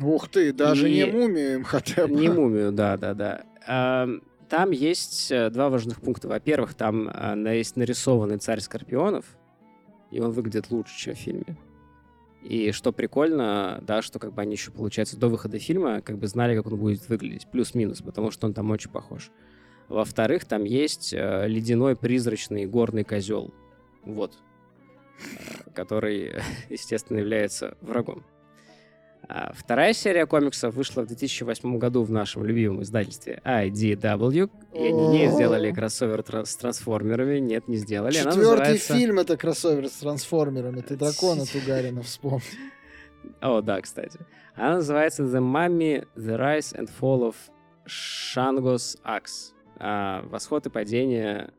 [0.00, 0.94] Ух ты, даже и...
[0.94, 2.14] не мумию хотя бы.
[2.14, 3.42] Не мумию, да, да, да.
[3.66, 4.08] А,
[4.48, 6.28] там есть э, два важных пункта.
[6.28, 7.10] Во-первых, там
[7.46, 9.24] есть нарисованный царь скорпионов,
[10.10, 11.56] и он выглядит лучше, чем в фильме.
[12.42, 16.26] И что прикольно, да, что как бы они еще, получается, до выхода фильма как бы
[16.26, 19.30] знали, как он будет выглядеть, плюс-минус, потому что он там очень похож.
[19.88, 23.52] Во-вторых, там есть э, ледяной призрачный горный козел.
[24.04, 24.38] Вот.
[25.18, 26.34] Э, который,
[26.70, 28.24] естественно, является врагом.
[29.28, 34.50] А вторая серия комиксов вышла в 2008 году в нашем любимом издательстве IDW.
[34.74, 37.38] И они не сделали кроссовер с трансформерами.
[37.38, 38.14] Нет, не сделали.
[38.14, 38.94] Четвертый называется...
[38.94, 40.80] фильм это кроссовер с трансформерами.
[40.80, 42.42] Ты дракона Тугарина вспомни.
[43.40, 44.18] О, да, кстати.
[44.54, 47.36] Она называется The Mummy, The Rise and Fall of
[47.86, 51.52] Shango's Axe а, восход и падение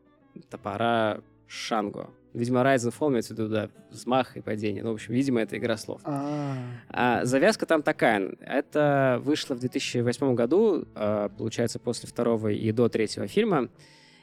[0.49, 2.11] топора Шанго.
[2.33, 4.83] Видимо, Rise and Fall имеется в виду, да, взмах и падение.
[4.83, 6.01] Ну, в общем, видимо, это игра слов.
[6.05, 6.55] А,
[6.89, 8.35] а завязка там такая.
[8.39, 13.69] Это вышло в 2008 году, а, получается, после второго и до третьего фильма.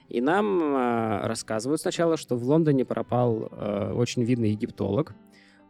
[0.09, 3.52] И нам а, рассказывают сначала, что в Лондоне пропал
[3.94, 5.14] очень видный египтолог,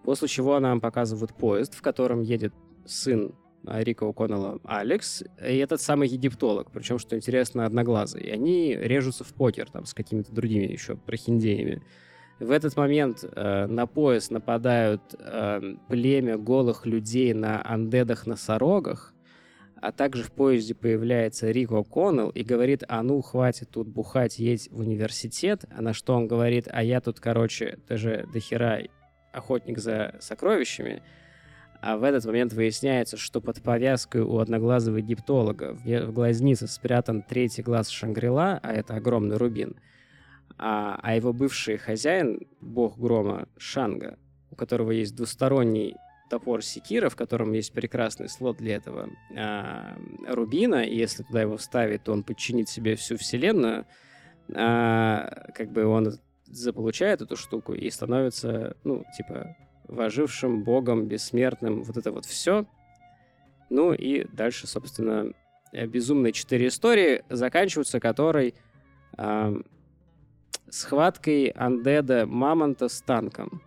[0.05, 2.55] после чего нам показывают поезд, в котором едет
[2.87, 3.35] сын
[3.65, 8.23] Рика О'Коннелла Алекс и этот самый египтолог, причем, что интересно, одноглазый.
[8.23, 11.83] И они режутся в покер там с какими-то другими еще прохиндеями.
[12.39, 19.13] В этот момент э, на пояс нападают э, племя голых людей на андедах-носорогах,
[19.81, 24.69] а также в поезде появляется Рик О'Коннелл и говорит, а ну, хватит тут бухать, едь
[24.71, 25.65] в университет.
[25.71, 28.83] А на что он говорит, а я тут, короче, даже дохера
[29.33, 31.03] охотник за сокровищами.
[31.81, 37.63] А в этот момент выясняется, что под повязкой у одноглазого египтолога в глазнице спрятан третий
[37.63, 39.77] глаз Шангрила, а это огромный рубин.
[40.59, 44.19] А, а его бывший хозяин, бог грома Шанга,
[44.51, 45.95] у которого есть двусторонний
[46.29, 51.57] топор Секира, в котором есть прекрасный слот для этого а, рубина, и если туда его
[51.57, 53.87] вставить, то он подчинит себе всю вселенную,
[54.53, 59.57] а, как бы он заполучает эту штуку и становится, ну, типа,
[59.87, 62.67] вожившим богом, бессмертным, вот это вот все.
[63.71, 65.33] Ну и дальше, собственно,
[65.73, 68.55] безумные четыре истории, заканчиваются которой
[69.19, 69.63] э,
[70.71, 73.63] схваткой андеда мамонта с танком.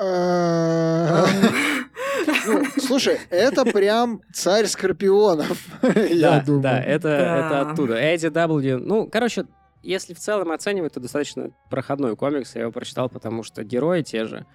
[0.00, 1.26] Э,
[2.46, 5.66] ну, слушай, это прям царь скорпионов,
[6.10, 6.62] я думаю.
[6.62, 7.94] Да, это, это оттуда.
[7.96, 8.78] Эдди W.
[8.78, 9.44] Ну, короче,
[9.82, 12.54] если в целом оценивать, то достаточно проходной комикс.
[12.54, 14.46] Я его прочитал, потому что герои те же.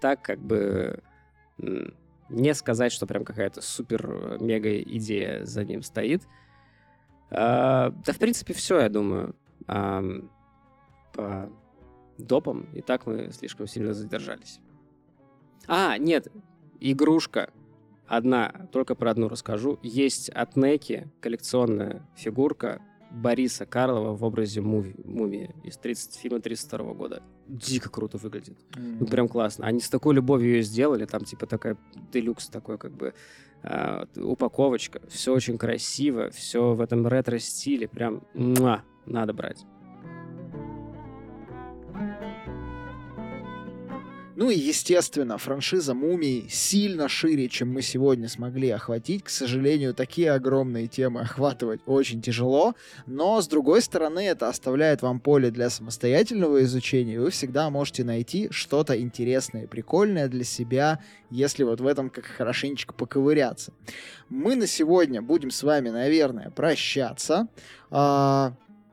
[0.00, 1.02] Так как бы
[2.28, 6.22] не сказать, что прям какая-то супер-мега идея за ним стоит.
[7.30, 9.34] А, да, в принципе, все, я думаю.
[9.70, 11.50] По
[12.18, 12.66] допам.
[12.74, 14.60] И так мы слишком сильно задержались.
[15.66, 16.28] А, нет,
[16.80, 17.50] игрушка.
[18.06, 19.78] Одна, только про одну расскажу.
[19.82, 26.94] Есть от Неки коллекционная фигурка Бориса Карлова в образе муви, мумии из 30, фильма 32
[26.94, 27.22] года.
[27.46, 28.56] Дико круто выглядит.
[28.72, 28.96] Mm-hmm.
[29.00, 29.66] Ну, прям классно.
[29.66, 31.76] Они с такой любовью ее сделали, там типа такая
[32.12, 33.14] делюкс такой как бы
[33.62, 35.02] э, упаковочка.
[35.08, 37.88] Все очень красиво, все в этом ретро-стиле.
[37.88, 39.64] Прям муа, надо брать.
[44.40, 49.22] Ну и, естественно, франшиза «Мумий» сильно шире, чем мы сегодня смогли охватить.
[49.22, 52.74] К сожалению, такие огромные темы охватывать очень тяжело,
[53.04, 58.02] но, с другой стороны, это оставляет вам поле для самостоятельного изучения, и вы всегда можете
[58.02, 63.74] найти что-то интересное, прикольное для себя, если вот в этом как хорошенечко поковыряться.
[64.30, 67.48] Мы на сегодня будем с вами, наверное, прощаться.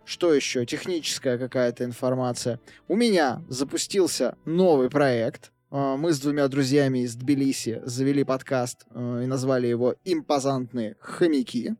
[0.07, 0.65] Что еще?
[0.65, 2.61] Техническая какая-то информация.
[2.87, 5.51] У меня запустился новый проект.
[5.69, 11.75] А, мы с двумя друзьями из Тбилиси завели подкаст э, и назвали его «Импозантные хомяки».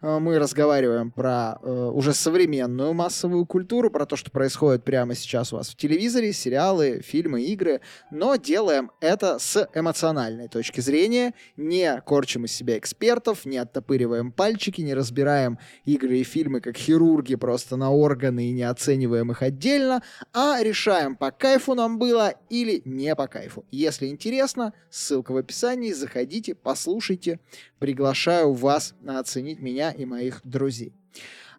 [0.00, 5.52] Э, мы разговариваем про э, уже современную массовую культуру, про то, что происходит прямо сейчас
[5.52, 7.80] у вас в телевизоре, сериалы, фильмы, игры,
[8.10, 14.82] но делаем это с эмоциональной точки зрения, не корчим из себя экспертов, не оттопыриваем пальчики,
[14.82, 20.02] не разбираем игры и фильмы как хирурги просто на органы и не оцениваем их отдельно,
[20.32, 23.64] а решаем, по кайфу нам было или не по кайфу.
[23.72, 27.40] Если интересно, ссылка в описании, заходите, послушайте,
[27.80, 30.94] приглашаю вас оценить меня и моих друзей.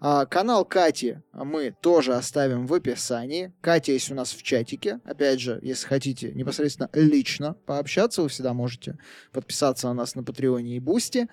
[0.01, 3.53] А, канал Кати мы тоже оставим в описании.
[3.61, 5.01] Катя есть у нас в чатике.
[5.03, 8.97] Опять же, если хотите непосредственно лично пообщаться, вы всегда можете
[9.33, 11.27] подписаться на нас на Patreon е и Boosty.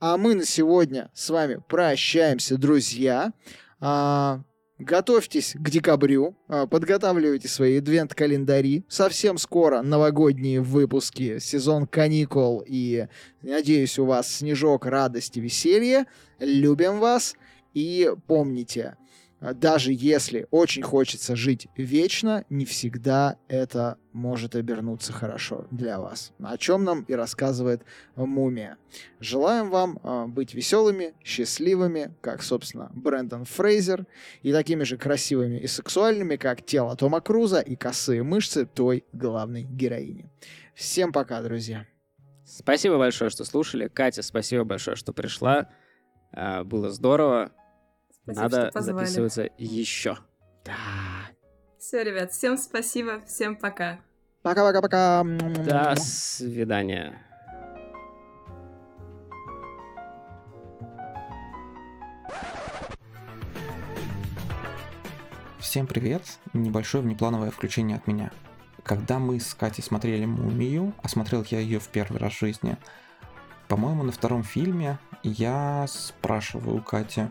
[0.00, 3.32] А мы на сегодня с вами прощаемся, друзья.
[4.78, 8.84] Готовьтесь к декабрю, а, подготавливайте свои адвент-календари.
[8.88, 13.08] Совсем скоро новогодние выпуски, сезон каникул и,
[13.42, 16.06] надеюсь, у вас снежок, радость и веселье.
[16.38, 17.34] Любим вас
[17.74, 18.96] и помните,
[19.40, 26.32] даже если очень хочется жить вечно, не всегда это может обернуться хорошо для вас.
[26.42, 27.82] О чем нам и рассказывает
[28.16, 28.78] Мумия.
[29.20, 34.06] Желаем вам э, быть веселыми, счастливыми, как, собственно, Брэндон Фрейзер,
[34.42, 39.62] и такими же красивыми и сексуальными, как тело Тома Круза и косые мышцы той главной
[39.62, 40.28] героини.
[40.74, 41.86] Всем пока, друзья.
[42.44, 43.88] Спасибо большое, что слушали.
[43.88, 45.68] Катя, спасибо большое, что пришла.
[46.32, 47.52] А, было здорово.
[48.32, 50.18] Спасибо, Надо записываться еще.
[50.62, 50.74] Да.
[51.78, 54.00] Все, ребят, всем спасибо, всем пока.
[54.42, 55.24] Пока-пока-пока.
[55.24, 57.22] До свидания.
[65.58, 66.22] Всем привет!
[66.52, 68.30] Небольшое внеплановое включение от меня.
[68.82, 72.76] Когда мы с Катей смотрели «Мумию», а смотрел я ее в первый раз в жизни,
[73.68, 77.28] по-моему, на втором фильме я спрашиваю у Кати,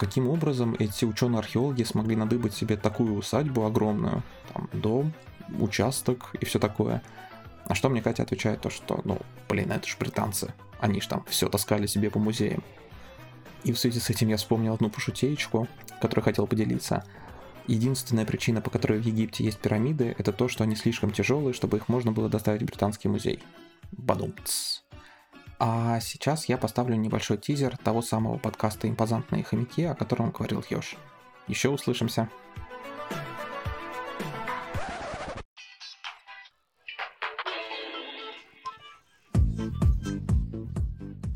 [0.00, 5.12] каким образом эти ученые-археологи смогли надыбать себе такую усадьбу огромную, там, дом,
[5.58, 7.02] участок и все такое.
[7.66, 11.22] А что мне Катя отвечает, то что, ну, блин, это же британцы, они же там
[11.28, 12.64] все таскали себе по музеям.
[13.62, 15.68] И в связи с этим я вспомнил одну пошутеечку,
[16.00, 17.04] которую хотел поделиться.
[17.66, 21.76] Единственная причина, по которой в Египте есть пирамиды, это то, что они слишком тяжелые, чтобы
[21.76, 23.42] их можно было доставить в британский музей.
[23.92, 24.80] Бадумц.
[25.62, 30.96] А сейчас я поставлю небольшой тизер того самого подкаста «Импозантные хомяки», о котором говорил Ёж.
[31.48, 32.30] Еще услышимся.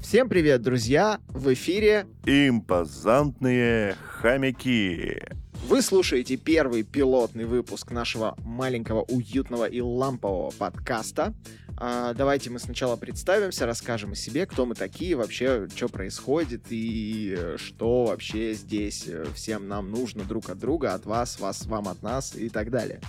[0.01, 1.21] Всем привет, друзья!
[1.29, 5.23] В эфире «Импозантные хомяки».
[5.69, 11.35] Вы слушаете первый пилотный выпуск нашего маленького, уютного и лампового подкаста.
[11.77, 17.37] А, давайте мы сначала представимся, расскажем о себе, кто мы такие, вообще, что происходит и
[17.57, 22.03] что вообще здесь э, всем нам нужно друг от друга, от вас, вас, вам от
[22.03, 23.01] нас и так далее.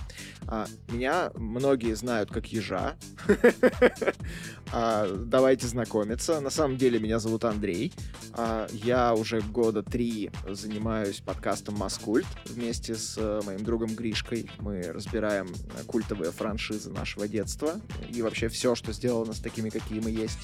[0.48, 2.96] А, меня многие знают как ежа.
[4.72, 6.40] А, давайте знакомиться.
[6.40, 7.92] На самом деле меня зовут Андрей.
[8.32, 14.50] А, я уже года три занимаюсь подкастом Маскульт вместе с э, моим другом Гришкой.
[14.58, 15.46] Мы разбираем
[15.86, 17.80] культовые франшизы нашего детства
[18.10, 20.38] и вообще все, что сделало нас такими, какие мы есть.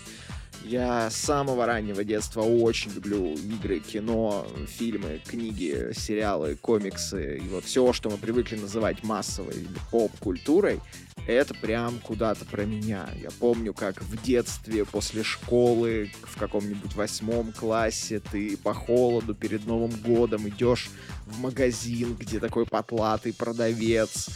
[0.64, 7.38] Я с самого раннего детства очень люблю игры, кино, фильмы, книги, сериалы, комиксы.
[7.38, 10.80] И вот все, что мы привыкли называть массовой или поп-культурой,
[11.26, 13.08] это прям куда-то про меня.
[13.20, 19.66] Я помню, как в детстве, после школы, в каком-нибудь восьмом классе, ты по холоду перед
[19.66, 20.90] Новым годом идешь
[21.26, 24.28] в магазин, где такой потлатый продавец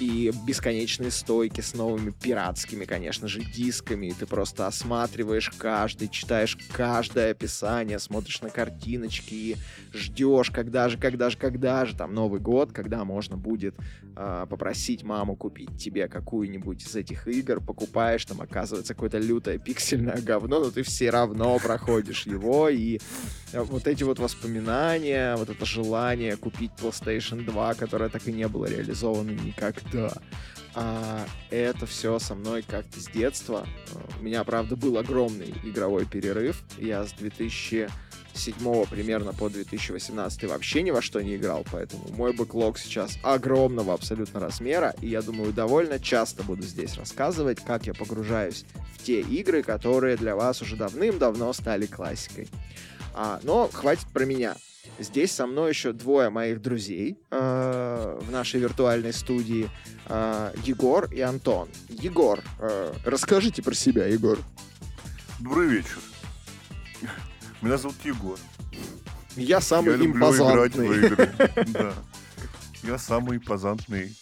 [0.00, 4.06] и бесконечные стойки с новыми пиратскими, конечно же, дисками.
[4.06, 9.56] И ты просто осматриваешь каждый, читаешь каждое описание, смотришь на картиночки и
[9.92, 13.74] ждешь, когда же, когда же, когда же, там, Новый год, когда можно будет
[14.16, 20.20] э, попросить маму купить тебе какую-нибудь из этих игр, покупаешь, там оказывается какое-то лютое пиксельное
[20.20, 22.98] говно, но ты все равно проходишь его, и
[23.52, 28.48] э, вот эти вот воспоминания, вот это желание купить PlayStation 2, которое так и не
[28.48, 29.30] было реализовано
[29.92, 30.12] никогда,
[30.74, 33.66] а, это все со мной как-то с детства.
[34.20, 36.62] У меня, правда, был огромный игровой перерыв.
[36.78, 37.88] Я с 2000
[38.34, 43.94] 2007 примерно по 2018 вообще ни во что не играл, поэтому мой бэклог сейчас огромного
[43.94, 48.64] абсолютно размера, и я думаю, довольно часто буду здесь рассказывать, как я погружаюсь
[48.96, 52.48] в те игры, которые для вас уже давным-давно стали классикой.
[53.14, 54.56] А, но хватит про меня.
[54.98, 59.70] Здесь со мной еще двое моих друзей э, в нашей виртуальной студии.
[60.06, 61.68] Э, Егор и Антон.
[61.88, 64.38] Егор, э, расскажите про себя, Егор.
[65.40, 65.98] Добрый вечер.
[67.62, 68.38] Меня зовут Егор.
[69.36, 71.30] Я самый Я люблю играть в игры.
[71.68, 71.92] Да.
[72.82, 74.14] Я самый импозантный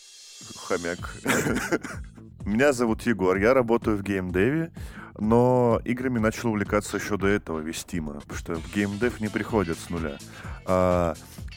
[0.56, 1.16] хомяк.
[2.44, 4.72] Меня зовут Егор, я работаю в геймдеве,
[5.18, 9.90] но играми начал увлекаться еще до этого, вестимо, потому что в геймдев не приходят с
[9.90, 10.18] нуля.
[10.64, 11.14] А,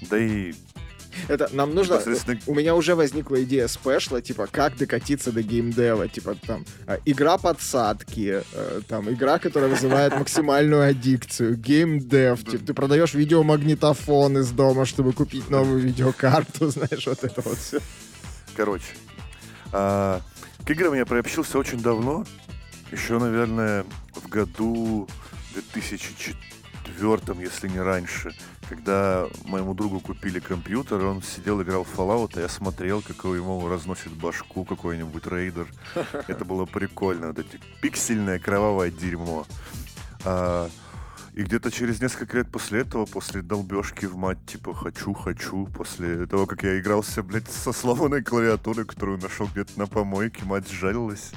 [0.10, 0.54] да и
[1.28, 2.02] это нам нужно...
[2.46, 6.08] У меня уже возникла идея спешла, типа, как докатиться до геймдева.
[6.08, 12.44] Типа, там, а, игра подсадки, э, там, игра, которая вызывает максимальную аддикцию, геймдев.
[12.44, 17.80] Типа, ты продаешь видеомагнитофон из дома, чтобы купить новую видеокарту, знаешь, вот это вот все.
[18.56, 18.86] Короче,
[19.72, 20.22] а,
[20.66, 22.26] к играм я приобщился очень давно.
[22.92, 25.08] Еще, наверное, в году
[25.54, 26.36] 2004
[27.42, 28.36] если не раньше
[28.70, 33.68] когда моему другу купили компьютер, он сидел, играл в Fallout, а я смотрел, как ему
[33.68, 35.68] разносит башку какой-нибудь рейдер.
[36.28, 37.28] Это было прикольно.
[37.28, 39.46] Вот эти пиксельное кровавое дерьмо.
[40.24, 40.70] А,
[41.34, 46.26] и где-то через несколько лет после этого, после долбежки в мать, типа, хочу, хочу, после
[46.26, 51.32] того, как я игрался, блядь, со сломанной клавиатурой, которую нашел где-то на помойке, мать сжалилась.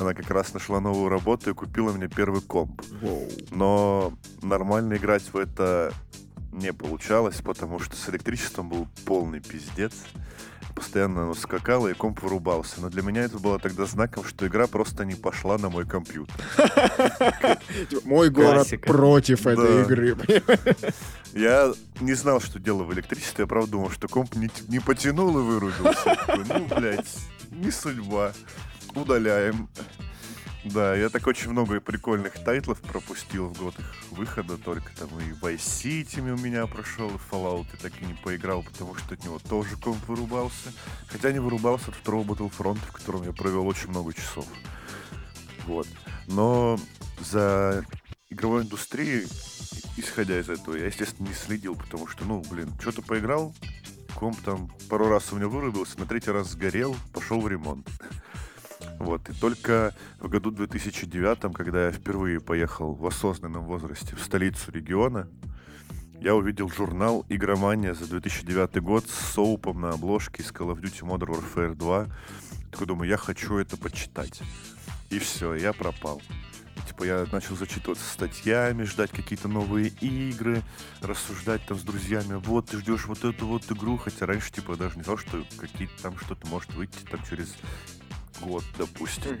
[0.00, 2.80] Она как раз нашла новую работу и купила мне первый комп.
[3.50, 4.12] Но
[4.42, 5.92] нормально играть в это
[6.52, 9.92] не получалось, потому что с электричеством был полный пиздец.
[10.74, 12.80] Постоянно оно скакало, и комп вырубался.
[12.80, 16.34] Но для меня это было тогда знаком, что игра просто не пошла на мой компьютер.
[18.04, 20.16] Мой город против этой игры.
[21.34, 23.42] Я не знал, что дело в электричестве.
[23.42, 26.16] Я правда думал, что комп не потянул и вырубился.
[26.48, 27.18] Ну, блядь,
[27.50, 28.32] не судьба.
[28.94, 29.68] Удаляем.
[30.64, 35.32] Да, я так очень много прикольных тайтлов пропустил в год их выхода, только там и
[35.32, 39.24] Vice City у меня прошел, и Fallout я так и не поиграл, потому что от
[39.24, 40.72] него тоже комп вырубался.
[41.08, 44.46] Хотя не вырубался от второго Battlefront, в котором я провел очень много часов.
[45.66, 45.88] Вот.
[46.26, 46.78] Но
[47.20, 47.84] за
[48.28, 49.26] игровой индустрией,
[49.96, 53.54] исходя из этого, я, естественно, не следил, потому что, ну, блин, что-то поиграл,
[54.14, 57.88] комп там пару раз у меня вырубился, на третий раз сгорел, пошел в ремонт.
[59.00, 59.30] Вот.
[59.30, 65.26] И только в году 2009, когда я впервые поехал в осознанном возрасте в столицу региона,
[66.20, 71.00] я увидел журнал «Игромания» за 2009 год с соупом на обложке из Call of Duty
[71.00, 72.06] Modern Warfare 2.
[72.70, 74.42] Такой думаю, я хочу это почитать.
[75.08, 76.20] И все, я пропал.
[76.86, 80.62] Типа я начал зачитываться статьями, ждать какие-то новые игры,
[81.00, 84.98] рассуждать там с друзьями, вот ты ждешь вот эту вот игру, хотя раньше типа даже
[84.98, 87.56] не знал, что какие-то там что-то может выйти там через
[88.40, 89.38] год, допустим.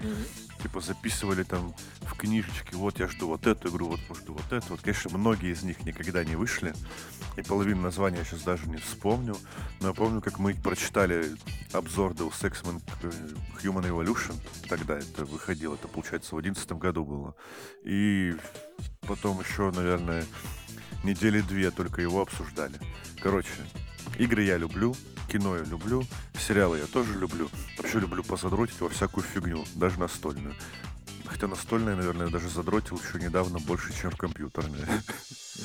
[0.62, 4.66] Типа записывали там в книжечке, вот я жду вот эту игру, вот жду вот эту.
[4.68, 6.74] Вот, конечно, многие из них никогда не вышли.
[7.36, 9.36] И половину названия я сейчас даже не вспомню.
[9.80, 11.34] Но я помню, как мы прочитали
[11.72, 12.62] обзор Deus Ex
[13.62, 14.34] Human Evolution.
[14.68, 17.34] Тогда это выходило, это, получается, в 2011 году было.
[17.84, 18.34] И
[19.02, 20.24] потом еще, наверное,
[21.04, 22.78] недели две только его обсуждали.
[23.22, 23.48] Короче,
[24.18, 24.94] игры я люблю,
[25.30, 26.04] кино я люблю,
[26.38, 27.48] сериалы я тоже люблю.
[27.78, 30.54] Вообще люблю позадротить во всякую фигню, даже настольную.
[31.26, 34.88] Хотя настольная, наверное, даже задротил еще недавно больше, чем компьютерная.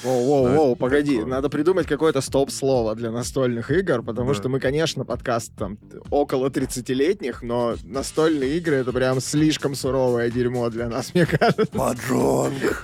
[0.03, 5.79] Воу-воу-воу, погоди, надо придумать какое-то стоп-слово для настольных игр, потому что мы, конечно, подкаст там
[6.11, 11.75] около 30-летних, но настольные игры— это прям слишком суровое дерьмо для нас, мне кажется.
[11.75, 12.83] Маджонг!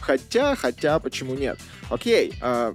[0.00, 1.58] Хотя, хотя, почему нет?
[1.90, 2.74] Окей, а,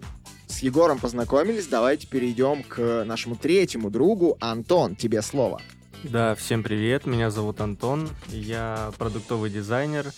[0.52, 4.38] с Егором познакомились, давайте перейдем к нашему третьему другу.
[4.42, 5.62] Антон, тебе слово.
[6.04, 10.12] Да, всем привет, меня зовут Антон, я продуктовый дизайнер,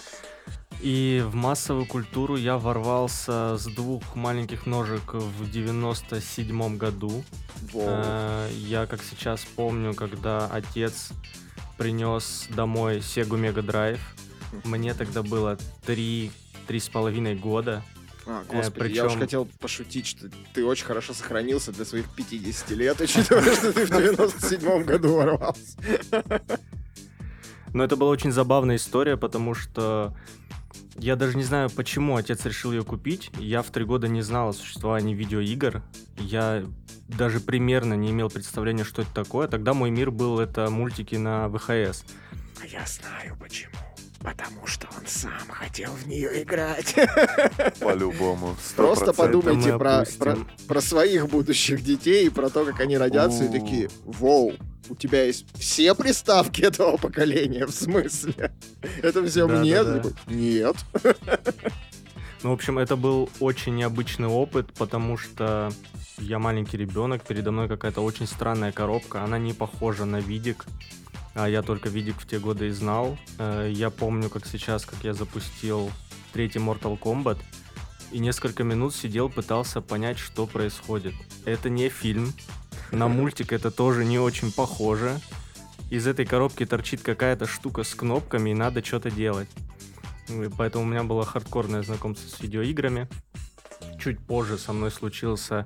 [0.81, 7.23] и в массовую культуру я ворвался с двух маленьких ножек в 97 году.
[7.73, 11.09] Э, я, как сейчас помню, когда отец
[11.77, 13.99] принес домой Sega Mega Drive,
[14.63, 16.31] мне тогда было три,
[16.65, 17.83] три с половиной года.
[18.25, 18.95] А, э, господи, Причем...
[18.95, 23.73] я уж хотел пошутить, что ты очень хорошо сохранился для своих 50 лет, учитывая, что
[23.73, 25.77] ты в 97-м году ворвался.
[27.73, 30.15] Но это была очень забавная история, потому что
[30.97, 33.31] я даже не знаю, почему отец решил ее купить.
[33.39, 35.81] Я в три года не знал о существовании видеоигр.
[36.17, 36.63] Я
[37.07, 39.47] даже примерно не имел представления, что это такое.
[39.47, 42.03] Тогда мой мир был это мультики на ВХС.
[42.61, 43.73] А я знаю почему.
[44.23, 46.95] Потому что он сам хотел в нее играть.
[47.81, 48.55] По-любому.
[48.75, 50.37] Просто подумайте про, про,
[50.67, 54.53] про своих будущих детей и про то, как они родятся, и такие, вау,
[54.89, 58.53] у тебя есть все приставки этого поколения, в смысле?
[59.01, 59.83] Это все да, мне?
[59.83, 60.09] Да, да.
[60.27, 60.75] Нет.
[62.43, 65.71] Ну, в общем, это был очень необычный опыт, потому что
[66.17, 70.65] я маленький ребенок, передо мной какая-то очень странная коробка, она не похожа на видик
[71.33, 73.17] а я только видик в те годы и знал.
[73.39, 75.91] Э, я помню, как сейчас, как я запустил
[76.31, 77.37] третий Mortal Kombat,
[78.11, 81.13] и несколько минут сидел, пытался понять, что происходит.
[81.45, 82.33] Это не фильм,
[82.93, 85.19] на мультик это тоже не очень похоже.
[85.89, 89.49] Из этой коробки торчит какая-то штука с кнопками, и надо что-то делать.
[90.29, 93.07] И поэтому у меня было хардкорное знакомство с видеоиграми.
[93.99, 95.65] Чуть позже со мной случился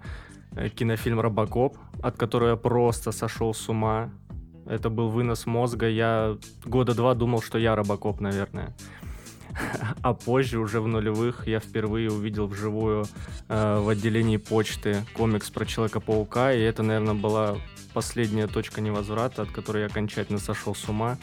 [0.51, 4.09] э, кинофильм «Робокоп», от которого я просто сошел с ума.
[4.67, 5.87] Это был вынос мозга.
[5.87, 8.75] Я года два думал, что я робокоп, наверное.
[10.01, 13.05] А позже, уже в нулевых, я впервые увидел вживую
[13.47, 17.57] э, в отделении почты комикс про Человека-паука, и это, наверное, была
[17.93, 21.17] последняя точка невозврата, от которой я окончательно сошел с ума.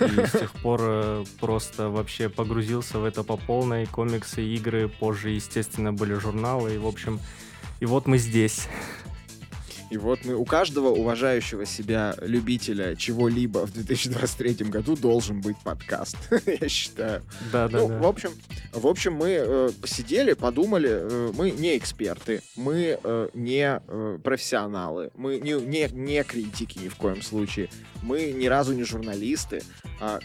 [0.00, 3.86] И с тех пор э, просто вообще погрузился в это по полной.
[3.86, 7.20] Комиксы, игры, позже, естественно, были журналы, и, в общем,
[7.80, 8.68] и вот мы здесь.
[9.90, 16.16] И вот мы, у каждого уважающего себя любителя чего-либо в 2023 году должен быть подкаст,
[16.60, 17.22] я считаю.
[17.52, 17.98] Да, да, ну, да.
[17.98, 18.30] В общем,
[18.72, 25.10] в общем, мы э, посидели, подумали, э, мы не эксперты, мы э, не э, профессионалы,
[25.16, 27.68] мы не, не, не критики ни в коем случае,
[28.02, 29.62] мы ни разу не журналисты.
[30.00, 30.20] А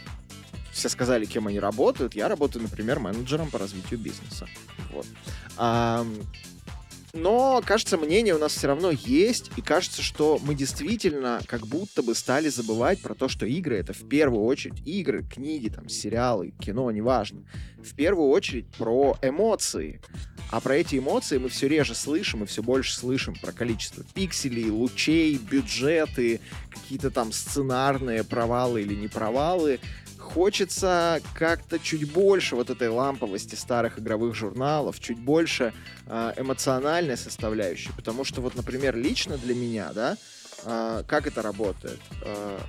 [0.72, 2.16] все сказали, кем они работают.
[2.16, 4.48] Я работаю, например, менеджером по развитию бизнеса.
[4.92, 5.06] Вот.
[5.58, 6.06] А,
[7.14, 12.02] но, кажется, мнение у нас все равно есть, и кажется, что мы действительно как будто
[12.02, 16.54] бы стали забывать про то, что игры— это в первую очередь игры, книги, там, сериалы,
[16.60, 17.44] кино, неважно.
[17.84, 20.00] В первую очередь про эмоции.
[20.52, 24.70] А про эти эмоции мы все реже слышим и все больше слышим про количество пикселей,
[24.70, 26.40] лучей, бюджеты,
[26.70, 29.80] какие-то там сценарные провалы или не провалы
[30.34, 35.74] хочется как-то чуть больше вот этой ламповости старых игровых журналов, чуть больше
[36.08, 40.18] э, эмоциональной составляющей, потому что вот, например, лично для меня, да,
[40.64, 41.99] э, как это работает?
[42.24, 42.60] Э,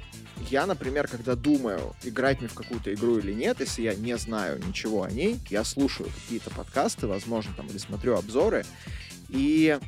[0.51, 4.61] я, например, когда думаю, играть мне в какую-то игру или нет, если я не знаю
[4.67, 8.65] ничего о ней, я слушаю какие-то подкасты, возможно, там, или смотрю обзоры,
[9.29, 9.79] и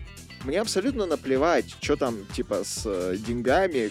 [0.44, 3.90] мне абсолютно наплевать, что там, типа, с э, деньгами,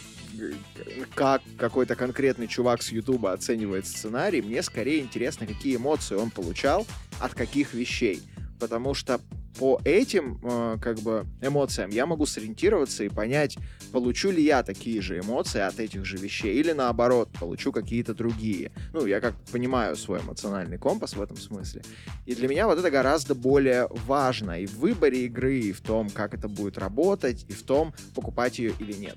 [1.16, 6.86] как какой-то конкретный чувак с Ютуба оценивает сценарий, мне скорее интересно, какие эмоции он получал
[7.20, 8.22] от каких вещей.
[8.60, 9.20] Потому что
[9.58, 13.58] по этим э, как бы эмоциям я могу сориентироваться и понять,
[13.92, 18.72] получу ли я такие же эмоции от этих же вещей, или наоборот, получу какие-то другие.
[18.94, 21.84] Ну, я как понимаю свой эмоциональный компас в этом смысле.
[22.26, 26.10] И для меня вот это гораздо более важно и в выборе игры, и в том,
[26.10, 29.16] как это будет работать, и в том, покупать ее или нет.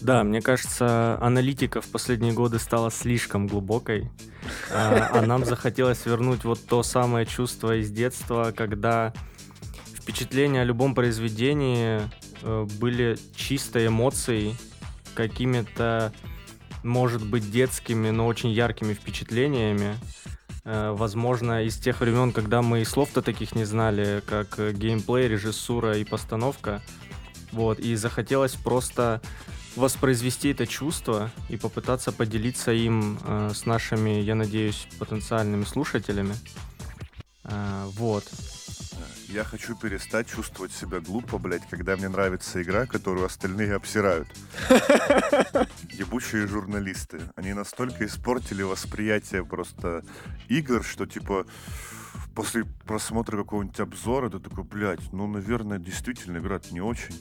[0.00, 4.10] Да, мне кажется, аналитика в последние годы стала слишком глубокой,
[4.72, 9.12] а, а нам захотелось вернуть вот то самое чувство из детства, когда
[10.00, 12.00] впечатления о любом произведении
[12.42, 14.56] э, были чистой эмоцией,
[15.14, 16.12] какими-то,
[16.82, 19.96] может быть, детскими, но очень яркими впечатлениями.
[20.64, 25.96] Э, возможно, из тех времен, когда мы и слов-то таких не знали, как геймплей, режиссура
[25.98, 26.82] и постановка.
[27.52, 29.20] Вот, и захотелось просто
[29.76, 36.34] воспроизвести это чувство и попытаться поделиться им э, с нашими, я надеюсь, потенциальными слушателями.
[37.44, 38.24] Э, вот.
[39.28, 44.28] Я хочу перестать чувствовать себя глупо, блядь, когда мне нравится игра, которую остальные обсирают.
[45.92, 47.20] Ебучие журналисты.
[47.36, 50.04] Они настолько испортили восприятие просто
[50.48, 51.46] игр, что типа
[52.34, 57.14] после просмотра какого-нибудь обзора ты такой, блядь, ну, наверное, действительно игра не очень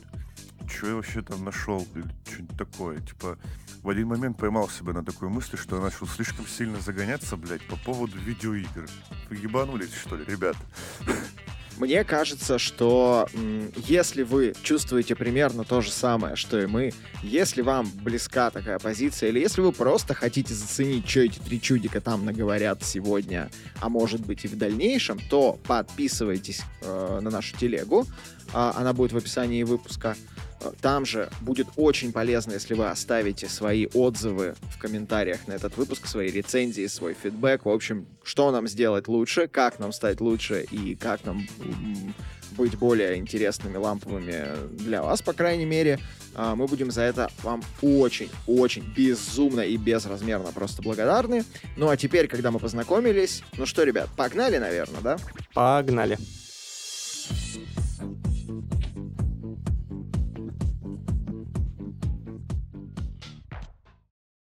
[0.68, 3.00] что я вообще там нашел, или что-нибудь такое.
[3.00, 3.38] Типа,
[3.82, 7.66] в один момент поймал себя на такой мысли, что я начал слишком сильно загоняться, блядь,
[7.68, 8.88] по поводу видеоигр.
[9.30, 10.56] Вы ебанулись, что ли, ребят?
[11.80, 13.30] Мне кажется, что
[13.88, 16.92] если вы чувствуете примерно то же самое, что и мы,
[17.24, 22.02] если вам близка такая позиция, или если вы просто хотите заценить, что эти три чудика
[22.02, 23.50] там наговорят сегодня,
[23.80, 28.06] а может быть и в дальнейшем, то подписывайтесь э, на нашу телегу.
[28.54, 30.18] Э, она будет в описании выпуска.
[30.82, 36.08] Там же будет очень полезно, если вы оставите свои отзывы в комментариях на этот выпуск,
[36.08, 37.66] свои рецензии, свой фидбэк.
[37.66, 41.48] В общем, что нам сделать лучше, как нам стать лучше и как нам
[42.58, 46.00] быть более интересными, ламповыми для вас, по крайней мере.
[46.36, 51.44] А, мы будем за это вам очень-очень безумно и безразмерно просто благодарны.
[51.78, 55.18] Ну а теперь, когда мы познакомились, ну что, ребят, погнали, наверное, да?
[55.54, 56.18] Погнали.